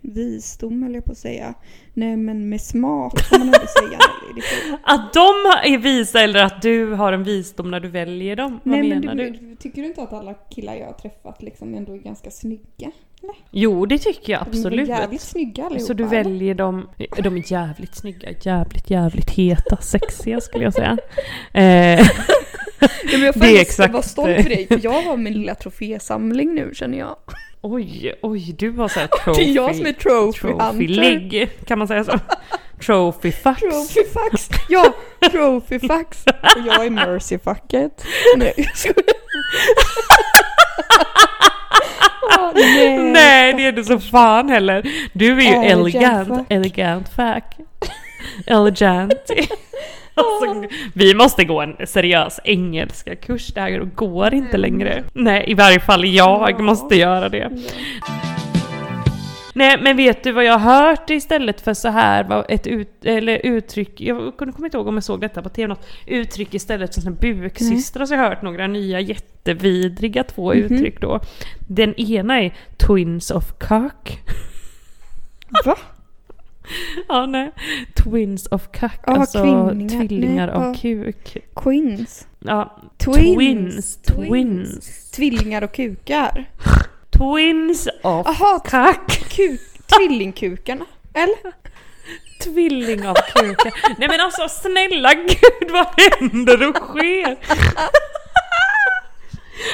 visdom 0.00 0.82
eller 0.82 0.94
jag 0.94 1.04
på 1.04 1.12
att 1.12 1.18
säga. 1.18 1.54
Nej 1.94 2.16
men 2.16 2.48
med 2.48 2.60
smak 2.60 3.20
får 3.20 3.38
man 3.38 3.46
ändå 3.48 3.58
säga. 3.58 3.98
Att 4.82 5.12
de 5.12 5.28
är 5.74 5.78
visa 5.78 6.20
eller 6.20 6.42
att 6.44 6.62
du 6.62 6.92
har 6.92 7.12
en 7.12 7.24
visdom 7.24 7.70
när 7.70 7.80
du 7.80 7.88
väljer 7.88 8.36
dem? 8.36 8.60
Vad 8.64 8.78
Nej 8.78 8.88
men 8.88 9.00
menar 9.00 9.14
du, 9.14 9.30
du? 9.30 9.56
tycker 9.56 9.82
du 9.82 9.88
inte 9.88 10.02
att 10.02 10.12
alla 10.12 10.34
killar 10.34 10.74
jag 10.74 10.86
har 10.86 10.92
träffat 10.92 11.42
liksom 11.42 11.74
ändå 11.74 11.92
är 11.94 11.98
ganska 11.98 12.30
snygga? 12.30 12.90
Jo 13.50 13.86
det 13.86 13.98
tycker 13.98 14.32
jag 14.32 14.40
De 14.40 14.44
är 14.44 14.48
absolut. 14.48 14.88
jävligt 14.88 15.20
snygga 15.20 15.64
allihopa. 15.64 15.86
Så 15.86 15.92
du 15.94 16.02
eller? 16.04 16.10
väljer 16.24 16.54
dem, 16.54 16.88
de 17.22 17.36
är 17.36 17.52
jävligt 17.52 17.94
snygga, 17.94 18.28
jävligt 18.42 18.90
jävligt 18.90 19.30
heta, 19.30 19.76
sexiga 19.76 20.40
skulle 20.40 20.64
jag 20.64 20.74
säga. 20.74 20.98
Ja, 22.80 22.88
men 23.12 23.22
jag 23.22 23.34
får 23.34 23.40
Det 23.40 23.46
är 23.46 23.50
ändå 23.50 23.60
exakt- 23.60 23.92
vara 23.92 24.02
stolt 24.02 24.36
för 24.42 24.48
dig 24.48 24.66
för 24.66 24.80
jag 24.82 25.02
har 25.02 25.16
min 25.16 25.32
lilla 25.32 25.54
trofésamling 25.54 26.54
nu 26.54 26.70
känner 26.74 26.98
jag. 26.98 27.16
oj, 27.60 28.14
oj, 28.22 28.54
du 28.58 28.70
har 28.70 28.88
såhär 28.88 29.08
Det 29.10 29.16
trophy, 29.24 29.50
är 29.50 29.54
jag 29.54 29.76
som 29.76 29.86
är 29.86 29.92
trophy, 29.92 30.38
trophy 30.40 30.86
leg, 30.88 31.50
kan 31.66 31.78
man 31.78 31.88
säga 31.88 32.04
så? 32.04 32.18
Trophy 32.86 33.32
fax. 33.32 33.60
Trophyfax! 33.60 34.48
Ja, 34.68 34.92
trophyfax! 35.30 36.24
Och 36.26 36.66
jag 36.66 36.86
är 36.86 36.90
mercyfucket. 36.90 38.04
Nej, 38.36 38.52
jag 38.56 38.76
skojar. 38.76 38.96
Ah, 42.38 42.52
nej. 42.54 42.98
Nej 42.98 43.52
det 43.54 43.66
är 43.66 43.72
du 43.72 43.84
så 43.84 43.98
fan 44.00 44.48
heller. 44.48 44.82
Du 45.12 45.26
är 45.38 45.42
ju 45.42 45.46
Elegant 45.48 45.94
elegant, 45.94 46.28
fuck. 46.28 46.46
elegant 46.48 47.08
fack. 47.08 47.56
Elegant. 48.46 49.12
Alltså, 50.14 50.68
vi 50.94 51.14
måste 51.14 51.44
gå 51.44 51.60
en 51.60 51.76
seriös 51.86 52.40
engelska 52.44 53.16
kurs, 53.16 53.46
det 53.54 53.60
här 53.60 53.78
går 53.94 54.34
inte 54.34 54.56
längre. 54.56 55.04
Nej, 55.12 55.44
i 55.48 55.54
varje 55.54 55.80
fall 55.80 56.04
jag 56.04 56.50
Ja. 56.50 56.58
måste 56.58 56.96
göra 56.96 57.28
det. 57.28 57.50
Nej 59.54 59.78
men 59.82 59.96
vet 59.96 60.24
du 60.24 60.32
vad 60.32 60.44
jag 60.44 60.58
har 60.58 60.86
hört 60.88 61.10
istället 61.10 61.60
för 61.60 61.74
så 61.74 61.88
här 61.88 62.24
var 62.24 62.46
ett 62.48 62.66
ut, 62.66 63.04
eller 63.04 63.40
uttryck, 63.46 64.00
jag 64.00 64.36
kunde 64.36 64.52
kommer 64.52 64.66
inte 64.66 64.76
ihåg 64.76 64.86
om 64.88 64.94
jag 64.94 65.04
såg 65.04 65.20
detta 65.20 65.42
på 65.42 65.48
tv 65.48 65.68
något, 65.68 65.86
uttryck 66.06 66.54
istället 66.54 66.94
för 67.04 67.10
buksystrar 67.10 68.06
så 68.06 68.14
har 68.14 68.22
jag 68.22 68.28
hört 68.30 68.42
några 68.42 68.66
nya 68.66 69.00
jättevidriga 69.00 70.24
två 70.24 70.54
Mhm. 70.54 70.62
uttryck 70.62 71.00
då. 71.00 71.20
Den 71.68 71.94
ena 71.94 72.40
är 72.42 72.54
twins 72.76 73.30
of 73.30 73.44
cock. 73.58 74.18
Va? 75.64 75.76
Ja 77.08 77.26
nej, 77.26 77.50
twins 78.04 78.46
of 78.50 78.62
cock, 78.80 78.92
Ja, 79.06 79.12
alltså 79.12 79.42
kvinningar. 79.42 80.06
tvillingar 80.06 80.46
Nej, 80.46 80.56
av 80.56 80.74
kuk. 80.74 81.36
Queens. 81.56 82.26
Ja, 82.38 82.80
Twins. 82.98 83.36
twins, 83.36 83.96
twins. 84.02 85.10
Tvillingar 85.10 85.62
och 85.64 85.74
kukar. 85.74 86.50
Twins 87.18 87.88
of 88.02 88.26
cock. 88.70 89.10
kuk, 89.28 89.60
tvillingkukarna. 89.86 90.84
Eller? 91.14 91.52
Tvilling 92.44 93.06
av 93.08 93.14
kukar. 93.14 93.72
Nej 93.98 94.08
men 94.08 94.20
alltså 94.20 94.48
snälla 94.48 95.14
gud 95.14 95.70
vad 95.70 95.86
händer 96.00 96.68
och 96.68 96.76
sker? 96.76 97.36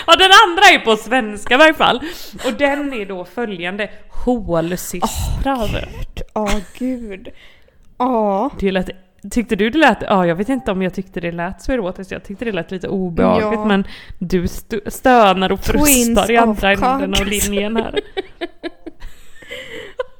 Ja 0.07 0.17
den 0.17 0.31
andra 0.47 0.63
är 0.75 0.79
på 0.85 0.97
svenska 0.97 1.55
i 1.55 1.59
varje 1.59 1.75
fall. 1.75 2.01
Och 2.47 2.53
den 2.53 2.93
är 2.93 3.07
då 3.07 3.25
följande. 3.25 3.91
Hålsystrar. 4.09 5.89
Ja, 6.35 6.49
gud. 6.79 7.29
Ja. 7.99 8.51
Det 8.61 8.73
lät, 8.73 8.91
tyckte 9.31 9.57
du 9.57 9.71
det 9.71 9.79
lät, 9.79 9.99
ja 10.03 10.27
jag 10.27 10.37
vet 10.37 10.49
inte 10.49 10.73
om 10.73 10.83
jag 10.83 10.95
tyckte 10.95 11.21
det 11.21 11.33
lät 11.33 11.63
så 11.63 11.73
erotiskt, 11.73 12.11
jag 12.11 12.25
tyckte 12.25 12.45
det 12.45 12.53
lät 12.53 12.71
lite 12.71 12.89
obehagligt 12.89 13.53
Ja. 13.53 13.65
men 13.65 13.85
du 14.19 14.45
st- 14.45 14.91
stönar 14.91 15.53
och 15.53 15.61
frustar 15.61 16.31
i 16.31 16.37
andra 16.37 16.73
änden 16.73 17.15
av 17.21 17.27
linjen 17.27 17.77
här. 17.77 18.01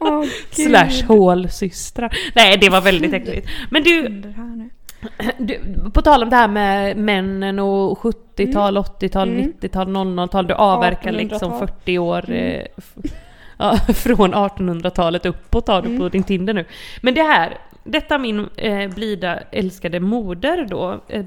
Åh, 0.01 0.21
gud. 0.57 0.67
Slash 0.67 1.07
hålsystrar. 1.09 2.17
Nej 2.35 2.59
det 2.61 2.69
var 2.69 2.81
väldigt 2.81 3.13
äckligt. 3.13 3.49
Men 3.71 3.83
du? 3.83 4.23
Du, 5.39 5.61
på 5.95 6.03
tal 6.03 6.23
om 6.23 6.31
det 6.31 6.37
här 6.37 6.49
med 6.49 6.97
männen 6.97 7.59
och 7.59 7.99
70-tal, 7.99 8.77
80-tal, 8.79 9.29
Mm. 9.29 9.53
90-tal, 9.61 9.87
00-tal. 9.89 10.47
Du 10.47 10.55
avverkar 10.55 11.13
liksom 11.13 11.53
1800-tal. 11.53 11.69
40 11.69 11.99
år 11.99 12.25
Mm. 12.31 12.67
eh, 13.59 13.77
från 13.95 14.35
1800-talet 14.35 15.27
uppåt 15.27 15.69
har 15.69 15.83
du 15.83 15.89
Mm. 15.89 16.01
på 16.01 16.09
din 16.09 16.23
Tinder 16.23 16.55
nu. 16.55 16.65
Men 17.01 17.15
det 17.15 17.23
här, 17.23 17.59
detta 17.87 18.19
min 18.19 18.49
eh, 18.57 18.91
blida 18.95 19.41
älskade 19.51 20.01
moder 20.01 20.67
då 20.71 21.01
eh, 21.09 21.25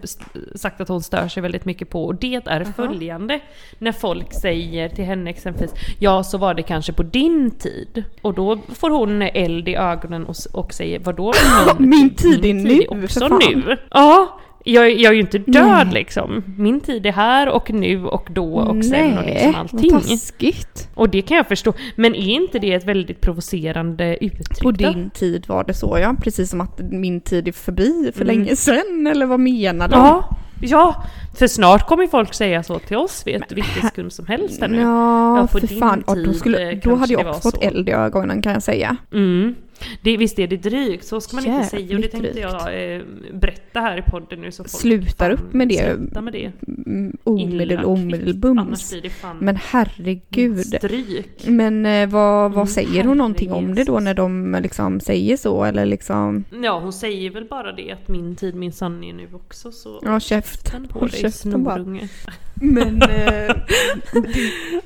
sagt 0.56 0.82
att 0.82 0.88
hon 0.88 1.02
stör 1.02 1.28
sig 1.28 1.44
väldigt 1.44 1.66
mycket 1.66 1.90
på 1.90 2.06
och 2.06 2.16
det 2.16 2.48
är 2.48 2.64
följande. 2.64 3.40
När 3.78 3.92
folk 3.92 4.34
säger 4.34 4.90
till 4.90 5.06
henne 5.06 5.30
exempelvis 5.30 5.74
Ja 6.00 6.24
så 6.24 6.38
var 6.38 6.54
det 6.54 6.64
kanske 6.64 6.94
på 6.94 7.04
din 7.04 7.52
tid. 7.52 8.04
Och 8.22 8.34
då 8.34 8.60
får 8.76 8.90
hon 8.90 9.22
eld 9.22 9.70
i 9.70 9.76
ögonen 9.76 10.26
och, 10.26 10.36
och 10.54 10.74
säger 10.74 11.00
vadå 11.00 11.34
Min 11.80 12.16
tid 12.16 12.46
är 12.46 12.54
Min 12.54 12.64
nu, 12.64 13.06
också 13.06 13.20
för 13.20 13.30
fan. 13.30 13.64
nu. 13.68 13.78
Ja, 13.92 14.40
jag, 14.64 14.92
jag 14.92 15.10
är 15.12 15.14
ju 15.16 15.20
inte 15.22 15.38
död 15.38 15.68
Nej. 15.86 15.94
liksom. 15.94 16.44
Min 16.58 16.80
tid 16.82 17.06
är 17.06 17.12
här 17.12 17.50
och 17.50 17.72
nu 17.72 18.06
och 18.06 18.30
då 18.32 18.54
och 18.54 18.86
sen 18.86 19.18
och 19.18 19.26
liksom 19.26 19.52
vad 19.52 19.60
allting. 19.62 19.92
taskigt. 19.92 20.90
Och 20.96 21.10
det 21.10 21.22
kan 21.22 21.38
jag 21.38 21.48
förstå. 21.48 21.74
Men 21.96 22.16
är 22.16 22.34
inte 22.34 22.60
det 22.60 22.74
ett 22.74 22.86
väldigt 22.86 23.22
provocerande 23.22 24.26
uttryck 24.26 24.60
På 24.62 24.72
din 24.72 25.10
tid 25.10 25.46
var 25.48 25.64
det 25.64 25.74
så 25.74 25.98
ja, 26.02 26.16
precis 26.24 26.50
som 26.50 26.62
att 26.62 26.80
min 26.80 27.22
tid 27.22 27.48
är 27.48 27.52
förbi 27.52 28.12
för 28.16 28.22
Mm. 28.22 28.36
länge 28.38 28.56
sedan, 28.56 29.08
eller 29.12 29.26
vad 29.26 29.40
menar 29.40 29.88
du? 29.88 29.96
Ja, 29.96 30.30
ja, 30.62 31.04
för 31.38 31.48
snart 31.48 31.88
kommer 31.88 32.08
folk 32.08 32.34
säga 32.34 32.64
så 32.64 32.80
till 32.80 32.98
oss 32.98 33.24
vid 33.26 33.36
ett 33.36 33.52
vilken 33.52 33.82
sekund 33.82 34.14
som 34.14 34.26
helst 34.26 34.62
nu. 34.70 34.82
Ja, 34.82 35.38
Ja, 35.38 35.48
för 35.48 35.68
fan. 35.80 36.04
Ja, 36.08 36.16
då, 36.16 36.24
tid, 36.26 36.36
skulle, 36.36 36.72
eh, 36.72 36.78
då 36.84 36.96
hade 36.96 37.14
jag 37.14 37.28
också 37.28 37.42
fått 37.52 37.64
eld 37.64 37.90
i 37.90 37.92
ögonen 37.92 38.42
kan 38.42 38.54
jag 38.54 38.64
säga. 38.64 38.98
Mm. 39.14 39.56
Det, 40.02 40.18
visst 40.18 40.40
är 40.40 40.48
det 40.48 40.58
drygt, 40.58 41.06
så 41.06 41.22
ska 41.22 41.36
man 41.36 41.46
inte 41.46 41.70
säga 41.70 41.82
och 41.82 41.88
det 41.88 41.94
Jävligt 41.94 42.12
tänkte 42.12 42.40
jag 42.40 42.94
eh, 42.96 43.02
berätta 43.34 43.80
här 43.80 43.98
i 43.98 44.02
podden 44.02 44.42
nu 44.42 44.52
så 44.52 44.64
folk 44.64 44.82
Slutar 44.82 45.32
upp 45.32 45.54
med 45.54 45.68
det. 45.68 45.96
Sluta 45.96 46.22
med 46.22 46.34
det. 46.34 46.52
Mm, 46.68 47.18
Omedel, 47.24 47.68
kvickt, 47.68 47.86
omedelbums. 47.86 48.94
Men 49.40 49.56
herregud. 49.56 50.66
stryk. 50.66 51.48
Men 51.48 51.86
eh, 51.86 52.10
vad, 52.10 52.52
vad 52.52 52.60
Mm, 52.60 52.68
säger 52.68 53.04
hon 53.04 53.18
någonting 53.18 53.52
om 53.52 53.76
det 53.76 53.84
då 53.84 54.00
när 54.00 54.14
de 54.14 54.58
liksom 54.64 55.00
säger 55.00 55.38
så 55.38 55.64
eller 55.64 55.86
liksom? 55.86 56.44
Ja, 56.64 56.80
hon 56.80 56.94
säger 56.94 57.30
väl 57.30 57.46
bara 57.46 57.72
det 57.72 57.92
att 57.92 58.08
min 58.08 58.36
tid 58.36 58.56
min 58.56 58.72
sann 58.72 59.04
är 59.04 59.14
nu 59.14 59.28
också 59.34 59.72
så... 59.72 60.00
Ja, 60.06 60.20
käft. 60.20 60.74
Håll 60.90 61.12
käften 61.12 61.64
bara. 61.64 61.86
Men 62.62 63.02
eh, 63.02 63.56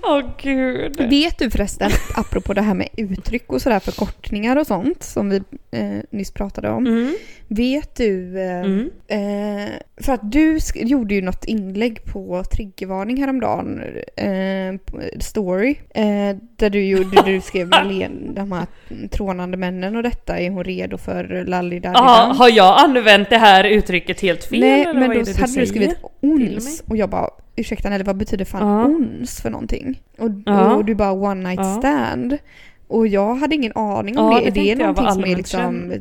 Åh 0.03 0.21
gud. 0.41 1.09
vet 1.09 1.39
du 1.39 1.49
förresten, 1.51 1.91
apropå 2.15 2.53
det 2.53 2.61
här 2.61 2.73
med 2.73 2.87
uttryck 2.97 3.51
och 3.53 3.61
sådär 3.61 3.79
förkortningar 3.79 4.55
och 4.55 4.67
sånt 4.67 5.03
som 5.03 5.29
vi 5.29 5.43
eh, 5.71 5.99
nyss 6.09 6.31
pratade 6.31 6.69
om. 6.69 6.87
Mm. 6.87 7.15
Vet 7.55 7.95
du, 7.95 8.39
eh, 8.41 8.59
Mm. 8.65 8.89
eh, 9.07 9.69
För 9.97 10.13
att 10.13 10.31
du 10.31 10.59
gjorde 10.75 11.15
ju 11.15 11.21
något 11.21 11.45
inlägg 11.45 12.05
på 12.05 12.43
triggervarning 12.43 13.17
häromdagen, 13.17 13.81
eh, 14.15 14.99
story, 15.19 15.75
eh, 15.95 16.35
där 16.55 16.69
du, 16.69 16.85
gjorde, 16.85 17.09
där 17.15 17.23
du 17.23 17.41
skrev 17.41 17.69
de 18.33 18.51
här 18.51 18.65
trånande 19.11 19.57
männen 19.57 19.95
och 19.95 20.03
detta, 20.03 20.39
är 20.39 20.49
hon 20.49 20.63
redo 20.63 20.97
för 20.97 21.45
lalli 21.47 21.81
Jaha, 21.83 22.33
har 22.33 22.49
jag 22.49 22.79
använt 22.83 23.29
det 23.29 23.37
här 23.37 23.63
uttrycket 23.63 24.21
helt 24.21 24.43
fel 24.43 24.59
Nej, 24.59 24.81
eller 24.81 24.93
men 24.93 25.07
vad 25.09 25.17
då 25.17 25.23
det 25.23 25.33
du 25.33 25.41
hade 25.41 25.59
du 25.59 25.65
skrivit 25.65 25.95
ons 26.21 26.83
och 26.87 26.97
jag 26.97 27.09
bara 27.09 27.29
ursäkta 27.55 27.89
eller 27.89 28.05
vad 28.05 28.17
betyder 28.17 28.45
fan 28.45 28.67
Ja. 28.79 28.85
ons 28.85 29.41
för 29.41 29.49
någonting? 29.49 30.01
Och, 30.17 30.29
Ja. 30.45 30.75
och 30.75 30.85
du 30.85 30.95
bara 30.95 31.11
one 31.11 31.49
night 31.49 31.59
Ja. 31.59 31.79
Och 32.93 33.07
jag 33.07 33.35
hade 33.35 33.55
ingen 33.55 33.71
aning 33.75 34.17
om 34.17 34.31
Ja, 34.31 34.41
det. 34.43 34.49
det 34.49 34.71
Är 34.71 34.75
det 34.75 34.85
någonting 34.85 35.11
som 35.11 35.23
är 35.23 35.35
liksom 35.35 35.93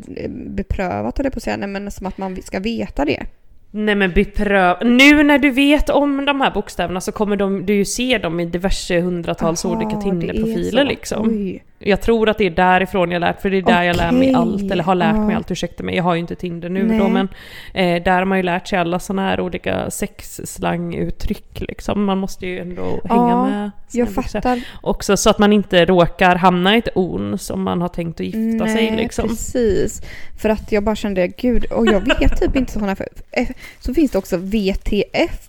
beprövat 0.46 1.20
eller 1.20 1.31
på 1.31 1.37
att 1.37 1.42
säga, 1.42 1.57
nej 1.57 1.68
men 1.68 1.90
som 1.90 2.07
att 2.07 2.18
man 2.18 2.42
ska 2.42 2.61
veta 2.61 3.05
det? 3.05 3.26
Nej 3.70 3.94
men 3.94 4.12
bepröv... 4.12 4.76
Nu 4.85 5.22
när 5.22 5.38
du 5.38 5.50
vet 5.50 5.90
om 5.90 6.24
de 6.24 6.40
här 6.40 6.50
bokstäverna 6.50 7.00
så 7.00 7.12
kommer 7.12 7.37
de, 7.37 7.66
du 7.66 7.74
ju 7.74 7.85
se 7.85 8.18
dem 8.18 8.40
i 8.40 8.44
diverse 8.46 9.00
hundratals 9.00 9.64
Aha, 9.64 9.76
olika 9.76 10.00
Tinderprofiler 10.00 10.85
liksom. 10.85 11.28
Oj. 11.28 11.64
Jag 11.84 12.00
tror 12.02 12.28
att 12.28 12.38
det 12.38 12.46
är 12.46 12.50
därifrån 12.50 13.10
jag 13.10 13.20
lärt, 13.20 13.40
för 13.42 13.50
det 13.50 13.56
är 13.58 13.62
där 13.62 13.82
jag 13.82 13.96
lär 13.96 14.12
mig 14.12 14.34
allt, 14.34 14.70
eller 14.70 14.84
har 14.84 14.94
lärt 14.94 15.16
mig 15.16 15.30
ja. 15.30 15.36
allt, 15.36 15.50
ursäkta 15.50 15.82
mig, 15.82 15.96
jag 15.96 16.02
har 16.04 16.14
ju 16.14 16.20
inte 16.20 16.34
Tinder 16.34 16.68
nu 16.68 16.82
Nej. 16.82 16.98
då, 16.98 17.08
men 17.08 17.28
eh, 17.74 18.02
där 18.02 18.12
har 18.18 18.24
man 18.24 18.38
ju 18.38 18.42
lärt 18.42 18.68
sig 18.68 18.78
alla 18.78 18.98
sådana 18.98 19.22
här 19.22 19.40
olika 19.40 19.90
sexslanguttryck 19.90 21.60
liksom. 21.60 22.04
Man 22.04 22.18
måste 22.18 22.46
ju 22.46 22.58
ändå 22.60 22.82
hänga 23.04 23.28
Ja, 23.30 23.46
med. 23.48 23.70
Jag 23.92 24.08
fattar. 24.08 24.60
Också 24.80 25.16
så 25.16 25.30
att 25.30 25.38
man 25.38 25.52
inte 25.52 25.84
råkar 25.84 26.36
hamna 26.36 26.74
i 26.74 26.78
ett 26.78 26.88
ons 26.94 27.50
om 27.50 27.62
man 27.62 27.80
har 27.80 27.88
tänkt 27.88 28.20
att 28.20 28.26
gifta 28.26 28.66
sig 28.66 28.90
Nej, 28.90 28.96
liksom. 28.96 29.28
precis. 29.28 30.02
För 30.38 30.48
att 30.48 30.72
jag 30.72 30.82
bara 30.82 30.96
kände, 30.96 31.28
gud, 31.28 31.64
och 31.64 31.86
jag 31.86 32.00
vet 32.18 32.40
typ 32.40 32.56
inte 32.56 32.72
sådana 32.72 32.96
för, 32.96 33.08
F- 33.32 33.48
Så 33.80 33.94
finns 33.94 34.10
det 34.10 34.18
också 34.18 34.36
VTF. 34.36 35.48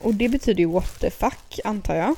Och 0.00 0.14
det 0.14 0.28
betyder 0.28 0.60
ju 0.60 0.66
what 0.66 1.00
the 1.00 1.10
fuck, 1.10 1.60
antar 1.64 1.94
jag. 1.94 2.14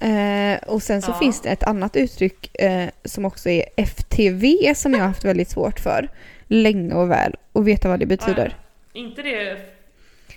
Eh, 0.00 0.58
och 0.66 0.82
sen 0.82 1.02
så 1.02 1.10
Ja. 1.10 1.18
finns 1.18 1.40
det 1.40 1.48
ett 1.48 1.62
annat 1.62 1.96
uttryck 1.96 2.60
eh, 2.60 2.88
som 3.04 3.24
också 3.24 3.48
är 3.50 3.64
FTV 3.76 4.74
som 4.74 4.92
jag 4.92 5.00
har 5.00 5.06
haft 5.08 5.24
väldigt 5.24 5.48
svårt 5.50 5.80
för. 5.80 6.08
Länge 6.46 6.94
och 6.94 7.10
väl. 7.10 7.34
Och 7.52 7.68
veta 7.68 7.88
vad 7.88 7.98
det 8.00 8.06
betyder. 8.06 8.56
Inte 8.92 9.22
det 9.22 9.56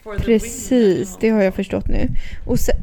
for 0.04 0.16
Precis, 0.18 1.18
det 1.20 1.30
har 1.30 1.42
jag 1.44 1.54
förstått 1.56 1.88
nu. 1.88 2.08
Och 2.48 2.60
sen, 2.60 2.76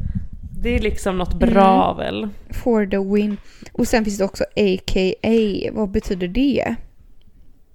Det 0.61 0.75
är 0.75 0.79
liksom 0.79 1.17
något 1.17 1.33
bra 1.33 1.91
Mm. 1.91 1.97
väl? 1.97 2.29
for 2.63 2.85
the 2.85 2.97
win. 2.97 3.37
Och 3.71 3.87
sen 3.87 4.03
finns 4.05 4.17
det 4.17 4.23
också 4.25 4.43
AKA. 4.55 5.71
Vad 5.71 5.89
betyder 5.89 6.27
det? 6.27 6.75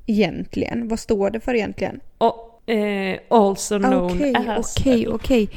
Egentligen? 0.06 0.88
Vad 0.88 0.98
står 0.98 1.30
det 1.30 1.40
för 1.40 1.54
egentligen? 1.54 2.00
Och, 2.18 2.70
eh, 2.70 3.18
also 3.30 3.78
known 3.78 4.04
Okej, 4.16 4.34
as. 4.48 4.76
okej, 4.78 5.08
okej. 5.08 5.48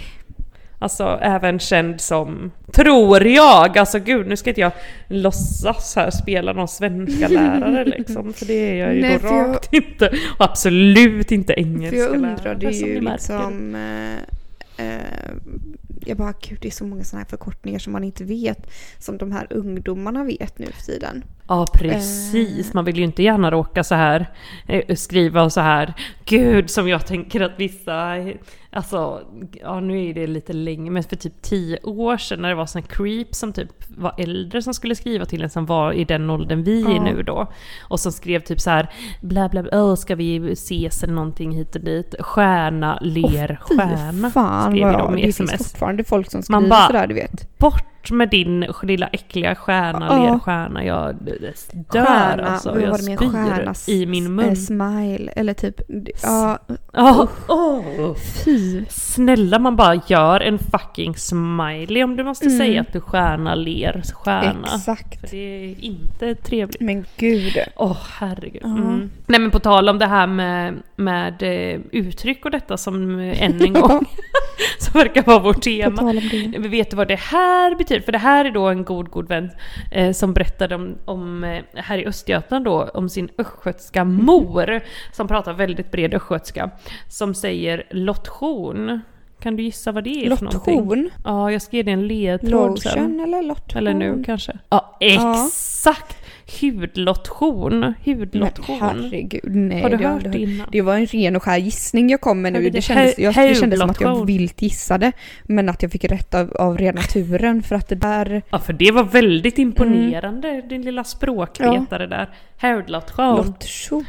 Alltså 0.81 1.19
även 1.21 1.59
känd 1.59 2.01
som, 2.01 2.51
tror 2.73 3.27
jag, 3.27 3.77
alltså 3.77 3.99
gud 3.99 4.27
nu 4.27 4.35
ska 4.37 4.49
inte 4.49 4.61
jag 4.61 4.71
låtsas 5.07 5.95
här 5.95 6.09
spela 6.11 6.53
någon 6.53 6.67
svenska 6.67 7.27
lärare 7.27 7.85
liksom, 7.85 8.33
för 8.33 8.45
det 8.45 8.53
är 8.53 8.85
jag 8.85 8.95
ju 8.95 9.01
Nej, 9.01 9.13
då 9.13 9.19
för 9.27 9.35
jag- 9.35 9.49
rakt 9.49 9.73
inte. 9.73 10.07
Och 10.37 10.45
absolut 10.45 11.31
inte 11.31 11.53
För 11.53 11.59
engelska 11.59 11.97
jag 11.97 12.09
undrade 12.15 12.65
lärare 12.67 12.75
ju 12.75 13.01
liksom... 13.01 13.75
Eh, 13.75 14.85
eh, 14.85 15.31
jag 16.05 16.17
bara, 16.17 16.33
gud 16.49 16.57
det 16.61 16.67
är 16.67 16.71
så 16.71 16.83
många 16.83 17.03
sådana 17.03 17.23
här 17.23 17.29
förkortningar 17.29 17.79
som 17.79 17.93
man 17.93 18.03
inte 18.03 18.23
vet. 18.23 18.71
Som 18.99 19.17
de 19.17 19.31
här 19.31 19.47
ungdomarna 19.49 20.23
vet 20.23 20.59
nu 20.59 20.65
för 20.65 20.81
tiden. 20.83 21.23
Ja 21.47 21.65
precis, 21.73 22.67
Eh. 22.69 22.75
man 22.75 22.85
vill 22.85 22.97
ju 22.97 23.03
inte 23.03 23.23
gärna 23.23 23.51
råka 23.51 23.83
så 23.83 23.95
här 23.95 24.29
eh, 24.67 24.95
skriva 24.95 25.49
så 25.51 25.61
här 25.61 25.93
Gud 26.25 26.69
som 26.69 26.87
jag 26.89 27.05
tänker 27.05 27.41
att 27.41 27.53
vissa, 27.57 28.15
alltså 28.71 29.21
ja 29.61 29.79
nu 29.79 30.05
är 30.09 30.13
det 30.13 30.27
lite 30.27 30.53
länge 30.53 30.91
men 30.91 31.03
för 31.03 31.15
typ 31.15 31.41
tio 31.41 31.79
år 31.83 32.17
sedan 32.17 32.41
när 32.41 32.49
det 32.49 32.55
var 32.55 32.65
sån 32.65 32.81
creep 32.81 33.35
som 33.35 33.53
typ 33.53 33.69
var 33.97 34.13
äldre 34.17 34.61
som 34.61 34.73
skulle 34.73 34.95
skriva 34.95 35.25
till 35.25 35.41
en 35.43 35.49
som 35.49 35.65
var 35.65 35.93
i 35.93 36.03
den 36.05 36.29
åldern 36.29 36.63
vi 36.63 36.83
är 36.83 36.95
Ja. 36.95 37.03
nu 37.03 37.23
då. 37.23 37.47
Och 37.81 37.99
som 37.99 38.11
skrev 38.11 38.39
typ 38.39 38.59
så 38.61 38.69
här 38.69 38.89
bla 39.21 39.49
bla 39.49 39.63
bla, 39.63 39.71
"Åh, 39.83 39.95
ska 39.95 40.15
vi 40.15 40.51
ses 40.51 41.03
eller 41.03 41.13
någonting 41.13 41.51
hit 41.51 41.75
och 41.75 41.81
dit. 41.81 42.15
Stjärna, 42.19 42.99
ler, 43.01 43.59
Fy 43.69 43.75
stjärna. 43.77 44.29
fan 44.29 44.71
skrev 44.71 44.87
vad 44.87 44.99
de 44.99 45.17
i 45.17 45.25
det 45.25 45.33
finns 45.33 45.39
sms. 45.51 45.57
fortfarande 45.71 46.03
folk 46.03 46.31
som 46.31 46.37
Man 46.49 46.61
skriver 46.61 46.69
bara- 46.69 46.87
sådär 46.87 47.07
du 47.07 47.13
vet. 47.13 47.57
Bort 47.59 47.98
med 48.11 48.29
din 48.29 48.65
lilla 48.83 49.07
äckliga 49.07 49.55
stjärna, 49.55 50.07
Ja. 50.09 50.33
lerstjärna. 50.33 50.85
Jag 50.85 51.15
dör 51.91 52.37
alltså. 52.39 52.71
vad 52.71 52.81
Jag 52.81 52.99
spyr 52.99 53.17
stjärna? 53.17 53.73
i 53.87 54.05
min 54.05 54.35
mun. 54.35 54.49
eh, 54.49 54.53
Smile 54.55 55.31
eller 55.35 55.53
typ, 55.53 55.81
ja, 56.23 56.59
Åh, 56.97 57.25
åh. 57.47 58.15
fy. 58.45 58.85
Snälla 58.89 59.59
man 59.59 59.75
bara 59.75 60.01
gör 60.07 60.39
en 60.41 60.59
fucking 60.59 61.15
smiley 61.15 62.03
om 62.03 62.15
du 62.15 62.23
måste 62.23 62.45
Mm. 62.45 62.57
säga 62.57 62.81
att 62.81 62.93
du 62.93 63.01
stjärna 63.01 63.55
ler 63.55 64.01
stjärna. 64.15 64.67
Exakt. 64.75 65.19
För 65.19 65.27
det 65.37 65.65
är 65.65 65.75
inte 65.83 66.35
trevligt. 66.35 66.81
Men 66.81 67.05
gud. 67.17 67.53
Åh 67.75 67.97
herregud. 68.19 68.61
Ja. 68.63 68.67
Mm. 68.69 69.09
Nej 69.27 69.39
men 69.39 69.51
på 69.51 69.59
tal 69.59 69.89
om 69.89 69.99
det 69.99 70.07
här 70.07 70.27
med, 70.27 70.73
med 70.95 71.43
eh, 71.43 71.79
uttryck 71.91 72.45
och 72.45 72.51
detta 72.51 72.77
som 72.77 73.19
eh, 73.19 73.43
än 73.43 73.61
en 73.61 73.73
gång 73.81 74.05
som 74.79 74.99
verkar 74.99 75.23
vara 75.23 75.39
vårt 75.39 75.61
tema. 75.61 76.13
vet 76.57 76.89
du 76.89 76.95
vad 76.97 77.07
det 77.07 77.19
här 77.19 77.75
betyder? 77.75 77.88
För 77.89 78.11
det 78.11 78.17
här 78.17 78.45
är 78.45 78.51
då 78.51 78.67
en 78.67 78.83
god, 78.83 79.09
god 79.09 79.27
vän 79.27 79.51
eh, 79.91 80.11
som 80.11 80.33
berättade 80.33 80.75
om, 80.75 80.95
om 81.05 81.43
eh, 81.43 81.63
här 81.75 81.97
i 81.97 82.05
Östergötland 82.05 82.65
då, 82.65 82.83
om 82.83 83.09
sin 83.09 83.29
östgötska 83.37 84.03
mor 84.03 84.81
som 85.11 85.27
pratar 85.27 85.53
väldigt 85.53 85.91
bred 85.91 86.13
östgötska. 86.13 86.71
Som 87.07 87.33
säger 87.33 87.83
lotion. 87.89 89.01
Kan 89.39 89.55
du 89.55 89.63
gissa 89.63 89.91
vad 89.91 90.03
det 90.03 90.25
är 90.25 90.35
för 90.35 90.45
någonting? 90.45 91.09
Ja, 91.25 91.51
jag 91.51 91.61
ska 91.61 91.77
ge 91.77 91.83
dig 91.83 91.93
en 91.93 92.07
ledtråd 92.07 92.79
sen. 92.79 93.19
Eller 93.19 93.41
lotion? 93.43 93.77
Eller 93.77 93.93
nu 93.93 94.23
kanske? 94.25 94.57
Ja, 94.69 94.97
exakt! 94.99 96.17
Hudlotion. 96.61 97.79
Men 97.79 97.93
Hudlotion. 98.05 98.77
herregud, 98.81 99.55
nej. 99.55 99.81
Har 99.81 99.89
du 99.89 99.97
det 99.97 100.03
har 100.05 100.13
hört 100.13 100.31
det 100.31 100.39
innan? 100.39 100.67
Det 100.71 100.81
var 100.81 100.95
en 100.95 101.05
ren 101.05 101.35
och 101.35 101.43
skär 101.43 101.57
gissning 101.57 102.09
jag 102.09 102.21
kom 102.21 102.41
med 102.41 102.53
nu. 102.53 102.69
Det 102.69 102.81
kändes, 102.81 103.19
jag, 103.19 103.33
det 103.35 103.55
kändes 103.55 103.79
som 103.79 103.89
att 103.89 104.01
jag 104.01 104.25
vilt 104.25 104.61
gissade. 104.61 105.11
Men 105.43 105.69
att 105.69 105.81
jag 105.83 105.91
fick 105.91 106.03
rätt 106.05 106.33
av, 106.35 106.51
av 106.53 106.77
rena 106.77 107.01
turen 107.13 107.63
för 107.63 107.75
att 107.75 107.87
det 107.87 107.95
där... 107.95 108.41
Ja, 108.49 108.59
för 108.59 108.73
det 108.73 108.91
var 108.91 109.03
väldigt 109.03 109.57
imponerande, 109.57 110.61
din 110.61 110.81
lilla 110.81 111.03
språkvetare 111.03 112.07
där. 112.07 112.29
Hudlotion. 112.61 113.35
Lotion. 113.45 114.05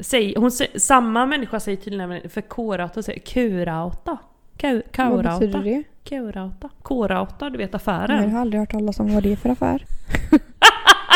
Säg, 0.00 0.34
hon 0.36 0.50
samma 0.76 1.26
människa 1.26 1.60
säger 1.60 1.76
tydligen 1.78 2.30
för 2.30 2.40
kårauta, 2.40 3.02
säger 3.02 3.20
kurauta. 3.20 4.18
Kau- 4.58 4.82
Vad 4.96 5.24
betyder 5.24 5.52
Kaurauta. 5.52 5.58
det? 5.60 5.82
Kurauta. 6.04 6.68
Kårauta, 6.82 7.50
du 7.50 7.58
vet 7.58 7.72
Nej, 7.72 7.76
affären. 7.76 8.22
jag 8.22 8.30
har 8.30 8.40
aldrig 8.40 8.60
hört 8.60 8.70
talas 8.72 9.00
om 9.00 9.14
vad 9.14 9.22
det 9.22 9.32
är 9.32 9.36
för 9.36 9.48
affär. 9.48 9.84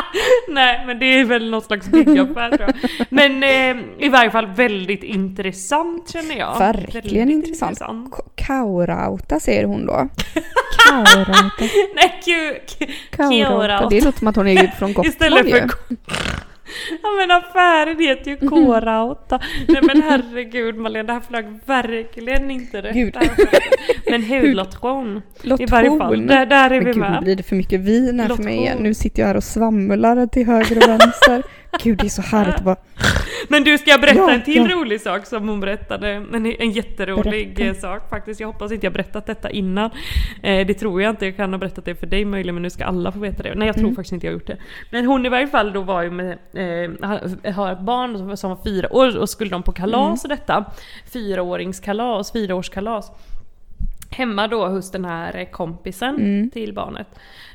Nej 0.49 0.83
men 0.87 0.99
det 0.99 1.07
är 1.07 1.25
väl 1.25 1.51
någon 1.51 1.63
slags 1.63 1.87
byggaffär 1.89 2.57
tror 2.57 2.61
jag. 2.61 2.91
Men 3.11 3.43
eh, 3.43 3.85
i 3.99 4.09
varje 4.09 4.31
fall 4.31 4.47
väldigt 4.47 5.03
intressant 5.03 6.11
känner 6.13 6.39
jag. 6.39 6.59
Verkligen 6.59 7.29
Väldigt 7.29 7.49
intressant. 7.49 8.11
K- 8.11 8.23
Kaurauta 8.35 9.41
säger 9.41 9.65
hon 9.65 9.87
då. 9.87 9.93
Kaurauta. 10.89 11.65
Nej 11.95 12.21
ku, 12.25 12.55
Kaurauta. 13.11 13.49
Kaurauta. 13.49 13.89
Det 13.89 14.05
låter 14.05 14.19
som 14.19 14.29
att 14.29 14.37
hon 14.37 14.49
är 14.49 14.67
från 14.67 14.93
Gotland 14.95 15.09
Istället 15.15 15.51
för 15.51 15.69
Ja 17.03 17.09
men 17.19 17.31
affären 17.31 18.01
heter 18.01 18.31
ju 18.31 18.49
Kårauta. 18.49 19.41
Nej 19.69 19.83
men 19.83 20.03
herregud 20.03 20.77
Malena, 20.77 21.03
det 21.07 21.13
här 21.13 21.21
flög 21.21 21.47
verkligen 21.67 22.51
inte 22.51 22.83
rätt. 22.83 22.95
Gud. 22.95 23.17
Men 24.11 24.23
hudlotion. 24.23 25.23
I 25.59 25.67
varje 25.67 25.99
fall, 25.99 26.27
där, 26.27 26.47
där 26.47 26.71
är 26.71 26.71
Men 26.71 26.79
vi 26.85 26.93
gud, 26.93 26.97
med. 26.97 27.23
blir 27.23 27.37
det 27.37 27.43
för 27.43 27.57
mycket 27.57 27.81
vin 27.81 28.21
här 28.21 28.29
för 28.29 28.43
mig 28.43 28.57
igen. 28.57 28.79
Nu 28.81 28.95
sitter 28.95 29.23
jag 29.23 29.27
här 29.27 29.37
och 29.37 29.45
svamlar 29.45 30.27
till 30.27 30.47
höger 30.47 30.77
och 30.77 30.89
vänster. 30.89 31.43
Gud, 31.83 31.99
det 31.99 32.05
är 32.07 32.09
så 32.09 32.23
härligt 32.23 32.55
att 32.55 32.65
bara... 32.65 32.77
Men 33.49 33.65
du, 33.65 33.79
ska 33.79 33.91
jag 33.91 34.01
berätta 34.01 34.19
Ja, 34.19 34.31
en 34.31 34.43
till 34.43 34.57
ja. 34.71 34.77
rolig 34.77 35.01
sak 35.01 35.27
som 35.27 35.49
hon 35.49 35.61
berättade? 35.61 36.09
En, 36.11 36.47
en 36.59 36.71
jätterolig 36.71 37.55
Berätta. 37.57 37.77
eh, 37.77 37.81
sak 37.81 38.11
faktiskt. 38.11 38.41
Jag 38.41 38.47
hoppas 38.49 38.73
inte 38.73 38.87
jag 38.87 38.93
berättat 38.93 39.27
detta 39.27 39.51
innan. 39.51 39.91
Eh, 40.43 40.67
det 40.67 40.75
tror 40.75 41.03
jag 41.03 41.11
inte. 41.11 41.27
Jag 41.27 41.37
kan 41.37 41.53
ha 41.53 41.59
berättat 41.59 41.85
det 41.85 41.95
för 41.95 42.07
dig 42.07 42.25
möjligen, 42.25 42.55
men 42.55 42.63
nu 42.63 42.71
ska 42.71 42.85
alla 42.85 43.13
få 43.13 43.19
veta 43.19 43.43
det. 43.43 43.55
Nej, 43.55 43.67
jag 43.67 43.75
tror 43.77 43.85
Mm. 43.85 43.97
faktiskt 43.97 44.13
inte 44.13 44.27
jag 44.27 44.33
har 44.33 44.35
gjort 44.35 44.47
det. 44.47 44.57
Men 44.91 45.07
hon 45.07 45.27
i 45.27 45.29
varje 45.29 45.47
fall 45.47 45.73
då 45.73 45.81
var 45.83 46.03
ju 46.03 46.11
med, 46.11 46.39
eh, 46.55 47.09
ha- 47.09 47.53
har 47.53 47.73
ett 47.73 47.81
barn 47.81 48.19
som- 48.19 48.37
som 48.37 48.51
var 48.51 48.59
fyra 48.65 48.93
år 48.97 49.19
och 49.19 49.29
skulle 49.29 49.51
de 49.51 49.63
på 49.63 49.73
kalas 49.73 50.23
och 50.25 50.29
detta. 50.29 50.65
Fyraåringskalas, 51.13 52.33
fyraårskalas. 52.33 53.11
Hemma 54.11 54.49
då 54.49 54.67
hos 54.67 54.91
den 54.91 55.05
här 55.05 55.37
eh, 55.37 55.45
kompisen 55.47 56.15
Mm. 56.17 56.51
till 56.51 56.75
barnet. 56.75 57.07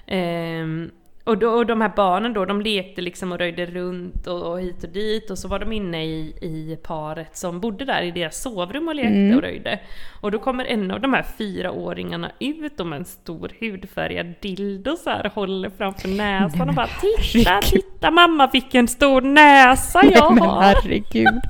Ehm, 0.07 0.91
och, 1.29 1.37
då, 1.37 1.49
och 1.49 1.65
de 1.65 1.81
här 1.81 1.91
barnen 1.95 2.33
då, 2.33 2.45
de 2.45 2.61
lekte 2.61 3.01
liksom 3.01 3.31
och 3.31 3.37
röjde 3.37 3.65
runt 3.65 4.27
och, 4.27 4.51
och 4.51 4.59
hit 4.61 4.83
och 4.83 4.89
dit 4.89 5.29
och 5.31 5.37
så 5.37 5.47
var 5.47 5.59
de 5.59 5.71
inne 5.71 6.05
i, 6.05 6.19
i 6.41 6.77
paret 6.83 7.37
som 7.37 7.59
bodde 7.59 7.85
där 7.85 8.01
i 8.01 8.11
deras 8.11 8.41
sovrum 8.41 8.87
och 8.87 8.95
lekte 8.95 9.09
Mm. 9.09 9.35
och 9.35 9.41
röjde. 9.41 9.79
Och 10.21 10.31
då 10.31 10.39
kommer 10.39 10.65
en 10.65 10.91
av 10.91 11.01
de 11.01 11.13
här 11.13 11.25
fyraåringarna 11.37 12.31
ut 12.39 12.77
med 12.85 12.97
en 12.99 13.05
stor 13.05 13.51
hudfärgad 13.59 14.33
dildo 14.41 14.95
så 14.95 15.09
här 15.09 15.25
och 15.25 15.33
håller 15.33 15.69
framför 15.77 16.07
näsan 16.07 16.69
och 16.69 16.75
bara 16.75 16.87
Titta, 16.87 17.49
herregud. 17.51 17.69
titta 17.83 18.11
mamma 18.11 18.47
fick 18.47 18.75
en 18.75 18.87
stor 18.87 19.21
näsa 19.21 20.05
jag 20.05 20.11
Nej 20.11 20.21
men 20.33 20.49
har! 20.49 20.61
herregud. 20.61 21.41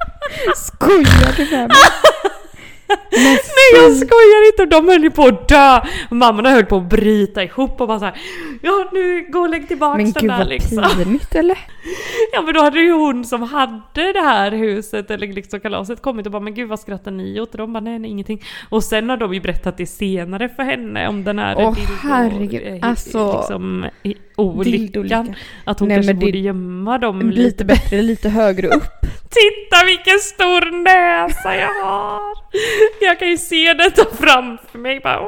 Skojar 0.56 1.38
du 1.38 1.44
med 1.58 1.68
mig? 1.68 1.78
Men 3.74 3.82
Nej 3.82 3.90
jag 3.90 3.98
skojar 4.08 4.48
inte, 4.52 4.66
de 4.76 4.88
höll 4.90 5.04
ju 5.04 5.12
på 5.12 5.24
att 5.26 5.48
dö! 5.48 5.82
Mammorna 6.12 6.50
höll 6.50 6.66
på 6.66 6.78
att 6.78 6.90
bryta 6.90 7.44
ihop 7.44 7.82
och 7.82 7.88
bara 7.88 8.00
såhär 8.00 8.16
Ja 8.62 8.90
nu 8.94 9.28
gå 9.32 9.40
och 9.40 9.50
lägg 9.50 9.68
tillbaks 9.68 9.98
Men 9.98 10.12
den 10.12 10.22
gud 10.22 10.30
där 10.32 10.38
vad 10.38 10.48
liksom. 10.48 10.84
pinigt 10.98 11.36
eller? 11.36 11.58
Ja 12.34 12.42
men 12.42 12.54
då 12.54 12.62
hade 12.62 12.80
ju 12.80 12.92
hon 12.92 13.26
som 13.26 13.44
hade 13.44 14.14
det 14.14 14.20
här 14.22 14.52
huset 14.52 15.12
eller 15.12 15.28
liksom 15.28 15.60
kalaset 15.60 16.02
kommit 16.02 16.26
och 16.26 16.32
bara 16.32 16.40
men 16.42 16.54
gud 16.54 16.70
vad 16.70 16.80
skrattar 16.80 17.12
ni 17.12 17.42
åt? 17.42 17.52
Och 17.52 17.58
de 17.58 17.74
bara 17.74 17.80
nej 17.80 18.00
nej 18.00 18.12
ingenting. 18.12 18.44
Och 18.70 18.84
sen 18.84 19.10
har 19.10 19.18
de 19.18 19.34
ju 19.34 19.40
berättat 19.42 19.78
det 19.78 19.86
senare 19.86 20.50
för 20.50 20.64
henne 20.64 21.08
om 21.08 21.24
den 21.24 21.40
här 21.40 21.56
Åh, 21.58 21.74
dildo- 21.74 21.98
herregud, 22.02 22.62
eh, 22.84 22.90
alltså, 22.90 23.38
liksom, 23.38 23.86
olyckan. 24.36 25.36
Att 25.66 25.80
hon 25.80 25.88
Nej, 25.88 25.98
kanske 25.98 26.14
men 26.14 26.20
borde 26.20 26.38
gömma 26.38 26.98
dem 26.98 27.20
Lite, 27.30 27.42
lite. 27.42 27.66
bättre, 27.66 28.02
lite 28.02 28.30
högre 28.40 28.68
upp. 28.68 28.84
Titta 29.30 29.86
vilken 29.86 30.20
stor 30.20 30.84
näsa 30.84 31.56
jag 31.56 31.84
har! 31.86 32.22
Jag 33.02 33.20
kan 33.20 33.30
ju 33.30 33.38
se 33.38 33.59
detta 33.78 34.06
framför 34.16 34.80
mig, 34.80 35.00
bara 35.04 35.20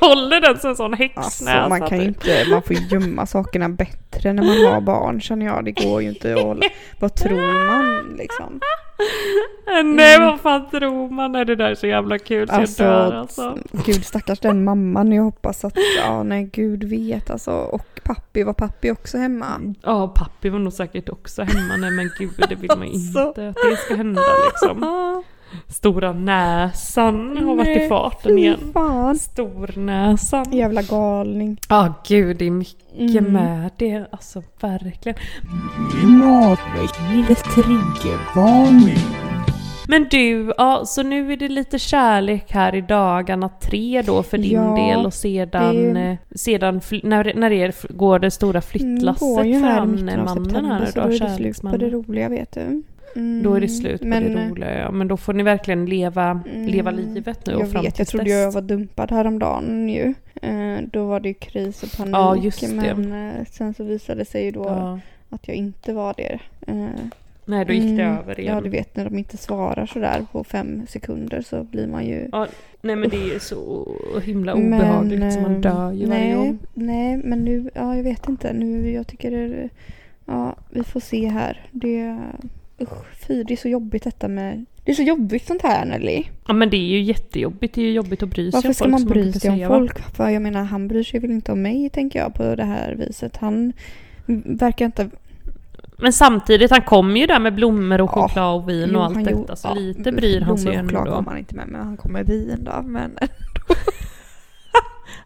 håller 0.00 0.40
den 0.40 0.58
som 0.58 0.70
en 0.70 0.76
sån 0.76 0.92
häxnäsa. 0.94 1.52
Alltså 1.52 1.68
man 1.68 1.88
kan 1.88 1.98
ju 2.00 2.06
typ. 2.06 2.16
inte, 2.16 2.46
man 2.50 2.62
får 2.62 2.76
gömma 2.76 3.26
sakerna 3.26 3.68
bättre 3.68 4.32
när 4.32 4.42
man 4.42 4.72
har 4.74 4.80
barn 4.80 5.20
känner 5.20 5.46
jag. 5.46 5.64
Det 5.64 5.72
går 5.72 6.02
ju 6.02 6.08
inte 6.08 6.34
att 6.34 6.42
hålla. 6.42 6.62
Vad 7.00 7.14
tror 7.14 7.66
man 7.66 8.16
liksom? 8.18 8.60
Nej 9.84 10.20
vad 10.20 10.40
fan 10.40 10.70
tror 10.70 11.10
man? 11.10 11.32
Nej, 11.32 11.44
det 11.44 11.56
där 11.56 11.70
är 11.70 11.74
så 11.74 11.86
jävla 11.86 12.18
kul 12.18 12.48
så 12.48 12.54
Alltså, 12.54 12.82
jag 12.84 12.92
dör 13.12 13.12
alltså. 13.20 13.58
gud 13.72 14.04
stackars 14.04 14.40
den 14.40 14.64
mamman. 14.64 15.12
Jag 15.12 15.22
hoppas 15.22 15.64
att, 15.64 15.76
ja 16.04 16.22
nej 16.22 16.50
gud 16.52 16.84
vet 16.84 17.30
alltså. 17.30 17.50
Och 17.52 18.00
pappi, 18.04 18.42
var 18.42 18.52
pappi 18.52 18.90
också 18.90 19.18
hemma? 19.18 19.74
Ja, 19.82 20.08
pappi 20.08 20.48
var 20.48 20.58
nog 20.58 20.72
säkert 20.72 21.08
också 21.08 21.42
hemma. 21.42 21.76
Nej 21.76 21.90
men 21.90 22.10
gud, 22.18 22.30
det 22.48 22.54
vill 22.54 22.70
man 22.76 22.82
Alltså. 22.88 23.28
inte 23.28 23.48
att 23.48 23.56
det 23.70 23.76
ska 23.76 23.94
hända 23.94 24.22
liksom. 24.46 24.80
Stora 25.68 26.12
näsan 26.12 27.36
har 27.46 27.56
varit 27.56 27.82
i 27.82 27.88
farten 27.88 28.38
igen. 28.38 28.58
fan. 28.72 29.16
Stornäsan. 29.18 30.52
Jävla 30.52 30.82
galning. 30.82 31.60
Ja 31.68 31.94
gud, 32.08 32.36
det 32.36 32.46
är 32.46 32.50
mycket 32.50 32.76
Mm. 33.20 33.32
med 33.32 33.70
det. 33.76 34.06
Alltså 34.12 34.42
verkligen. 34.60 35.18
Men 39.88 40.06
du, 40.10 40.52
ja, 40.58 40.82
så 40.86 41.02
nu 41.02 41.32
är 41.32 41.36
det 41.36 41.48
lite 41.48 41.78
kärlek 41.78 42.52
här 42.52 42.74
i 42.74 42.80
dagarna 42.80 43.48
tre 43.48 44.02
då 44.06 44.22
för 44.22 44.38
din 44.38 44.52
Ja, 44.52 44.74
del 44.76 45.06
och 45.06 45.14
sedan, 45.14 45.94
det- 45.94 46.00
eh, 46.00 46.16
sedan 46.36 46.80
när, 47.02 47.32
när 47.34 47.52
är, 47.52 47.74
går 47.96 48.18
det 48.18 48.30
stora 48.30 48.50
Mm, 48.50 48.62
flyttlasset 48.62 49.20
går 49.20 49.44
ju 49.44 49.60
för 49.60 49.66
här 49.66 49.74
i 49.76 49.78
han, 49.78 49.90
mitten 49.92 50.08
av 50.20 50.24
mannen 50.24 50.44
september 50.44 50.70
här 50.72 50.80
nu 50.80 50.86
så 50.86 51.00
då, 51.00 51.06
är 51.06 51.08
det 51.08 51.16
slut 51.16 51.26
på 51.28 51.32
det 51.32 51.38
kärleksmannen? 51.38 51.90
roliga 51.90 52.28
vet 52.28 52.52
du. 52.52 52.82
Mm, 53.16 53.42
Då 53.42 53.54
är 53.54 53.60
det 53.60 53.68
slut 53.68 54.00
på 54.00 54.06
men, 54.06 54.22
det 54.34 54.48
roliga 54.48 54.78
ja. 54.78 54.90
Men 54.90 55.08
då 55.08 55.16
får 55.16 55.32
ni 55.32 55.42
verkligen 55.42 55.86
leva, 55.86 56.40
leva 56.54 56.90
Mm, 56.90 57.14
livet 57.14 57.46
nu 57.46 57.52
Jag 57.52 57.62
och 57.62 57.68
fram 57.68 57.84
vet, 57.84 57.98
jag 57.98 58.08
trodde 58.08 58.24
dess. 58.24 58.32
jag 58.32 58.52
var 58.52 58.62
dumpad 58.62 59.10
häromdagen 59.10 59.88
ju. 59.88 60.14
Eh, 60.42 60.78
då 60.92 61.06
var 61.06 61.20
det 61.20 61.28
ju 61.28 61.34
kris 61.34 61.82
och 61.82 61.92
panik. 61.98 62.14
Ja, 62.14 62.36
just 62.36 62.60
det. 62.60 62.94
Men 62.94 63.12
eh, 63.28 63.44
sen 63.50 63.74
så 63.74 63.84
visade 63.84 64.18
det 64.20 64.24
sig 64.24 64.44
ju 64.44 64.50
då 64.50 64.64
Ja. 64.64 65.00
att 65.30 65.48
jag 65.48 65.56
inte 65.56 65.92
var 65.92 66.14
det. 66.16 66.38
Eh, 66.66 66.86
Nej, 67.48 67.64
då 67.64 67.72
gick 67.72 67.96
det 67.96 68.02
mm, 68.02 68.18
över 68.18 68.40
igen. 68.40 68.54
Ja, 68.54 68.60
du 68.60 68.68
vet 68.70 68.96
när 68.96 69.04
de 69.04 69.18
inte 69.18 69.36
svarar 69.36 69.86
sådär 69.86 70.26
på 70.32 70.44
fem 70.44 70.82
sekunder 70.88 71.42
så 71.42 71.62
blir 71.64 71.86
man 71.86 72.06
ju... 72.06 72.28
Ja, 72.32 72.46
nej 72.80 72.96
men 72.96 73.10
det 73.10 73.34
är 73.34 73.38
så 73.38 73.88
himla 74.24 74.54
Men, 74.56 74.74
obehagligt 74.74 75.32
så 75.34 75.40
man 75.40 75.54
eh, 75.54 75.60
dör 75.60 75.92
ju 75.92 76.06
varje 76.06 76.24
nej, 76.26 76.34
gång. 76.36 76.58
Nej, 76.74 77.16
men 77.24 77.44
nu, 77.44 77.70
ja 77.74 77.96
jag 77.96 78.02
vet 78.02 78.28
inte. 78.28 78.52
Nu, 78.52 78.90
jag 78.90 79.06
tycker 79.06 79.30
det, 79.30 79.68
ja 80.24 80.54
vi 80.70 80.84
får 80.84 81.00
se 81.00 81.28
här. 81.28 81.66
Det, 81.70 82.18
usch, 82.80 83.26
fy, 83.26 83.44
det 83.44 83.54
är 83.54 83.56
så 83.56 83.68
jobbigt 83.68 84.04
detta 84.04 84.28
med, 84.28 84.64
det 84.84 84.92
är 84.92 84.94
så 84.94 85.02
jobbigt 85.02 85.46
sånt 85.46 85.62
här 85.62 85.84
Nelly. 85.84 86.24
Ja 86.46 86.52
men 86.52 86.70
det 86.70 86.76
är 86.76 86.88
ju 86.88 87.02
jättejobbigt, 87.02 87.74
det 87.74 87.80
är 87.80 87.84
ju 87.84 87.92
jobbigt 87.92 88.22
att 88.22 88.28
bry 88.28 88.52
sig 88.52 88.56
Varför 88.56 88.68
om 88.68 88.74
ska 88.74 88.84
folk 88.84 88.90
man 88.90 89.00
som 89.00 89.08
bry 89.08 89.22
brukar 89.22 89.40
sig 89.40 89.50
om 89.50 89.58
va? 89.58 89.66
folk? 89.66 89.98
För 90.16 90.28
jag 90.28 90.42
menar, 90.42 90.64
han 90.64 90.88
bryr 90.88 91.02
sig 91.02 91.20
väl 91.20 91.30
inte 91.30 91.52
om 91.52 91.62
mig 91.62 91.90
tänker 91.90 92.18
jag 92.18 92.34
på 92.34 92.54
det 92.54 92.64
här 92.64 92.94
viset. 92.94 93.36
Han 93.36 93.72
verkar 94.44 94.86
inte... 94.86 95.10
Men 95.98 96.12
samtidigt, 96.12 96.70
han 96.70 96.82
kommer 96.82 97.20
ju 97.20 97.26
där 97.26 97.40
med 97.40 97.54
blommor 97.54 98.00
och 98.00 98.10
Ja, 98.14 98.28
choklad 98.28 98.54
och 98.54 98.68
vin 98.68 98.88
Jo, 98.92 98.98
och 98.98 99.04
allt 99.04 99.24
detta 99.24 99.56
så 99.56 99.68
ja, 99.68 99.74
lite 99.74 100.12
bryr 100.12 100.40
han 100.40 100.58
sig 100.58 100.72
ju 100.72 100.82
blommor 100.82 100.84
och 100.84 100.90
choklad 100.90 101.06
ändå. 101.06 101.16
kommer 101.16 101.30
han 101.30 101.38
inte 101.38 101.54
med, 101.54 101.68
men 101.68 101.80
han 101.80 101.96
kommer 101.96 102.12
med 102.12 102.26
vin 102.26 102.64
då. 102.64 102.82
Men 102.82 103.10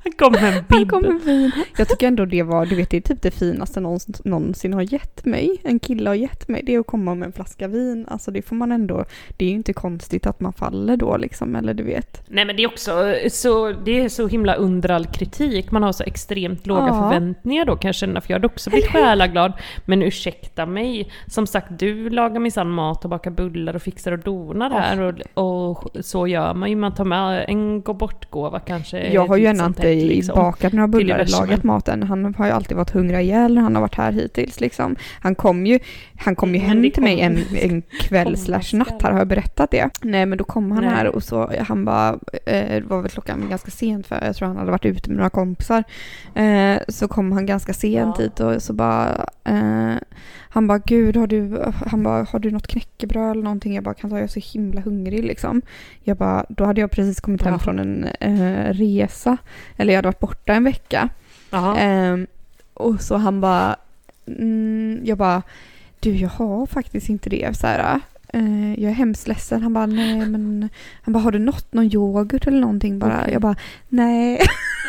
Han 0.04 0.12
kommer 0.12 0.40
med 0.40 0.56
en 0.56 0.64
bibb. 0.68 0.90
kommer 0.90 1.08
med 1.08 1.20
vin. 1.22 1.50
Jag 1.78 1.88
tycker 1.88 2.06
ändå 2.08 2.24
det 2.24 2.42
var, 2.42 2.66
du 2.66 2.76
vet 2.76 2.90
det 2.90 2.96
är 2.96 3.00
typ 3.00 3.22
det 3.22 3.30
finaste 3.30 3.80
någon, 3.80 4.00
någonsin 4.24 4.72
har 4.72 4.92
gett 4.92 5.24
mig. 5.24 5.60
En 5.64 5.78
kille 5.78 6.10
har 6.10 6.14
gett 6.14 6.48
mig. 6.48 6.62
Det 6.66 6.74
är 6.74 6.80
att 6.80 6.86
komma 6.86 7.14
med 7.14 7.26
en 7.26 7.32
flaska 7.32 7.68
vin. 7.68 8.06
Alltså 8.08 8.30
det 8.30 8.42
får 8.42 8.56
man 8.56 8.72
ändå, 8.72 9.04
det 9.36 9.44
är 9.44 9.48
ju 9.48 9.54
inte 9.54 9.72
konstigt 9.72 10.26
att 10.26 10.40
man 10.40 10.52
faller 10.52 10.96
då 10.96 11.16
liksom, 11.16 11.56
eller 11.56 11.74
du 11.74 11.82
vet. 11.82 12.22
Nej 12.28 12.44
men 12.44 12.56
det 12.56 12.62
är 12.62 12.68
också 12.68 13.14
så, 13.30 13.72
det 13.72 14.00
är 14.04 14.08
så 14.08 14.28
himla 14.28 14.54
under 14.54 14.90
all 14.90 15.06
kritik. 15.06 15.70
Man 15.70 15.82
har 15.82 15.92
så 15.92 16.04
extremt 16.04 16.66
låga 16.66 16.86
Ja. 16.86 17.10
förväntningar 17.10 17.64
då 17.64 17.76
kan 17.76 17.88
jag 17.88 17.94
känna, 17.94 18.20
för 18.20 18.30
jag 18.30 18.34
hade 18.34 18.46
också 18.46 18.70
blivit 18.70 18.90
själaglad. 18.90 19.52
Men 19.84 20.02
ursäkta 20.02 20.66
mig, 20.66 21.12
som 21.26 21.46
sagt 21.46 21.78
du 21.78 22.10
lagar 22.10 22.40
minsann 22.40 22.70
mat 22.70 23.04
och 23.04 23.10
bakar 23.10 23.30
bullar 23.30 23.76
och 23.76 23.82
fixar 23.82 24.12
och 24.12 24.18
donar 24.18 24.70
här 24.70 25.00
och, 25.34 25.74
och 25.74 25.90
så 26.04 26.26
gör 26.26 26.54
man 26.54 26.70
ju. 26.70 26.76
Man 26.76 26.94
tar 26.94 27.04
med 27.04 27.44
en 27.48 27.82
gå 27.82 27.92
bort-gåva 27.92 28.60
kanske. 28.60 29.12
Jag 29.12 29.26
har 29.26 29.36
ju 29.36 29.50
titt 29.50 29.60
ännu 29.60 29.66
inte 29.66 29.89
liksom. 29.94 30.34
bakat 30.34 30.72
några 30.72 30.88
bullar 30.88 31.24
lagat 31.26 31.64
maten. 31.64 32.02
Han 32.02 32.34
har 32.34 32.46
ju 32.46 32.52
alltid 32.52 32.76
varit 32.76 32.90
hungrig 32.90 33.20
ihjäl 33.20 33.54
när 33.54 33.62
han 33.62 33.74
har 33.74 33.82
varit 33.82 33.94
här 33.94 34.12
hittills 34.12 34.60
liksom. 34.60 34.96
Han 35.20 35.34
kom 35.34 35.66
ju, 35.66 35.78
han 36.18 36.36
kom 36.36 36.54
ju 36.54 36.60
Men 36.60 36.68
hem 36.68 36.90
till 36.90 37.02
mig 37.02 37.20
en, 37.20 37.38
en 37.60 37.82
kväll 38.00 38.36
slash 38.36 38.72
natt 38.72 39.02
här, 39.02 39.10
har 39.10 39.18
jag 39.18 39.28
berättat 39.28 39.70
det? 39.70 39.90
Nej 40.02 40.26
men 40.26 40.38
då 40.38 40.44
kom 40.44 40.72
han 40.72 40.84
Nej. 40.84 40.94
här 40.94 41.06
och 41.06 41.22
så, 41.22 41.52
han 41.58 41.84
bara, 41.84 42.08
eh, 42.46 42.74
det 42.74 42.84
var 42.86 43.02
väl 43.02 43.10
klockan 43.10 43.46
ganska 43.50 43.70
sent 43.70 44.06
för 44.06 44.24
jag 44.24 44.36
tror 44.36 44.48
han 44.48 44.56
hade 44.56 44.70
varit 44.70 44.86
ute 44.86 45.10
med 45.10 45.16
några 45.16 45.30
kompisar. 45.30 45.84
Eh, 46.34 46.78
så 46.88 47.08
kom 47.08 47.32
han 47.32 47.46
ganska 47.46 47.72
sent 47.72 48.16
Ja. 48.18 48.24
hit 48.24 48.40
och 48.40 48.62
så 48.62 48.72
bara, 48.72 49.26
eh, 49.44 49.94
han 50.52 50.66
bara 50.66 50.78
gud 50.78 51.16
har 51.16 51.26
du, 51.26 51.62
han 51.86 52.02
bara 52.02 52.24
har 52.24 52.38
du 52.38 52.50
något 52.50 52.66
knäckebröd 52.66 53.30
eller 53.30 53.42
någonting? 53.42 53.74
Jag 53.74 53.84
bara 53.84 53.94
kan 53.94 54.10
ta, 54.10 54.16
jag 54.16 54.24
är 54.24 54.28
så 54.28 54.40
himla 54.52 54.80
hungrig 54.80 55.24
liksom. 55.24 55.62
Jag 56.02 56.16
bara, 56.16 56.46
då 56.48 56.64
hade 56.64 56.80
jag 56.80 56.90
precis 56.90 57.20
kommit 57.20 57.42
hem 57.42 57.52
Ja. 57.52 57.58
från 57.58 57.78
en 57.78 58.04
eh, 58.20 58.72
resa. 58.72 59.36
Eller 59.76 59.92
jag 59.92 59.98
hade 59.98 60.08
varit 60.08 60.20
borta 60.20 60.52
en 60.54 60.64
vecka. 60.64 61.08
Ehm, 61.78 62.26
och 62.74 63.00
så 63.00 63.16
han 63.16 63.40
bara, 63.40 63.76
mm, 64.26 65.00
jag 65.04 65.18
bara, 65.18 65.42
du 66.00 66.10
jag 66.16 66.28
har 66.28 66.66
faktiskt 66.66 67.08
inte 67.08 67.30
det. 67.30 67.56
Så 67.56 67.66
här, 67.66 68.00
eh, 68.28 68.72
jag 68.74 68.90
är 68.90 68.94
hemskt 68.94 69.28
ledsen. 69.28 69.62
Han 69.62 69.72
bara, 69.72 69.86
nej 69.86 70.26
men, 70.26 70.68
han 71.02 71.12
bara, 71.12 71.18
har 71.18 71.32
du 71.32 71.38
något, 71.38 71.72
någon 71.72 71.94
yoghurt 71.94 72.46
eller 72.46 72.60
någonting 72.60 72.98
bara? 72.98 73.18
Okej. 73.20 73.32
Jag 73.32 73.42
bara, 73.42 73.56
nej. 73.88 74.40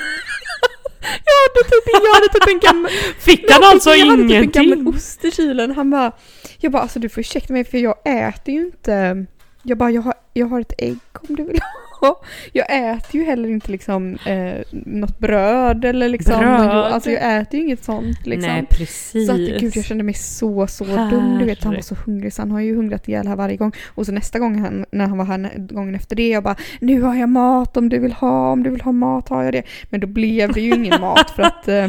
jag 1.01 1.33
hade 1.41 1.69
typ, 1.69 1.83
jag 1.93 2.13
hade 2.13 2.27
typ 2.27 2.47
en 2.47 2.59
gammal, 2.59 2.91
Fick 3.19 3.51
han 3.51 3.63
alltså 3.63 3.89
jag 3.89 4.05
hade 4.05 4.23
typ 4.23 4.31
en 4.31 4.51
gammal 4.51 4.73
ingenting? 4.73 4.87
ost 4.95 5.25
i 5.25 5.31
kylen. 5.31 5.71
Han 5.71 5.89
bara, 5.89 6.11
jag 6.59 6.71
bara, 6.71 6.81
alltså 6.81 6.99
du 6.99 7.09
får 7.09 7.21
ursäkta 7.21 7.53
mig 7.53 7.63
för 7.65 7.77
jag 7.77 7.95
äter 8.05 8.53
ju 8.53 8.61
inte, 8.65 9.25
jag 9.63 9.77
bara, 9.77 9.91
jag 9.91 10.01
har, 10.01 10.13
jag 10.33 10.47
har 10.47 10.61
ett 10.61 10.73
ägg 10.77 10.97
om 11.13 11.35
du 11.35 11.43
vill 11.43 11.59
ha. 12.01 12.21
Jag 12.53 12.93
äter 12.93 13.15
ju 13.15 13.23
heller 13.23 13.49
inte 13.49 13.71
liksom 13.71 14.17
eh, 14.25 14.61
något 14.71 15.19
bröd 15.19 15.85
eller 15.85 16.09
liksom, 16.09 16.39
Bröd? 16.39 16.69
alltså 16.69 17.11
jag 17.11 17.37
äter 17.37 17.59
ju 17.59 17.65
inget 17.65 17.83
sånt 17.83 18.25
liksom. 18.25 18.51
Nej 18.51 18.65
precis. 18.69 19.27
Så 19.27 19.33
att 19.33 19.39
gud 19.39 19.75
jag 19.75 19.85
kände 19.85 20.03
mig 20.03 20.13
så 20.13 20.67
så 20.67 20.83
dum. 20.83 21.37
Du 21.39 21.45
vet 21.45 21.63
han 21.63 21.71
var 21.71 21.75
Herre. 21.75 21.83
så 21.83 21.95
hungrig 22.05 22.33
så 22.33 22.41
han 22.41 22.51
har 22.51 22.59
ju 22.59 22.75
hungrat 22.75 23.07
ihjäl 23.07 23.27
här 23.27 23.35
varje 23.35 23.57
gång. 23.57 23.71
Och 23.87 24.05
så 24.05 24.11
nästa 24.11 24.39
gång 24.39 24.59
han, 24.59 24.85
när 24.91 25.07
han 25.07 25.17
var 25.17 25.25
här 25.25 25.51
gången 25.57 25.95
efter 25.95 26.15
det 26.15 26.29
jag 26.29 26.43
bara 26.43 26.55
nu 26.79 27.01
har 27.01 27.15
jag 27.15 27.29
mat 27.29 27.77
om 27.77 27.89
du 27.89 27.99
vill 27.99 28.13
ha, 28.13 28.51
om 28.51 28.63
du 28.63 28.69
vill 28.69 28.81
ha 28.81 28.91
mat 28.91 29.29
har 29.29 29.43
jag 29.43 29.53
det. 29.53 29.63
Men 29.89 29.99
då 29.99 30.07
blev 30.07 30.53
det 30.53 30.61
ju 30.61 30.75
ingen 30.75 31.01
mat 31.01 31.29
för 31.29 31.43
att 31.43 31.67
eh, 31.67 31.87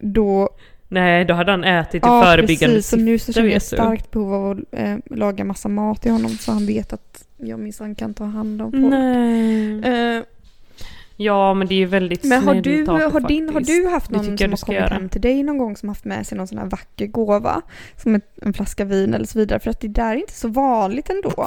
då 0.00 0.48
Nej, 0.88 1.24
då 1.24 1.34
hade 1.34 1.50
han 1.50 1.64
ätit 1.64 1.94
i 1.94 1.98
Ja, 2.02 2.22
förebyggande 2.24 2.76
precis. 2.76 2.90
Så 2.90 2.96
nu 2.96 3.18
så 3.18 3.24
syfte, 3.24 3.40
känner 3.40 3.52
jag 3.52 3.60
du. 3.62 3.66
starkt 3.66 4.10
behov 4.10 4.34
av 4.34 4.50
att 4.50 4.58
eh, 4.80 4.96
laga 5.10 5.44
massa 5.44 5.68
mat 5.68 6.02
till 6.02 6.12
honom 6.12 6.30
så 6.30 6.52
han 6.52 6.66
vet 6.66 6.92
att 6.92 7.26
jag 7.36 7.58
minsann 7.58 7.94
kan 7.94 8.14
ta 8.14 8.24
hand 8.24 8.62
om 8.62 8.72
folk. 8.72 8.84
Nej. 8.84 10.16
Eh, 10.16 10.22
Ja, 11.16 11.54
men 11.54 11.66
det 11.68 11.74
är 11.74 11.76
ju 11.76 11.86
väldigt 11.86 12.24
men 12.24 12.42
har 12.44 12.52
snällt 12.52 12.64
du, 12.64 12.86
har, 12.86 13.20
din, 13.28 13.46
har 13.48 13.52
faktiskt. 13.54 13.82
du 13.84 13.88
haft 13.88 14.10
någon 14.10 14.24
som 14.24 14.50
har 14.50 14.56
kommit 14.56 14.80
göra. 14.80 14.94
hem 14.94 15.08
till 15.08 15.20
dig 15.20 15.42
någon 15.42 15.58
gång 15.58 15.76
som 15.76 15.88
haft 15.88 16.04
med 16.04 16.26
sig 16.26 16.38
någon 16.38 16.46
sån 16.46 16.58
här 16.58 16.66
vacker 16.66 17.06
gåva? 17.06 17.62
Som 18.02 18.14
ett, 18.14 18.38
en 18.42 18.52
flaska 18.52 18.84
vin 18.84 19.14
eller 19.14 19.26
så 19.26 19.38
vidare. 19.38 19.58
För 19.60 19.70
att 19.70 19.80
det 19.80 19.88
där 19.88 20.10
är 20.12 20.16
inte 20.16 20.32
så 20.32 20.48
vanligt 20.48 21.10
ändå. 21.10 21.46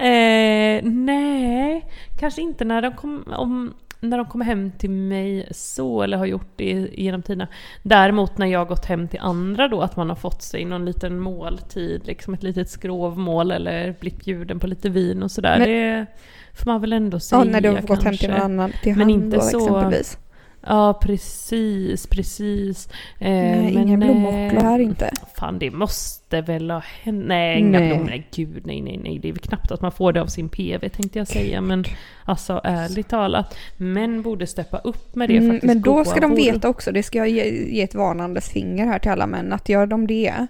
eh, 0.00 0.82
nej, 0.84 1.86
kanske 2.20 2.42
inte 2.42 2.64
när 2.64 2.82
de, 2.82 2.92
kom, 2.92 3.24
om, 3.36 3.74
när 4.02 4.16
de 4.18 4.26
kommer 4.26 4.44
hem 4.44 4.70
till 4.78 4.90
mig 4.90 5.48
så, 5.50 6.02
eller 6.02 6.16
har 6.16 6.26
gjort 6.26 6.52
det 6.56 6.88
genom 6.92 7.22
tiderna. 7.22 7.48
Däremot 7.82 8.38
när 8.38 8.46
jag 8.46 8.58
har 8.58 8.66
gått 8.66 8.84
hem 8.86 9.08
till 9.08 9.20
andra 9.22 9.68
då, 9.68 9.80
att 9.82 9.96
man 9.96 10.08
har 10.08 10.16
fått 10.16 10.42
sig 10.42 10.64
någon 10.64 10.84
liten 10.84 11.18
måltid, 11.20 12.06
liksom 12.06 12.34
ett 12.34 12.42
litet 12.42 12.70
skrovmål 12.70 13.50
eller 13.50 13.94
blivit 14.00 14.24
bjuden 14.24 14.58
på 14.60 14.66
lite 14.66 14.88
vin 14.88 15.22
och 15.22 15.30
sådär. 15.30 15.58
Men- 15.58 15.68
det 15.68 16.06
får 16.54 16.66
man 16.70 16.80
väl 16.80 16.92
ändå 16.92 17.20
säga 17.20 17.44
Ja, 17.44 17.50
när 17.50 17.60
du 17.60 17.68
har 17.68 17.80
gått 17.80 18.02
hem 18.02 18.16
till 18.16 18.28
kanske. 18.28 18.28
någon 18.48 18.52
annan, 18.60 18.72
till 18.82 18.96
Men 18.96 19.10
inte 19.10 19.40
så- 19.40 19.58
exempelvis. 19.58 20.18
Ja, 20.66 20.98
precis, 21.02 22.06
precis. 22.06 22.88
Eh, 23.18 23.30
Nej, 23.30 23.74
men, 23.74 24.02
inga 24.02 24.52
eh, 24.52 24.62
här 24.62 24.78
inte. 24.78 25.10
Fan, 25.38 25.58
det 25.58 25.70
måste 25.70 26.40
väl 26.40 26.70
ha 26.70 26.82
hänt. 27.02 27.24
Nej, 27.26 27.58
inga 27.58 27.78
Nej. 27.78 27.88
blommor. 27.88 28.04
Nej, 28.04 28.26
gud, 28.34 28.66
nej, 28.66 28.80
nej, 28.80 29.00
nej. 29.02 29.18
Det 29.18 29.28
är 29.28 29.32
väl 29.32 29.40
knappt 29.40 29.72
att 29.72 29.80
man 29.80 29.92
får 29.92 30.12
det 30.12 30.20
av 30.22 30.26
sin 30.26 30.48
PV 30.48 30.88
tänkte 30.88 31.18
jag 31.18 31.28
säga. 31.28 31.60
Men 31.60 31.84
alltså 32.24 32.60
ärligt 32.64 33.08
talat. 33.08 33.56
Män 33.76 34.22
borde 34.22 34.46
steppa 34.46 34.78
upp 34.78 35.14
med 35.14 35.28
det 35.28 35.36
Mm, 35.36 35.50
faktiskt. 35.50 35.66
men 35.66 35.82
då 35.82 36.04
ska 36.04 36.20
de 36.20 36.34
veta 36.34 36.68
också, 36.68 36.92
det 36.92 37.02
ska 37.02 37.18
jag 37.18 37.28
ge, 37.28 37.44
ge 37.74 37.82
ett 37.82 37.94
varnandes 37.94 38.50
finger 38.50 38.86
här 38.86 38.98
till 38.98 39.10
alla 39.10 39.26
män, 39.26 39.52
att 39.52 39.68
gör 39.68 39.86
de 39.86 40.06
det, 40.06 40.46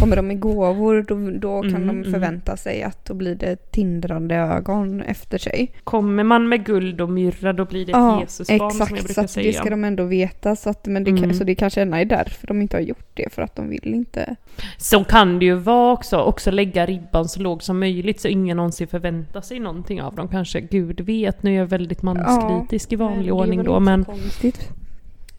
kommer 0.00 0.16
de 0.16 0.26
med 0.26 0.40
gåvor, 0.40 1.04
då, 1.08 1.38
då 1.38 1.62
kan 1.62 1.74
Mm, 1.74 1.86
de 1.86 1.98
mm. 1.98 2.12
förvänta 2.12 2.56
sig 2.56 2.82
att 2.82 3.04
då 3.04 3.14
blir 3.14 3.34
det 3.34 3.56
tindrande 3.70 4.34
ögon 4.34 5.00
efter 5.02 5.38
sig. 5.38 5.72
Kommer 5.84 6.24
man 6.24 6.48
med 6.48 6.64
guld 6.64 7.00
och 7.00 7.10
myrra 7.10 7.52
då 7.52 7.64
blir 7.64 7.86
det 7.86 7.92
ett 7.92 8.20
Jesusbarn 8.20 8.70
som 8.70 8.78
jag 8.78 8.88
exakt, 8.88 9.00
så 9.00 9.06
brukar 9.06 9.26
säga. 9.26 9.46
det 9.46 9.52
ska 9.52 9.70
de 9.70 9.84
ändå 9.84 10.04
veta. 10.04 10.56
Så, 10.56 10.70
att, 10.70 10.86
men 10.86 11.04
det, 11.04 11.10
Mm. 11.10 11.34
så 11.34 11.44
det 11.44 11.54
kanske 11.54 11.80
är 11.82 12.04
därför 12.04 12.46
de 12.46 12.62
inte 12.62 12.76
har 12.76 12.82
gjort 12.82 13.10
det, 13.14 13.32
för 13.32 13.42
att 13.42 13.56
de 13.56 13.68
vill 13.68 13.94
inte. 13.94 14.36
Så 14.76 15.04
kan 15.04 15.38
det 15.38 15.44
ju 15.44 15.54
vara 15.54 15.92
också, 15.92 16.16
också 16.18 16.50
lägga 16.50 16.86
ribban 16.86 17.28
så 17.28 17.40
lågt 17.40 17.62
som 17.62 17.80
möjligt 17.80 18.20
så 18.20 18.28
ingen 18.28 18.56
någonsin 18.56 18.86
förväntar 18.88 19.40
sig 19.40 19.58
någonting 19.60 20.02
av 20.02 20.14
dem 20.14 20.28
kanske. 20.28 20.60
Gud 20.60 21.00
vet, 21.00 21.42
nu 21.42 21.54
är 21.54 21.58
jag 21.58 21.66
väldigt 21.66 22.02
manskritisk 22.02 22.92
i 22.92 22.96
vanlig 22.96 23.34
ordning 23.34 23.64
då 23.64 23.80
men 23.80 24.04
Konstigt. 24.04 24.68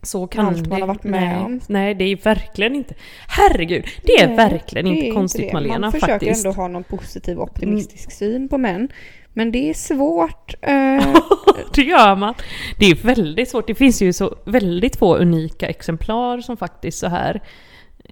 Så 0.04 0.28
kan 0.28 0.46
allt 0.46 0.64
det. 0.64 0.70
man 0.70 0.82
har 0.82 0.88
varit 0.88 1.04
med 1.04 1.22
nej, 1.22 1.46
om. 1.46 1.60
nej, 1.68 1.96
det 1.96 2.04
är 2.06 2.16
verkligen 2.16 2.76
inte. 2.76 2.94
Herregud, 3.28 3.86
det 4.04 4.12
är 4.14 4.28
Nej, 4.28 4.36
verkligen 4.36 4.86
det 4.86 4.92
är 4.92 4.94
inte 4.96 5.06
inte 5.06 5.16
konstigt 5.16 5.48
det. 5.48 5.54
Malena 5.54 5.80
Man 5.80 5.92
försöker 5.92 6.14
faktiskt. 6.14 6.46
ändå 6.46 6.56
ha 6.56 6.68
någon 6.68 6.84
positiv 6.84 7.40
optimistisk 7.40 8.12
syn 8.12 8.50
på 8.50 8.58
män. 8.58 8.88
Men 9.34 9.52
det 9.52 9.70
är 9.70 9.74
svårt. 9.74 10.54
eh, 10.62 11.16
det 11.76 11.82
gör 11.82 12.16
man. 12.16 12.34
Det 12.80 12.86
är 12.86 12.96
väldigt 12.96 13.50
svårt. 13.50 13.68
Det 13.68 13.76
finns 13.76 14.02
ju 14.02 14.14
så 14.14 14.36
väldigt 14.46 14.96
få 14.96 15.18
unika 15.18 15.68
exemplar 15.68 16.42
som 16.42 16.58
faktiskt 16.58 16.98
så 17.00 17.08
här 17.08 17.42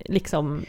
liksom, 0.06 0.66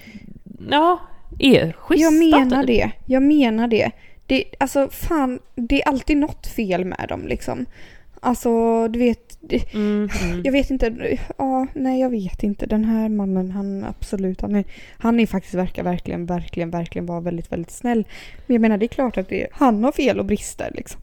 ja, 0.71 1.01
är 1.39 1.73
schyssta. 1.73 2.05
Jag 2.05 2.15
menar 2.15 2.63
typ. 2.63 2.67
det. 2.67 2.91
Jag 3.07 3.23
menar 3.23 3.69
det. 3.69 3.91
det. 4.27 4.45
Alltså 4.61 4.89
fan, 4.89 5.39
det 5.55 5.83
är 5.83 5.89
alltid 5.89 6.17
något 6.17 6.47
fel 6.47 6.85
med 6.85 7.07
dem 7.09 7.27
liksom. 7.27 7.67
Alltså 8.21 8.89
du 8.89 8.99
vet, 8.99 9.32
det, 9.43 9.75
Mm, 9.75 10.09
mm. 10.23 10.43
jag 10.45 10.53
vet 10.53 10.71
inte. 10.71 11.19
Ja, 11.39 11.67
nej 11.75 12.01
jag 12.01 12.11
vet 12.11 12.43
inte. 12.43 12.67
Den 12.67 12.85
här 12.85 13.09
mannen, 13.09 13.51
han 13.51 13.85
absolut, 13.85 14.41
han 14.41 14.55
är, 14.55 14.65
han 14.99 15.21
är 15.21 15.27
faktiskt 15.27 15.55
verkar 15.55 15.83
verkligen, 15.83 16.27
verkligen, 16.27 16.71
verkligen 16.71 17.07
vara 17.07 17.21
väldigt, 17.21 17.53
väldigt 17.53 17.71
snäll. 17.71 18.05
Men 18.47 18.55
jag 18.55 18.61
menar 18.61 18.79
det 18.79 18.87
är 18.87 18.89
klart 18.89 19.19
att 19.19 19.29
det, 19.29 19.47
han 19.53 19.85
har 19.85 19.93
fel 19.93 20.19
och 20.19 20.25
brister 20.25 20.71
liksom. 20.75 21.01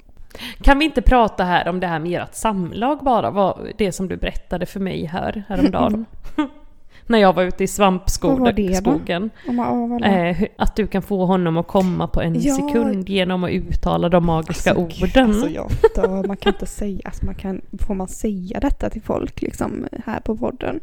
Kan 0.62 0.80
vi 0.80 0.86
inte 0.86 1.02
prata 1.02 1.44
här 1.44 1.68
om 1.68 1.80
det 1.80 1.88
här 1.88 2.00
med 2.00 2.22
ert 2.22 2.36
samlag 2.36 3.00
bara? 3.04 3.32
Vad, 3.32 3.68
det 3.78 3.92
som 3.92 4.08
du 4.08 4.18
berättade 4.18 4.66
för 4.66 4.80
mig 4.80 5.06
här 5.06 5.44
häromdagen. 5.48 6.06
När 7.10 7.20
jag 7.20 7.34
var 7.34 7.44
ute 7.44 7.64
i 7.64 7.68
svampskogen. 7.68 9.30
Eh, 10.04 10.38
att 10.58 10.76
du 10.76 10.88
kan 10.88 11.02
få 11.02 11.26
honom 11.26 11.58
att 11.58 11.68
komma 11.68 12.08
på 12.08 12.22
en 12.22 12.42
Ja. 12.42 12.56
sekund 12.56 13.10
genom 13.10 13.44
att 13.44 13.50
uttala 13.52 14.10
de 14.10 14.26
magiska 14.26 14.72
Alltså, 14.74 15.04
orden. 15.06 15.30
Alltså 15.30 15.50
jag 15.50 15.72
dör. 15.96 16.28
Man 16.28 16.38
kan 16.38 16.54
inte 16.54 16.66
säga, 16.66 17.00
alltså 17.06 17.26
man 17.26 17.36
kan, 17.36 17.62
får 17.88 17.94
man 17.96 18.08
säga 18.08 18.60
detta 18.60 18.90
till 18.90 19.02
folk 19.02 19.42
liksom 19.42 19.88
här 20.06 20.20
på 20.20 20.38
podden? 20.38 20.80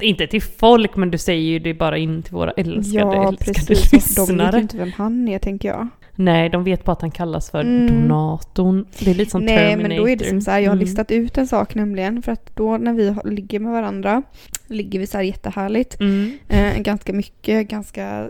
Inte 0.00 0.26
till 0.26 0.42
folk, 0.42 0.96
men 0.96 1.10
du 1.10 1.18
säger 1.18 1.42
ju 1.50 1.58
det 1.58 1.74
bara 1.74 1.98
in 1.98 2.22
till 2.22 2.32
våra 2.34 2.50
älskade, 2.50 3.16
ja, 3.16 3.28
älskade 3.28 3.66
precis. 3.66 4.14
De 4.14 4.20
vet 4.20 4.28
lyssnare. 4.28 4.56
ju 4.56 4.62
inte 4.62 4.76
vem 4.76 4.92
han 4.96 5.28
är 5.28 5.38
tänker 5.38 5.68
jag. 5.68 5.88
Nej, 6.16 6.48
de 6.48 6.64
vet 6.64 6.84
bara 6.84 6.92
att 6.92 7.00
han 7.00 7.10
kallas 7.10 7.50
för 7.50 7.60
Mm. 7.60 7.86
donatorn. 7.86 8.86
Det 8.98 9.10
är 9.10 9.14
lite 9.14 9.30
som 9.30 9.44
Nej, 9.44 9.56
Terminator. 9.56 9.88
men 9.88 9.96
då 9.96 10.08
är 10.08 10.16
det 10.16 10.24
som 10.24 10.40
så 10.40 10.50
här, 10.50 10.58
jag 10.58 10.70
har 10.70 10.76
Mm. 10.76 10.84
listat 10.86 11.10
ut 11.10 11.38
en 11.38 11.46
sak 11.46 11.74
nämligen. 11.74 12.22
För 12.22 12.32
att 12.32 12.56
då 12.56 12.76
när 12.76 12.92
vi 12.92 13.14
ligger 13.24 13.60
med 13.60 13.72
varandra, 13.72 14.22
ligger 14.66 14.98
vi 14.98 15.06
så 15.06 15.16
här 15.16 15.24
jättehärligt. 15.24 16.00
Mm. 16.00 16.38
Eh, 16.48 16.78
ganska 16.78 17.12
mycket, 17.12 17.68
ganska 17.68 18.28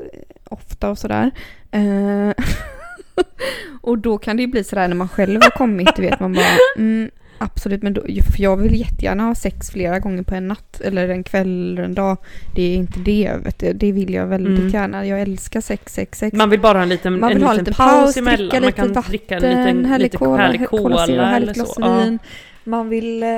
ofta 0.51 0.91
och 0.91 0.99
sådär. 0.99 1.31
Eh, 1.71 2.45
och 3.81 3.99
då 3.99 4.19
kan 4.19 4.37
det 4.37 4.43
ju 4.43 4.47
bli 4.47 4.65
sådär 4.65 4.89
när 4.89 4.97
man 4.97 5.09
själv 5.09 5.41
har 5.43 5.51
kommit, 5.51 5.97
du 5.97 6.03
vet 6.03 6.21
man 6.21 6.33
bara 6.33 6.45
mm, 6.77 7.11
Absolut, 7.45 7.83
men 7.83 7.95
då, 7.95 8.01
för 8.03 8.43
jag 8.43 8.57
vill 8.57 8.81
jättegärna 8.81 9.23
ha 9.23 9.35
sex 9.35 9.71
flera 9.71 9.99
gånger 9.99 10.23
på 10.23 10.35
en 10.35 10.49
natt 10.49 10.81
eller 10.81 11.09
en 11.09 11.25
kväll 11.25 11.73
eller 11.73 11.83
en 11.83 11.95
dag. 11.95 12.17
Det 12.55 12.63
är 12.63 12.77
inte 12.77 12.99
det, 13.01 13.33
vet 13.45 13.59
du. 13.59 13.73
det 13.73 13.93
vill 13.93 14.15
jag 14.15 14.27
väldigt 14.27 14.59
Mm. 14.59 14.69
gärna. 14.71 15.07
Jag 15.07 15.21
älskar 15.21 15.61
sex, 15.61 15.95
sex, 15.95 16.19
sex. 16.19 16.37
Man 16.37 16.51
vill 16.51 16.61
bara 16.61 16.79
ha 16.79 16.83
en 16.83 16.89
liten, 16.89 17.21
Man 17.21 17.35
vill 17.35 17.43
ha 17.43 17.51
en 17.51 17.57
liten 17.57 17.73
liten 17.73 17.87
paus, 17.87 18.17
emellan. 18.17 18.39
dricka 18.49 18.61
Man 18.61 18.73
kan 18.73 18.93
vatten, 18.93 19.11
dricka 19.11 19.35
en 19.37 19.43
liten, 19.43 19.85
härlig 19.85 20.05
lite 20.05 20.17
cola, 20.17 20.37
härlig 20.37 20.69
cola 20.69 20.83
cola, 20.83 21.07
zero, 21.07 21.23
härligt 21.23 21.57
eller 21.57 21.65
så. 21.65 21.75
Ja. 21.81 21.99
vin. 21.99 22.19
Man 22.65 22.89
vill 22.89 23.23
eh, 23.23 23.29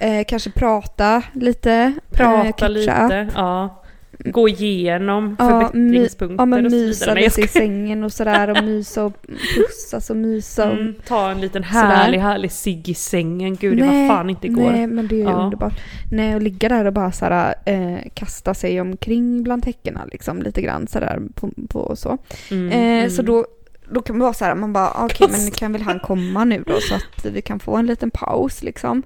eh, 0.00 0.24
kanske 0.28 0.50
prata 0.50 1.22
lite. 1.32 1.72
eh, 1.72 1.90
Prata 2.16 2.66
upp. 2.66 2.72
lite, 2.74 3.28
ja. 3.34 3.82
Gå 4.18 4.48
igenom 4.48 5.36
Ja, 5.38 5.48
förbättringspunkter 5.50 6.42
Ja, 6.42 6.44
men 6.46 6.64
och 6.66 6.70
så 6.70 6.76
vidare. 6.76 6.86
mysa 6.88 7.14
Nej, 7.14 7.24
lite 7.24 7.40
i 7.40 7.48
sängen 7.48 8.04
och 8.04 8.12
sådär 8.12 8.50
och 8.50 8.64
mysa 8.64 9.04
och 9.04 9.12
pussas 9.56 10.10
och 10.10 10.16
mysa. 10.16 10.70
Och... 10.70 10.76
Mm, 10.78 10.94
ta 11.06 11.30
en 11.30 11.40
liten 11.40 11.62
Sådär. 11.64 11.80
härlig, 11.80 12.18
härlig 12.18 12.52
cigg 12.52 12.88
i 12.88 12.94
sängen. 12.94 13.56
Gud, 13.56 13.78
det 13.78 13.84
var 13.84 14.08
fan 14.08 14.30
inte 14.30 14.46
igår. 14.46 14.70
Nej, 14.72 14.86
men 14.86 15.08
det 15.08 15.14
är 15.14 15.18
ju 15.18 15.24
Ja. 15.24 15.44
underbart. 15.44 15.74
Nej, 16.12 16.34
och 16.34 16.42
ligga 16.42 16.68
där 16.68 16.84
och 16.84 16.92
bara 16.92 17.12
såhär, 17.12 17.54
eh, 17.64 17.98
kasta 18.14 18.54
sig 18.54 18.80
omkring 18.80 19.42
bland 19.42 19.62
täckena 19.62 20.00
liksom 20.12 20.42
lite 20.42 20.62
grann 20.62 20.86
sådär 20.86 21.22
på, 21.34 21.50
på 21.68 21.96
så. 21.96 22.18
Mm, 22.50 22.68
Eh, 22.68 22.78
mm. 22.98 23.10
Så 23.10 23.22
då, 23.22 23.46
då 23.92 24.02
kan 24.02 24.16
man 24.18 24.22
vara 24.24 24.32
såhär, 24.34 24.54
man 24.54 24.72
bara 24.72 24.90
okej 25.04 25.26
men 25.30 25.40
Kasta. 25.40 25.58
kan 25.58 25.72
väl 25.72 25.82
han 25.82 26.00
komma 26.00 26.44
nu 26.44 26.64
då 26.66 26.80
så 26.80 26.94
att 26.94 27.26
vi 27.32 27.42
kan 27.42 27.60
få 27.60 27.76
en 27.76 27.86
liten 27.86 28.10
paus 28.10 28.62
liksom. 28.62 29.02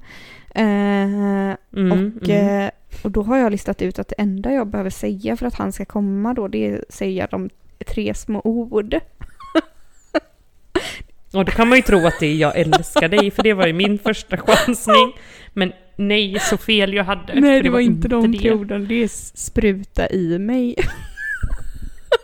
Eh, 0.55 0.65
Mm, 1.73 1.93
och, 1.93 2.29
mm. 2.29 2.65
eh, 2.65 2.71
och 3.03 3.11
då 3.11 3.23
har 3.23 3.39
jag 3.39 3.53
listat 3.53 3.83
ut 3.83 3.99
att 3.99 4.09
det 4.09 4.15
enda 4.19 4.53
jag 4.53 4.67
behöver 4.67 4.91
säga 4.91 5.37
för 5.37 5.47
att 5.47 5.55
han 5.55 5.73
ska 5.73 5.85
komma 5.85 6.35
då 6.35 6.49
det 6.49 6.67
är 6.67 6.79
att 6.79 6.95
säga 6.95 7.29
de 7.31 7.51
tre 7.87 8.15
små 8.15 8.41
ord. 8.45 8.95
Och 11.33 11.45
då 11.45 11.53
kan 11.53 11.69
man 11.69 11.79
ju 11.79 11.83
tro 11.83 12.07
att 12.07 12.21
det 12.21 12.27
är 12.27 12.35
jag 12.35 12.57
älskar 12.59 13.09
dig, 13.09 13.31
för 13.31 13.43
det 13.43 13.55
var 13.55 13.67
ju 13.67 13.73
min 13.73 13.99
första 13.99 14.37
chansning. 14.37 15.13
Men 15.53 15.73
nej, 15.97 16.37
så 16.41 16.57
fel 16.57 16.95
jag 16.95 17.05
hade. 17.05 17.41
Nej 17.41 17.63
det 17.63 17.71
var 17.71 17.81
inte 17.81 18.09
de 18.09 18.33
det. 18.33 18.39
tre 18.39 18.53
orden, 18.53 18.89
det 18.89 19.03
är 19.03 19.09
spruta 19.39 20.11
i 20.11 20.39
mig. 20.39 20.75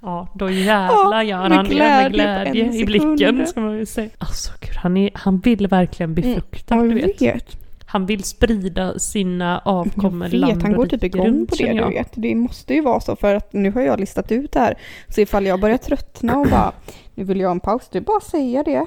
Ja, 0.03 0.29
då 0.35 0.51
jävlar 0.51 1.23
gör 1.23 1.49
med 1.49 1.57
han 1.59 1.69
det 1.69 1.75
med 1.77 2.13
glädje 2.13 2.73
i 2.73 2.85
blicken, 2.85 3.47
ska 3.47 3.61
man 3.61 3.79
ju 3.79 3.87
säga. 3.87 4.11
Alltså 4.19 4.53
gud, 4.61 4.77
han, 4.77 4.97
är, 4.97 5.11
han 5.15 5.39
vill 5.41 5.67
verkligen 5.67 6.15
befrukta, 6.15 6.75
Ja, 6.75 6.83
du 6.83 6.89
jag 7.01 7.07
vet. 7.07 7.23
vet. 7.23 7.57
Han 7.95 8.07
vill 8.07 8.25
sprida 8.25 8.99
sina 8.99 9.59
avkommor 9.59 10.35
Jag 10.35 10.47
vet, 10.47 10.63
han 10.63 10.73
går 10.73 10.87
typ 10.87 11.05
igång 11.05 11.27
runt, 11.27 11.51
på 11.51 11.57
det, 11.57 11.73
du 11.73 11.89
vet. 11.89 12.13
Det 12.15 12.35
måste 12.35 12.75
ju 12.75 12.81
vara 12.81 13.01
så 13.01 13.17
för 13.17 13.35
att 13.35 13.53
nu 13.53 13.71
har 13.71 13.81
jag 13.81 14.01
listat 14.01 14.33
ut 14.33 14.53
det 14.53 14.61
här. 14.61 14.79
Så 15.09 15.21
ifall 15.21 15.47
jag 15.47 15.61
börjar 15.61 15.77
tröttna 15.77 16.39
och 16.39 16.47
bara, 16.47 16.73
nu 17.15 17.25
vill 17.25 17.41
jag 17.41 17.49
ha 17.49 17.53
en 17.53 17.61
paus, 17.61 17.89
det 17.93 17.99
är 17.99 18.03
bara 18.03 18.17
att 18.17 18.25
säga 18.25 18.63
det. 18.63 18.87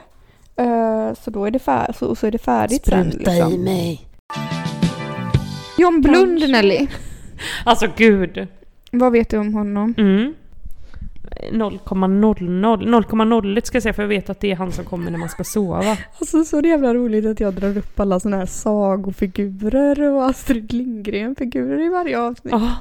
Eh, 0.63 1.13
så 1.23 1.31
då 1.31 1.45
är 1.45 1.51
det, 1.51 1.59
fär- 1.59 1.91
så, 1.97 2.15
så 2.15 2.27
är 2.27 2.31
det 2.31 2.37
färdigt 2.37 2.85
sen. 2.85 3.09
Liksom. 3.09 3.63
mig. 3.63 4.07
John 5.77 6.01
Blund, 6.01 6.49
Nelly. 6.49 6.87
Alltså 7.65 7.87
gud. 7.97 8.47
Vad 8.91 9.11
vet 9.11 9.29
du 9.29 9.37
om 9.37 9.53
honom? 9.53 9.93
Mm. 9.97 10.33
0,00 11.51 13.01
0,01 13.03 13.65
ska 13.65 13.75
jag 13.75 13.83
säga 13.83 13.93
för 13.93 14.03
jag 14.03 14.09
vet 14.09 14.29
att 14.29 14.39
det 14.39 14.51
är 14.51 14.55
han 14.55 14.71
som 14.71 14.85
kommer 14.85 15.11
när 15.11 15.17
man 15.17 15.29
ska 15.29 15.43
sova. 15.43 15.97
Alltså 16.19 16.43
så 16.43 16.57
är 16.57 16.61
det 16.61 16.67
jävla 16.67 16.93
roligt 16.93 17.25
att 17.25 17.39
jag 17.39 17.53
drar 17.53 17.77
upp 17.77 17.99
alla 17.99 18.19
såna 18.19 18.37
här 18.37 18.45
sagofigurer 18.45 20.01
och 20.01 20.25
Astrid 20.25 20.73
Lindgren-figurer 20.73 21.85
i 21.85 21.89
varje 21.89 22.19
avsnitt. 22.19 22.53
Ja. 22.53 22.71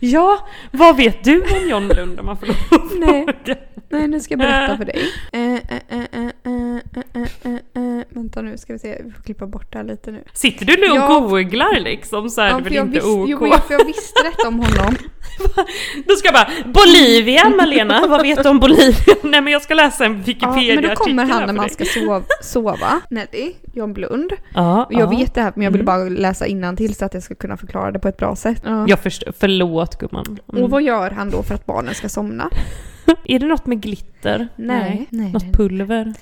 Ja, 0.00 0.46
vad 0.70 0.96
vet 0.96 1.24
du 1.24 1.40
om 1.42 1.68
John 1.70 1.88
Lund 1.88 2.20
om 2.20 2.26
man 2.26 2.36
får 2.36 2.46
lov 2.46 2.56
att 2.70 2.98
Nej. 2.98 3.26
fråga? 3.44 3.60
Nej, 3.90 4.08
nu 4.08 4.20
ska 4.20 4.32
jag 4.32 4.38
berätta 4.38 4.76
för 4.76 4.84
dig. 4.84 4.98
Eh, 5.32 5.54
eh, 5.54 5.60
eh, 5.88 6.00
eh, 6.12 6.28
eh, 6.44 7.02
eh, 7.14 7.22
eh, 7.42 7.52
eh. 7.54 8.04
Vänta 8.10 8.42
nu, 8.42 8.58
ska 8.58 8.72
vi 8.72 8.78
se. 8.78 9.00
Vi 9.04 9.10
får 9.10 9.22
klippa 9.22 9.46
bort 9.46 9.72
det 9.72 9.78
här 9.78 9.84
lite 9.84 10.10
nu. 10.10 10.24
Sitter 10.32 10.66
du 10.66 10.76
nu 10.76 10.90
och 10.90 10.96
Ja. 10.96 11.20
googlar 11.20 11.80
liksom 11.80 12.30
så 12.30 12.40
är 12.40 12.46
det 12.48 12.54
för 12.54 12.62
väl 12.64 12.74
inte 12.76 12.90
visste, 12.90 13.08
OK? 13.08 13.28
jo, 13.28 13.38
för 13.38 13.74
jag 13.74 13.84
visste 13.86 14.22
detta 14.22 14.48
om 14.48 14.54
honom. 14.54 14.96
Då 16.06 16.14
ska 16.14 16.28
jag 16.28 16.34
bara 16.34 16.48
Bolivia 16.72 17.48
Malena, 17.48 18.06
vad 18.08 18.22
vet 18.22 18.42
du 18.42 18.48
om 18.48 18.58
Bolivia? 18.60 18.94
Nej 19.22 19.40
men 19.40 19.52
jag 19.52 19.62
ska 19.62 19.74
läsa 19.74 20.04
en 20.04 20.12
Ja, 20.12 20.18
Wikipedia-artikel 20.26 20.80
men 20.80 20.90
då 20.90 20.96
kommer 20.96 21.24
här 21.24 21.32
han 21.32 21.40
när 21.40 21.46
för 21.48 21.54
man 21.54 21.70
ska 21.70 21.84
sova. 21.84 22.22
sova. 22.42 23.00
Nelly, 23.10 23.52
John 23.74 23.92
Blund. 23.92 24.32
Ja, 24.54 24.86
Jag 24.90 25.00
ja. 25.02 25.18
vet 25.18 25.34
det 25.34 25.42
här 25.42 25.52
men 25.56 25.64
jag 25.64 25.70
vill 25.70 25.80
Mm. 25.80 25.86
bara 25.86 26.08
läsa 26.20 26.44
till 26.76 26.94
så 26.94 27.04
att 27.04 27.14
jag 27.14 27.22
ska 27.22 27.34
kunna 27.34 27.56
förklara 27.56 27.90
det 27.92 27.98
på 27.98 28.08
ett 28.08 28.16
bra 28.16 28.36
sätt. 28.36 28.62
Jag 28.86 28.98
förstår, 28.98 29.32
förlåt 29.58 29.98
gumman. 29.98 30.38
Mm. 30.52 30.64
Och 30.64 30.70
vad 30.70 30.82
gör 30.82 31.10
han 31.10 31.30
då 31.30 31.42
för 31.42 31.54
att 31.54 31.66
barnen 31.66 31.94
ska 31.94 32.08
somna? 32.08 32.50
Är 33.24 33.38
det 33.38 33.46
något 33.46 33.66
med 33.66 33.80
glitter? 33.80 34.48
Nej, 34.56 35.06
nej, 35.10 35.32
Något 35.32 35.42
nej. 35.42 35.52
pulver? 35.52 36.14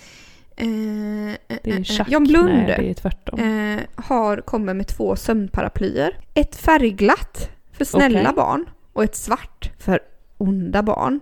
Eh, 0.57 0.67
eh, 0.67 1.35
Det 1.63 1.71
eh, 1.71 1.77
är 1.79 1.83
tjack? 1.85 2.11
John 2.11 2.25
Blund 2.25 2.49
Nej, 2.53 2.75
det 2.79 2.91
är 2.91 2.95
tvärtom. 2.95 3.39
eh, 3.41 3.81
har, 4.05 4.37
kommer 4.37 4.75
med 4.75 4.87
två 4.87 5.17
sömnparaplyer. 5.17 6.19
Ett 6.35 6.57
färgglatt 6.57 7.49
för 7.73 7.85
snälla 7.85 8.21
Okej. 8.21 8.33
barn 8.37 8.67
och 8.93 9.05
ett 9.05 9.17
svart 9.17 9.71
för 9.79 10.01
onda 10.39 10.83
barn 10.83 11.21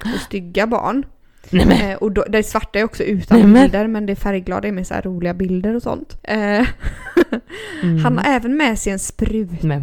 och 0.00 0.20
stygga 0.20 0.66
barn. 0.66 1.04
Eh, 1.52 1.94
och 1.94 2.12
då, 2.12 2.24
det 2.28 2.42
svarta 2.42 2.78
är 2.78 2.84
också 2.84 3.02
utan 3.02 3.38
Nej, 3.38 3.46
men- 3.46 3.62
bilder 3.62 3.86
men 3.86 4.06
det 4.06 4.16
färgglada 4.16 4.68
är 4.68 4.72
med 4.72 4.86
så 4.86 4.94
här 4.94 5.02
roliga 5.02 5.34
bilder 5.34 5.74
och 5.76 5.82
sånt. 5.82 6.18
Eh, 6.22 6.66
Mm. 7.82 7.98
Han 7.98 8.18
har 8.18 8.24
även 8.34 8.56
med 8.56 8.78
sig 8.78 8.92
en 8.92 8.98
spruta 8.98 9.66
Men- 9.66 9.82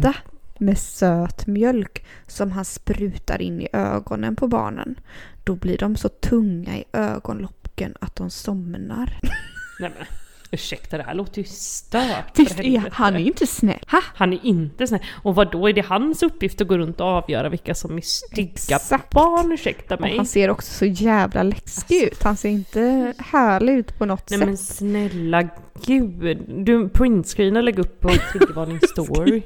med 0.58 0.78
söt 0.78 1.46
mjölk 1.46 2.04
som 2.26 2.52
han 2.52 2.64
sprutar 2.64 3.42
in 3.42 3.60
i 3.60 3.68
ögonen 3.72 4.36
på 4.36 4.48
barnen. 4.48 5.00
Då 5.44 5.54
blir 5.54 5.78
de 5.78 5.96
så 5.96 6.08
tunga 6.08 6.76
i 6.76 6.84
ögonlocken 6.92 7.94
att 8.00 8.16
de 8.16 8.30
somnar. 8.30 9.18
nej 9.80 9.90
men, 9.98 10.06
ursäkta 10.50 10.96
det 10.96 11.02
här 11.02 11.14
låter 11.14 11.38
ju 11.38 11.44
stört. 11.48 12.38
Visst 12.38 12.60
är 12.60 12.88
han 12.92 13.14
är 13.14 13.18
ju 13.20 13.26
inte 13.26 13.46
snäll. 13.46 13.80
Ha? 13.90 14.00
Han 14.14 14.32
är 14.32 14.38
inte 14.46 14.86
snäll. 14.86 15.00
Och 15.22 15.34
vad 15.34 15.52
då 15.52 15.68
är 15.68 15.72
det 15.72 15.86
hans 15.86 16.22
uppgift 16.22 16.60
att 16.60 16.68
gå 16.68 16.78
runt 16.78 17.00
och 17.00 17.06
avgöra 17.06 17.48
vilka 17.48 17.74
som 17.74 17.96
är 17.96 18.00
stygga 18.00 18.76
Exakt. 18.76 19.10
barn? 19.10 19.52
Ursäkta 19.52 19.94
Och 19.94 20.00
mig. 20.00 20.16
han 20.16 20.26
ser 20.26 20.50
också 20.50 20.72
så 20.72 20.84
jävla 20.84 21.42
läskig 21.42 22.02
ut. 22.02 22.22
Han 22.22 22.36
ser 22.36 22.48
inte 22.48 23.14
härlig 23.18 23.72
ut 23.72 23.98
på 23.98 24.04
något 24.06 24.20
Alltså. 24.32 24.46
Nej 24.46 24.56
sätt. 24.56 24.80
men 24.80 25.00
snälla 25.06 25.48
gud. 25.86 26.38
Du 26.64 26.88
printscreena 26.88 27.60
lägg 27.60 27.78
upp 27.78 28.00
på 28.00 28.08
triggervarning 28.32 28.80
story. 28.80 29.42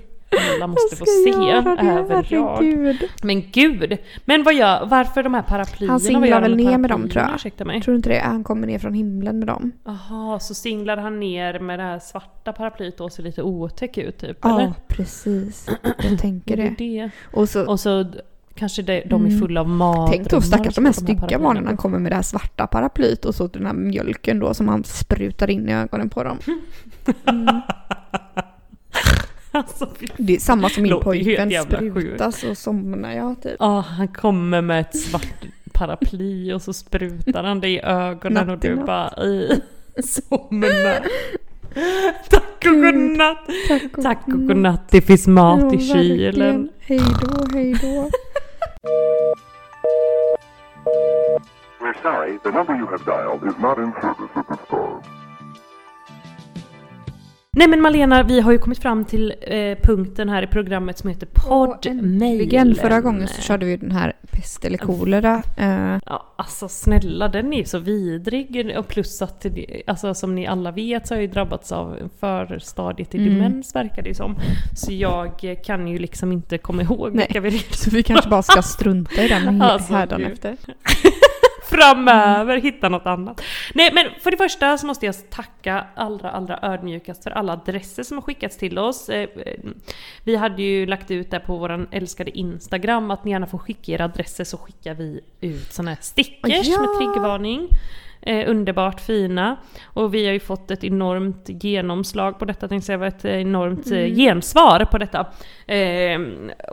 Alla 0.55 0.67
måste 0.67 0.97
få 0.97 1.05
se, 1.05 1.31
jag. 1.31 1.63
herregud. 1.63 2.97
Men 3.23 3.51
gud! 3.51 3.99
Men 4.25 4.43
vad 4.43 4.55
gör, 4.55 4.87
varför 4.87 5.23
de 5.23 5.35
här 5.35 5.43
paraplyerna? 5.43 5.93
Han 5.93 6.01
singlar 6.01 6.41
väl 6.41 6.57
ner 6.57 6.79
med 6.79 6.91
dem, 6.91 7.09
tror 7.09 7.25
jag. 7.45 7.67
Mig. 7.67 7.81
Tror 7.83 7.93
du 7.93 7.97
inte 7.97 8.09
det? 8.09 8.19
Han 8.25 8.45
kommer 8.45 8.67
ner 8.67 8.79
från 8.79 8.95
himlen 8.95 9.39
med 9.39 9.49
dem. 9.49 9.73
Jaha, 9.85 10.39
så 10.41 10.55
singlade 10.55 11.03
han 11.03 11.21
ner 11.21 11.59
med 11.61 11.79
det 11.79 11.83
här 11.83 11.99
svarta 11.99 12.53
paraplyet 12.53 13.01
och 13.01 13.13
ser 13.13 13.23
lite 13.23 13.43
otäck 13.43 13.99
ut 13.99 14.19
typ? 14.19 14.39
Ja, 14.43 14.61
eller? 14.61 14.73
precis. 14.89 15.69
Jag 16.11 16.19
tänker 16.19 16.57
det 16.57 16.63
det. 16.63 16.75
det? 17.03 17.11
Och 17.33 17.49
så 17.49 17.67
Och 17.67 17.81
så 17.81 18.05
kanske 18.55 18.83
de, 18.83 19.03
de 19.07 19.25
är 19.25 19.29
Mm. 19.29 19.41
fulla 19.41 19.61
av 19.61 19.69
mat. 19.69 20.11
Tänk 20.13 20.31
då 20.31 20.41
stackars 20.41 20.75
de 20.75 20.85
här 20.85 20.93
stygga 20.93 21.39
barnen 21.39 21.67
han 21.67 21.77
kommer 21.77 21.99
med 21.99 22.13
det 22.13 22.17
här 22.17 22.23
svarta 22.23 22.67
paraplyet 22.67 23.25
och 23.25 23.35
så 23.35 23.47
den 23.47 23.67
här 23.67 23.73
mjölken 23.73 24.39
då 24.39 24.55
som 24.55 24.69
han 24.69 24.85
sprutar 24.85 25.51
in 25.51 25.69
i 25.69 25.73
ögonen 25.75 26.11
på 26.11 26.25
dem. 26.25 26.39
Mm. 27.27 27.61
Alltså, 29.59 29.89
Det 30.17 30.35
är 30.37 30.41
samma 30.41 30.69
som 30.69 30.83
min 30.83 31.01
pojkvän 31.01 31.51
sprutar 31.65 32.31
så 32.31 32.55
somnar 32.55 33.13
jag 33.13 33.43
typ. 33.43 33.57
Ja, 33.59 33.81
han 33.81 34.09
kommer 34.09 34.61
med 34.63 34.81
ett 34.81 34.97
svart 34.97 35.45
paraply 35.73 36.53
och 36.53 36.63
så 36.63 36.73
sprutar 36.73 37.45
han 37.45 37.61
det 37.61 37.69
i 37.69 37.81
ögonen 37.81 38.47
Natt 38.47 38.55
och 38.57 38.59
du 38.61 38.77
natt. 38.77 38.87
bara 38.87 39.25
i 39.25 39.61
somnar. 40.03 41.07
Tack 42.31 42.65
och 42.67 42.83
godnatt! 42.83 43.47
Tack 43.69 43.97
och, 43.97 44.03
Tack 44.03 44.27
och 44.27 44.33
godnatt, 44.47 44.91
det 44.91 45.01
finns 45.01 45.27
mat 45.27 45.61
Ja, 45.63 45.75
i 45.75 45.79
kylen. 45.81 46.23
verkligen. 46.23 46.69
Hej 46.81 47.01
då, 47.23 47.59
hej 47.59 47.73
då. 47.83 48.11
We're 51.81 52.03
sorry, 52.03 52.39
the 52.43 52.51
number 52.51 52.75
you 52.75 52.87
have 52.87 53.05
dialed 53.05 53.43
is 53.51 53.59
not 53.63 53.79
in 53.79 53.93
service 54.03 54.31
at 54.35 54.49
this 54.49 54.59
time. 54.71 55.03
Nej 57.59 57.69
men 57.69 57.81
Malena, 57.81 58.23
vi 58.23 58.41
har 58.41 58.53
ju 58.53 58.59
kommit 58.59 58.79
fram 58.79 59.05
till 59.05 59.35
eh, 59.41 59.79
punkten 59.83 60.29
här 60.29 60.43
i 60.43 60.47
programmet 60.47 60.99
som 60.99 61.11
heter 61.11 61.27
poddmail. 61.35 62.41
Igen, 62.41 62.75
förra 62.75 63.01
gången 63.01 63.29
så 63.29 63.43
körde 63.43 63.67
vi 63.67 63.77
den 63.77 63.91
här 63.91 64.13
pest 64.31 64.65
eller 64.65 64.79
kolera. 64.79 65.43
Eh, 65.57 65.99
Ja, 66.07 66.35
alltså 66.37 66.69
snälla, 66.69 67.29
den 67.29 67.53
är 67.53 67.65
så 67.65 67.79
vidrig. 67.79 68.75
Och 68.79 68.89
plus 68.89 69.23
att, 69.23 69.47
alltså, 69.87 70.15
som 70.15 70.35
ni 70.35 70.47
alla 70.47 70.71
vet 70.73 71.07
så 71.07 71.15
har 71.15 71.17
jag 71.19 71.27
ju 71.27 71.33
drabbats 71.33 71.73
av 71.73 72.11
förstadiet 72.21 73.11
till 73.11 73.21
Mm. 73.27 73.35
demens 73.35 73.75
verkar 73.75 74.03
det 74.03 74.15
som. 74.15 74.37
Så 74.77 74.93
jag 74.93 75.57
kan 75.65 75.89
ju 75.89 75.99
liksom 75.99 76.33
inte 76.33 76.59
komma 76.59 76.83
ihåg 76.83 77.15
Nej. 77.15 77.27
vilka 77.29 77.41
vi 77.41 77.59
så 77.59 77.91
vi 77.91 78.03
kanske 78.03 78.29
bara 78.31 78.43
ska 78.43 78.63
strunta 78.63 79.23
i 79.25 79.29
den 79.29 79.63
Alltså, 79.69 79.93
härdan 79.93 80.21
gud. 80.21 80.33
efter. 80.33 80.57
framöver 81.71 82.57
hitta 82.57 82.89
något 82.89 83.07
annat. 83.07 83.43
Nej 83.75 83.91
men 83.95 84.07
för 84.21 84.31
det 84.31 84.37
första 84.37 84.79
så 84.79 84.87
måste 84.87 85.07
jag 85.07 85.31
tacka 85.31 85.87
allra 85.95 86.31
allra 86.31 86.59
ödmjukast 86.63 87.23
för 87.23 87.31
alla 87.31 87.53
adresser 87.53 88.03
som 88.03 88.17
har 88.17 88.23
skickats 88.23 88.57
till 88.57 88.79
oss. 88.79 89.09
Eh, 89.09 89.23
eh, 89.23 89.55
Vi 90.25 90.37
hade 90.37 90.63
ju 90.63 90.87
lagt 90.87 91.11
ut 91.11 91.31
där 91.31 91.39
på 91.39 91.57
våran 91.57 91.89
älskade 91.91 92.39
Instagram 92.39 93.11
att 93.11 93.25
ni 93.25 93.31
gärna 93.31 93.47
får 93.47 93.59
skicka 93.59 93.93
era 93.93 94.05
adresser 94.05 94.45
så 94.45 94.57
skickar 94.59 94.95
vi 94.95 95.21
ut 95.41 95.73
såna 95.73 95.91
här 95.91 95.99
stickers 96.01 96.67
Ja! 96.69 96.81
med 96.81 96.89
triggervarning. 96.99 97.69
Eh, 98.23 98.51
underbart 98.51 99.01
fina. 99.01 99.57
Och 99.85 100.15
vi 100.15 100.27
har 100.27 100.33
ju 100.33 100.41
fått 100.41 100.71
ett 100.71 100.85
enormt 100.85 101.45
genomslag 101.63 102.39
på 102.39 102.45
detta, 102.45 102.69
tänkte 102.69 102.93
jag 102.93 103.01
säga, 103.01 103.09
ett 103.09 103.25
enormt 103.47 103.91
eh, 103.93 104.05
gensvar 104.17 104.85
på 104.91 104.99
detta. 104.99 105.21
Eh, 105.67 106.21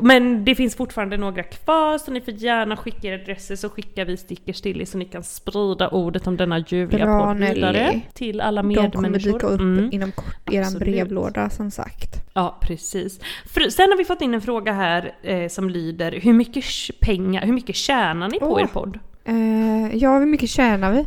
men 0.01 0.45
det 0.45 0.55
finns 0.55 0.75
fortfarande 0.75 1.17
några 1.17 1.43
kvar 1.43 1.97
så 1.97 2.11
ni 2.11 2.21
får 2.21 2.33
gärna 2.33 2.77
skicka 2.77 3.07
era 3.07 3.21
adresser 3.21 3.55
så 3.55 3.69
skickar 3.69 4.05
vi 4.05 4.17
stickers 4.17 4.61
till 4.61 4.81
er 4.81 4.85
så 4.85 4.97
ni 4.97 5.05
kan 5.05 5.23
sprida 5.23 5.89
ordet 5.89 6.27
om 6.27 6.37
denna 6.37 6.59
ljuvliga 6.67 7.05
Bra, 7.05 7.25
podd 7.27 7.37
vidare 7.37 8.01
till 8.13 8.41
alla 8.41 8.61
De 8.61 8.67
medmänniskor. 8.67 9.01
kommer 9.01 9.19
dyka 9.19 9.47
upp 9.47 9.59
Mm. 9.61 9.89
inom 9.91 10.11
kort 10.11 10.51
i 10.51 10.55
er 10.55 10.79
brevlåda 10.79 11.49
som 11.49 11.71
sagt. 11.71 12.09
Ja, 12.33 12.57
precis. 12.61 13.19
För, 13.45 13.61
sen 13.69 13.89
har 13.91 13.97
vi 13.97 14.05
fått 14.05 14.21
in 14.21 14.33
en 14.33 14.41
fråga 14.41 14.71
här 14.73 15.11
eh, 15.23 15.47
som 15.49 15.69
lyder 15.69 16.11
Hur 16.11 16.33
mycket 16.33 16.63
pengar, 17.01 17.45
hur 17.45 17.53
mycket 17.53 17.75
tjänar 17.75 18.29
ni 18.29 18.39
på 18.39 18.45
Åh. 18.53 18.61
er 18.61 18.65
podd? 18.67 18.99
Eh, 19.27 19.95
ja, 19.95 20.19
hur 20.19 20.25
mycket 20.25 20.49
tjänar 20.49 20.91
vi? 20.91 21.05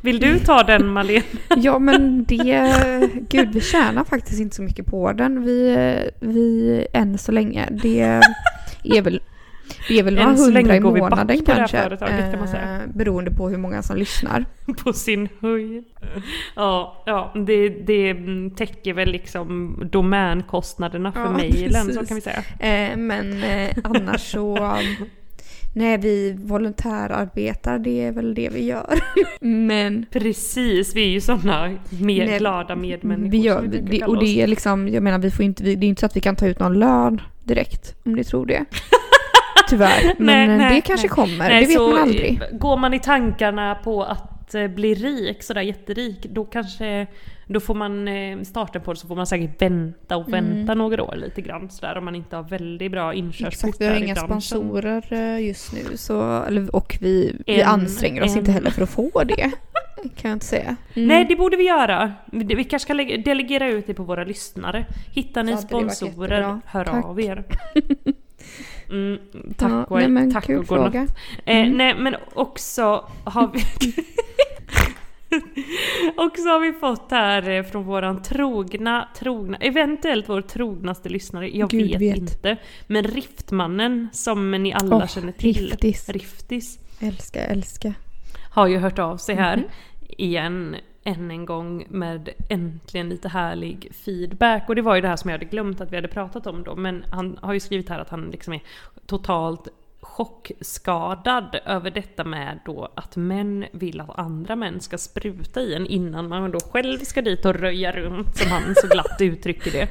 Vill 0.00 0.20
du 0.20 0.38
ta 0.38 0.62
den 0.62 0.86
Malena? 0.86 1.24
Ja 1.56 1.78
men 1.78 2.24
det, 2.24 2.70
gud 3.28 3.52
vi 3.52 3.60
tjänar 3.60 4.04
faktiskt 4.04 4.40
inte 4.40 4.56
så 4.56 4.62
mycket 4.62 4.86
på 4.86 5.12
den. 5.12 5.42
Vi, 5.42 5.76
vi 6.20 6.86
än 6.92 7.18
så 7.18 7.32
länge. 7.32 7.68
Det 7.82 8.00
är 8.84 9.02
väl, 9.02 9.20
det 9.88 9.98
är 9.98 10.02
väl 10.02 10.14
några 10.14 10.28
hundra 10.28 10.76
i 10.76 10.80
månaden 10.80 11.38
på 11.38 11.44
kanske. 11.44 11.82
företaget, 11.82 12.30
kan 12.30 12.38
man 12.38 12.48
säga. 12.48 12.74
eh, 12.82 12.88
beroende 12.94 13.30
på 13.30 13.48
hur 13.48 13.58
många 13.58 13.82
som 13.82 13.96
lyssnar. 13.96 14.44
på 14.84 14.92
sin 14.92 15.28
höjd. 15.40 15.84
Ja, 16.56 17.02
ja 17.06 17.32
det, 17.46 17.68
det 17.68 18.16
täcker 18.56 18.92
väl 18.94 19.08
liksom 19.12 19.78
domänkostnaderna 19.92 21.12
för 21.12 21.20
Ja, 21.20 21.30
mejlen 21.30 21.92
så 21.94 22.06
kan 22.06 22.14
vi 22.14 22.20
säga. 22.20 22.42
Eh, 22.58 22.96
men 22.96 23.42
eh, 23.42 23.76
annars 23.84 24.20
så, 24.32 24.76
nej 25.76 25.98
vi 25.98 26.36
volontärarbetar, 26.38 27.78
det 27.78 28.04
är 28.04 28.12
väl 28.12 28.34
det 28.34 28.48
vi 28.48 28.64
gör. 28.64 28.98
men 29.40 30.06
Precis, 30.10 30.96
vi 30.96 31.02
är 31.02 31.10
ju 31.10 31.20
sådana 31.20 31.68
med, 31.90 32.26
Nej, 32.28 32.38
glada 32.38 32.76
medmänniskor 32.76 33.30
vi 33.30 33.38
gör, 33.38 33.62
vi 33.62 33.78
det, 33.78 34.04
och 34.04 34.18
det 34.18 34.42
är 34.42 34.46
liksom, 34.46 34.88
jag 34.88 35.02
menar 35.02 35.18
vi 35.18 35.30
får 35.30 35.44
inte, 35.44 35.64
vi, 35.64 35.74
det 35.74 35.86
är 35.86 35.88
inte 35.88 36.00
så 36.00 36.06
att 36.06 36.16
vi 36.16 36.20
kan 36.20 36.36
ta 36.36 36.46
ut 36.46 36.58
någon 36.58 36.78
lön 36.78 37.20
direkt 37.44 37.94
om 38.04 38.12
ni 38.12 38.24
tror 38.24 38.46
det. 38.46 38.64
Tyvärr, 39.68 40.14
men 40.18 40.26
Nej, 40.26 40.50
eh, 40.50 40.56
nej, 40.56 40.74
det 40.74 40.80
kanske 40.80 41.06
nej. 41.06 41.14
kommer, 41.14 41.48
Nej, 41.48 41.60
det 41.60 41.68
vet 41.68 41.80
man 41.80 42.02
aldrig. 42.02 42.40
Går 42.52 42.76
man 42.76 42.94
i 42.94 43.00
tankarna 43.00 43.74
på 43.74 44.02
att 44.02 44.35
eh, 44.54 44.66
bli 44.68 44.94
rik, 44.94 45.42
sådär 45.42 45.60
jätterik, 45.62 46.26
då 46.30 46.44
kanske 46.44 47.06
då 47.48 47.60
får 47.60 47.74
man 47.74 48.08
eh, 48.08 48.40
starta 48.42 48.80
på 48.80 48.92
det 48.92 48.98
så 48.98 49.08
får 49.08 49.16
man 49.16 49.26
säkert 49.26 49.62
vänta 49.62 50.16
och 50.16 50.32
vänta 50.32 50.74
några 50.74 51.02
år 51.02 51.14
lite 51.16 51.40
grann 51.42 51.70
sådär 51.70 51.98
om 51.98 52.04
man 52.04 52.14
inte 52.14 52.36
har 52.36 52.42
väldigt 52.42 52.92
bra 52.92 53.14
inkörsport 53.14 53.48
Exakt, 53.68 53.80
vi 53.80 53.86
har 53.86 53.94
inga 53.96 54.16
sponsorer 54.16 55.12
eh, 55.12 55.46
just 55.46 55.72
nu 55.72 55.96
så, 55.96 56.42
och 56.72 56.98
vi, 57.00 57.36
vi 57.46 57.60
En- 57.60 57.68
anstränger 57.68 58.22
oss 58.24 58.32
en. 58.32 58.38
inte 58.38 58.52
heller 58.52 58.70
för 58.70 58.82
att 58.82 58.90
få 58.90 59.24
det. 59.24 59.50
Kan 60.16 60.28
jag 60.30 60.32
inte 60.36 60.46
säga. 60.46 60.76
Mm. 60.94 61.08
Nej, 61.08 61.24
det 61.28 61.36
borde 61.36 61.56
vi 61.56 61.64
göra. 61.66 62.12
Vi 62.32 62.64
kanske 62.64 62.78
ska 62.78 62.92
lägga- 62.94 63.16
delegera 63.16 63.68
ut 63.68 63.86
det 63.86 63.94
på 63.94 64.02
våra 64.02 64.24
lyssnare. 64.24 64.86
Hittar 65.12 65.42
ni 65.42 65.56
sponsorer, 65.56 66.60
hör 66.66 66.84
Tack. 66.84 67.04
av 67.04 67.20
er. 67.20 67.44
Mm, 68.90 69.18
tack 69.56 69.70
ja, 69.72 69.84
och 69.84 69.98
nej, 69.98 70.08
men 70.08 70.32
tack 70.32 70.44
kul 70.46 70.58
och 70.58 70.66
godnatt. 70.66 70.92
fråga. 70.92 71.06
Eh, 71.44 71.56
Mm. 71.66 71.76
nej, 71.76 71.94
men 71.98 72.16
också 72.34 73.08
har 73.24 73.50
vi... 73.52 73.60
Och 76.16 76.36
så 76.38 76.48
har 76.48 76.60
vi 76.60 76.72
fått 76.72 77.10
här 77.10 77.50
eh, 77.50 77.62
från 77.62 77.84
våran 77.84 78.22
trogna, 78.22 79.08
trogna, 79.18 79.56
eventuellt 79.56 80.28
vår 80.28 80.40
trognaste 80.40 81.08
lyssnare, 81.08 81.48
jag 81.56 81.72
vet, 81.72 82.00
vet. 82.00 82.16
inte. 82.16 82.56
Men 82.86 83.02
Riftmannen 83.04 84.08
som 84.12 84.50
ni 84.50 84.72
alla 84.72 84.96
Åh, 84.96 85.06
känner 85.06 85.32
till, 85.32 85.54
Riftis. 85.70 86.08
Riftis, 86.08 86.78
Älska, 87.00 87.40
älska. 87.44 87.94
har 88.50 88.66
ju 88.66 88.78
hört 88.78 88.98
av 88.98 89.16
sig 89.16 89.34
här 89.34 89.56
Mhm. 89.56 89.66
igen 90.18 90.76
än 91.06 91.30
en 91.30 91.46
gång 91.46 91.86
med 91.88 92.28
äntligen 92.48 93.08
lite 93.08 93.28
härlig 93.28 93.88
feedback. 93.94 94.68
Och 94.68 94.74
det 94.74 94.82
var 94.82 94.94
ju 94.94 95.00
det 95.00 95.08
här 95.08 95.16
som 95.16 95.30
jag 95.30 95.38
hade 95.38 95.50
glömt 95.50 95.80
att 95.80 95.92
vi 95.92 95.96
hade 95.96 96.08
pratat 96.08 96.46
om 96.46 96.62
då. 96.62 96.76
Men 96.76 97.04
han 97.10 97.38
har 97.42 97.54
ju 97.54 97.60
skrivit 97.60 97.88
här 97.88 97.98
att 97.98 98.10
han 98.10 98.30
liksom 98.30 98.52
är 98.52 98.62
totalt 99.06 99.68
chockskadad 100.06 101.56
över 101.64 101.90
detta 101.90 102.24
med 102.24 102.58
då 102.64 102.88
att 102.94 103.16
män 103.16 103.64
vill 103.72 104.00
att 104.00 104.18
andra 104.18 104.56
män 104.56 104.80
ska 104.80 104.98
spruta 104.98 105.60
i 105.60 105.74
en 105.74 105.86
innan 105.86 106.28
man 106.28 106.50
då 106.50 106.58
själv 106.60 106.98
ska 106.98 107.22
dit 107.22 107.44
och 107.44 107.54
röja 107.54 107.92
runt 107.92 108.36
som 108.36 108.50
han 108.50 108.62
så 108.76 108.86
glatt 108.88 109.20
uttrycker 109.20 109.70
det. 109.70 109.88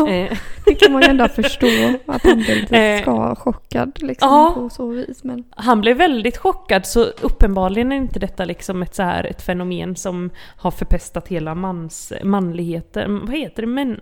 Eh, 0.10 0.38
Det 0.64 0.74
kan 0.74 0.92
man 0.92 1.02
ju 1.02 1.08
ändå 1.08 1.28
förstå 1.28 1.66
att 2.06 2.22
han 2.22 2.38
lite 2.38 2.76
Eh, 2.84 3.02
ska, 3.02 3.34
chockad 3.34 4.02
liksom 4.02 4.28
ja. 4.28 4.52
på 4.54 4.68
så 4.68 4.86
vis. 4.88 5.24
Men 5.24 5.44
Han 5.50 5.80
blev 5.80 5.96
väldigt 5.96 6.36
chockad 6.36 6.86
så 6.86 7.04
uppenbarligen 7.04 7.92
är 7.92 7.96
inte 7.96 8.18
detta 8.18 8.44
liksom 8.44 8.82
ett, 8.82 8.94
så 8.94 9.02
här, 9.02 9.24
ett 9.24 9.42
fenomen 9.42 9.96
som 9.96 10.30
har 10.56 10.70
förpestat 10.70 11.28
hela 11.28 11.54
mans, 11.54 12.12
manligheten. 12.22 13.20
Vad 13.26 13.36
heter 13.36 13.62
det? 13.62 13.68
Men, 13.68 14.00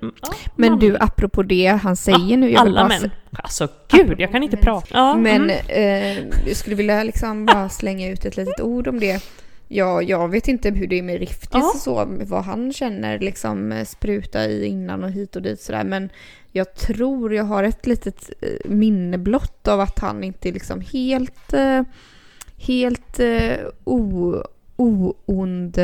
Men 0.57 0.71
man- 0.71 0.79
du, 0.79 0.97
apropå 1.01 1.43
det 1.43 1.67
han 1.83 1.97
säger 1.97 2.19
Ja, 2.31 2.37
nu. 2.37 2.51
Jag 2.51 2.61
alla 2.61 2.81
bara 2.81 2.89
män. 2.89 3.11
Alltså 3.43 3.69
gud, 3.89 4.21
jag 4.21 4.33
kan 4.33 4.43
inte 4.43 4.57
prata. 4.57 4.87
Ja, 4.91 5.15
Men 5.17 5.37
mm. 5.43 5.52
Eh, 5.69 6.19
jag 6.47 6.57
skulle 6.57 6.77
vilja 6.77 7.03
liksom 7.03 7.47
bara 7.47 7.69
slänga 7.69 8.09
ut 8.09 8.25
ett 8.25 8.37
litet 8.37 8.61
ord 8.61 8.89
om 8.89 9.01
det. 9.01 9.23
Ja, 9.69 10.03
jag 10.03 10.29
vet 10.29 10.49
inte 10.49 10.71
hur 10.71 10.87
det 10.87 10.99
är 10.99 11.03
med 11.03 11.19
Riftis 11.19 11.49
Ja. 11.53 11.73
och 11.75 11.81
så, 11.81 12.09
vad 12.21 12.45
han 12.45 12.73
känner 12.73 13.19
liksom 13.19 13.73
eh, 13.73 13.85
spruta 13.85 14.47
i 14.47 14.67
innan 14.67 15.05
och 15.05 15.11
hit 15.11 15.37
och 15.37 15.43
dit 15.43 15.61
sådär. 15.61 15.85
Men 15.85 16.11
jag 16.51 16.75
tror 16.75 17.35
jag 17.35 17.45
har 17.45 17.65
ett 17.65 17.87
litet 17.87 18.31
eh, 18.41 18.71
minne 18.71 19.19
blott 19.19 19.69
av 19.69 19.81
att 19.81 19.99
han 19.99 20.25
inte 20.25 20.49
är 20.49 20.53
liksom 20.53 20.81
helt, 20.81 21.53
eh, 21.53 21.83
helt 22.57 23.21
o, 23.85 24.35
oond 24.77 25.79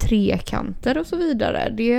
trekanter 0.00 0.98
och 0.98 1.06
så 1.06 1.16
vidare. 1.16 1.74
Det 1.76 1.94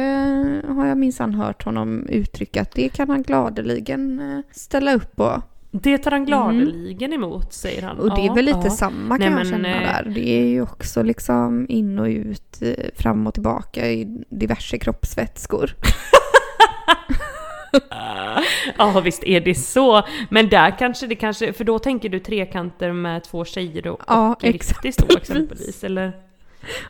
har 0.67 0.87
jag 0.87 0.97
minsann 0.97 1.33
hört 1.33 1.63
honom 1.63 2.07
uttrycka 2.09 2.61
att 2.61 2.71
det 2.71 2.89
kan 2.89 3.09
han 3.09 3.23
gladeligen 3.23 4.43
ställa 4.51 4.93
upp 4.93 5.15
på. 5.15 5.41
Det 5.71 5.97
tar 5.97 6.11
han 6.11 6.25
gladeligen 6.25 7.13
emot, 7.13 7.53
säger 7.53 7.81
han. 7.81 7.99
Mm. 7.99 8.09
Och 8.09 8.15
det 8.17 8.27
är 8.27 8.35
väl 8.35 8.45
lite 8.45 8.59
ja. 8.63 8.69
samma 8.69 9.17
Nej, 9.17 9.27
kan 9.27 9.37
jag 9.37 9.45
men, 9.45 9.51
känna 9.51 9.69
eh, 9.69 9.81
där. 9.81 10.11
Det 10.15 10.29
är 10.29 10.45
ju 10.45 10.61
också 10.61 11.03
liksom 11.03 11.65
in 11.69 11.99
och 11.99 12.05
ut, 12.05 12.61
eh, 12.61 12.85
fram 12.95 13.27
och 13.27 13.33
tillbaka 13.33 13.91
i 13.91 14.23
diverse 14.29 14.77
kroppsvätskor. 14.77 15.75
Ja 18.77 18.99
visst 18.99 19.23
är 19.23 19.41
det 19.41 19.55
så. 19.55 20.03
Men 20.29 20.49
där 20.49 20.77
kanske 20.79 21.07
det 21.07 21.15
kanske, 21.15 21.53
för 21.53 21.63
då 21.63 21.79
tänker 21.79 22.09
du 22.09 22.19
trekanter 22.19 22.91
med 22.91 23.23
två 23.23 23.45
tjejer 23.45 23.87
och, 23.87 24.01
Ja, 24.07 24.33
och 24.33 24.43
Riftis 24.43 24.95
då 24.95 25.17
exempelvis. 25.17 25.83
Eller? 25.83 26.13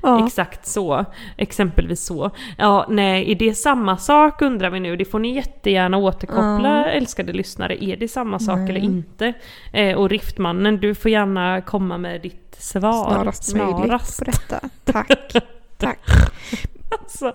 Ja. 0.01 0.25
Exakt 0.27 0.67
så. 0.67 1.05
Exempelvis 1.37 2.05
så. 2.05 2.31
Ja, 2.57 2.85
nej, 2.89 3.31
är 3.31 3.35
det 3.35 3.53
samma 3.53 3.97
sak 3.97 4.41
undrar 4.41 4.69
vi 4.69 4.79
nu? 4.79 4.95
Det 4.95 5.05
får 5.05 5.19
ni 5.19 5.35
jättegärna 5.35 5.97
återkoppla 5.97 6.85
älskade 6.85 7.33
lyssnare. 7.33 7.83
Är 7.83 7.97
det 7.97 8.07
samma 8.07 8.39
sak 8.39 8.57
eller 8.69 8.79
inte? 8.79 9.33
Eh, 9.73 9.97
och 9.97 10.09
Riftmannen, 10.09 10.77
du 10.77 10.95
får 10.95 11.11
gärna 11.11 11.61
komma 11.61 11.97
med 11.97 12.21
ditt 12.21 12.55
svar. 12.59 13.13
Snarast 13.13 13.55
möjligt 13.55 14.17
på 14.19 14.25
detta. 14.25 14.59
Tack. 14.83 15.33
Tack. 15.77 15.99
Alltså, 16.99 17.33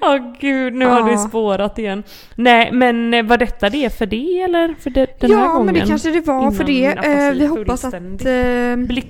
Åh 0.00 0.32
gud, 0.40 0.74
nu 0.74 0.86
har 0.86 1.00
Ja. 1.00 1.12
du 1.16 1.28
spårat 1.28 1.78
igen. 1.78 2.02
Nej, 2.34 2.72
men 2.72 3.14
eh, 3.14 3.24
var 3.24 3.36
detta 3.36 3.70
det 3.70 3.98
för 3.98 4.06
det 4.06 4.40
eller 4.42 4.74
för 4.78 4.90
det, 4.90 5.20
den 5.20 5.30
här 5.30 5.38
ja, 5.44 5.52
gången? 5.52 5.66
men 5.66 5.74
det 5.74 5.86
kanske 5.86 6.10
det 6.10 6.20
var 6.26 6.50
för 6.50 6.64
det. 6.64 6.84
Eh, 6.86 7.32
vi 7.32 7.46
hoppas 7.46 7.84
att 7.84 7.94
eh, 7.94 8.00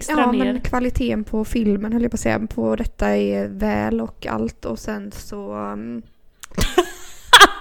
ja, 0.09 0.33
ner. 0.33 0.45
men 0.45 0.61
kvaliteten 0.61 1.25
på 1.25 1.45
filmen 1.45 1.93
höll 1.93 2.03
jag 2.03 2.11
på 2.11 2.15
att 2.15 2.21
säga, 2.21 2.41
på 2.55 2.77
detta 2.77 3.17
är 3.17 3.49
väl 3.49 4.01
och 4.01 4.27
allt 4.27 4.65
och 4.65 4.79
sen 4.79 5.13
så 5.13 5.55
um, 5.55 6.03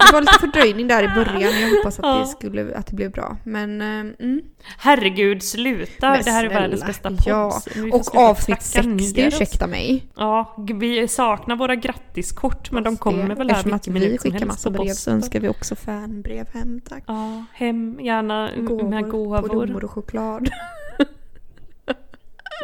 Det 0.07 0.13
var 0.13 0.21
lite 0.21 0.39
fördröjning 0.39 0.87
där 0.87 1.03
i 1.03 1.07
början. 1.07 1.61
Jag 1.61 1.69
hoppas 1.77 1.99
att, 1.99 2.05
Ja. 2.05 2.19
det, 2.19 2.25
skulle, 2.27 2.75
att 2.75 2.87
det 2.87 2.95
blev 2.95 3.11
bra. 3.11 3.37
Men 3.43 3.81
eh, 3.81 3.87
mm. 4.25 4.41
Herregud, 4.77 5.43
sluta! 5.43 6.09
Men 6.11 6.23
det 6.23 6.31
här 6.31 6.43
är 6.45 6.49
snälla, 6.49 6.59
världens 6.61 6.85
bästa 6.85 7.09
podd. 7.09 7.21
ja. 7.25 7.61
Och 7.91 8.15
avsnitt 8.15 8.73
tracka 8.73 8.89
60, 8.89 9.21
ner 9.21 9.27
oss. 9.27 9.33
ursäkta 9.33 9.67
mig. 9.67 10.07
Ja, 10.17 10.55
vi 10.79 11.07
saknar 11.07 11.55
våra 11.55 11.75
grattiskort 11.75 12.71
men 12.71 12.83
de 12.83 12.97
kommer 12.97 13.27
det- 13.27 13.35
väl 13.35 13.49
här 13.49 13.55
Eftersom 13.55 13.73
att 13.73 13.87
vi 13.87 14.17
skickar 14.17 14.45
massa 14.45 14.69
brev 14.69 14.93
så 14.93 15.11
önskar 15.11 15.39
vi 15.39 15.49
också 15.49 15.75
fanbrev 15.75 16.47
hem 16.53 16.81
tack. 16.89 17.03
Ja, 17.07 17.45
hem 17.53 17.99
gärna 18.01 18.49
med 18.89 19.09
Gåvor, 19.09 19.41
på 19.41 19.47
gåvor. 19.47 19.83
och 19.85 19.91
choklad. 19.91 20.49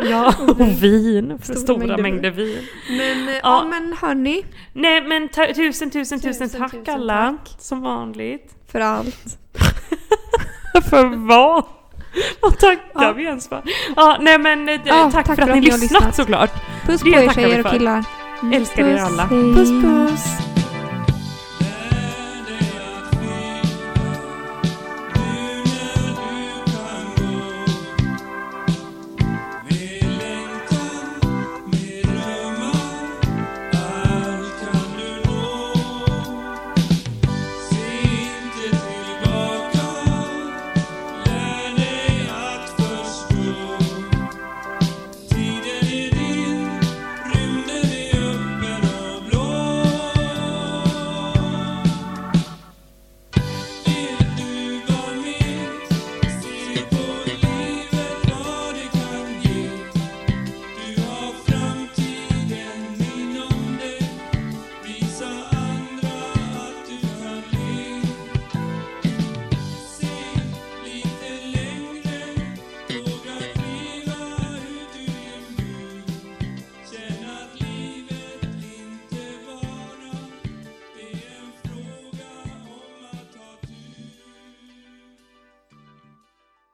Ja, 0.02 0.34
och 0.48 0.62
vin. 0.84 1.40
För 1.42 1.54
Stora 1.54 1.58
stora, 1.60 1.78
mängder 1.78 2.04
mängder 2.04 2.32
vin. 2.32 2.68
Men 2.90 3.28
eh, 3.28 3.34
ja. 3.34 3.40
Ja. 3.44 3.64
men 3.70 3.96
hörni, 4.02 4.46
Nej 4.74 5.02
men 5.02 5.30
ta- 5.30 5.54
tusen, 5.56 5.92
tusen, 5.92 6.20
tusen, 6.20 6.48
Tusen, 6.50 6.62
tack 6.62 6.72
tusen 6.72 6.94
alla. 6.96 7.38
Som 7.60 7.82
vanligt. 7.82 8.52
för 8.72 8.80
allt. 8.80 9.38
för 10.90 11.28
vad? 11.28 11.64
Vad 12.42 12.60
tackar 12.60 12.82
Ja. 12.94 13.14
vi 13.14 13.24
ens 13.24 13.50
för? 13.50 13.62
Ja, 13.96 14.18
nej 14.22 14.38
men 14.40 14.70
eh, 14.70 14.80
Ja, 14.86 15.10
tack, 15.12 15.26
för 15.26 15.34
att 15.42 15.48
ni 15.62 15.70
har 15.70 15.78
lyssnat, 15.78 16.16
såklart. 16.16 16.52
Puss 16.86 17.02
på 17.02 17.08
er 17.10 17.30
tjejer 17.34 17.66
och 17.66 17.72
killar. 17.72 18.04
Mm, 18.42 18.54
Älskar 18.54 18.84
er 18.88 18.98
puss, 18.98 19.02
alla. 19.12 19.24
hej. 19.24 19.54
Puss 19.54 19.70
puss! 19.70 20.55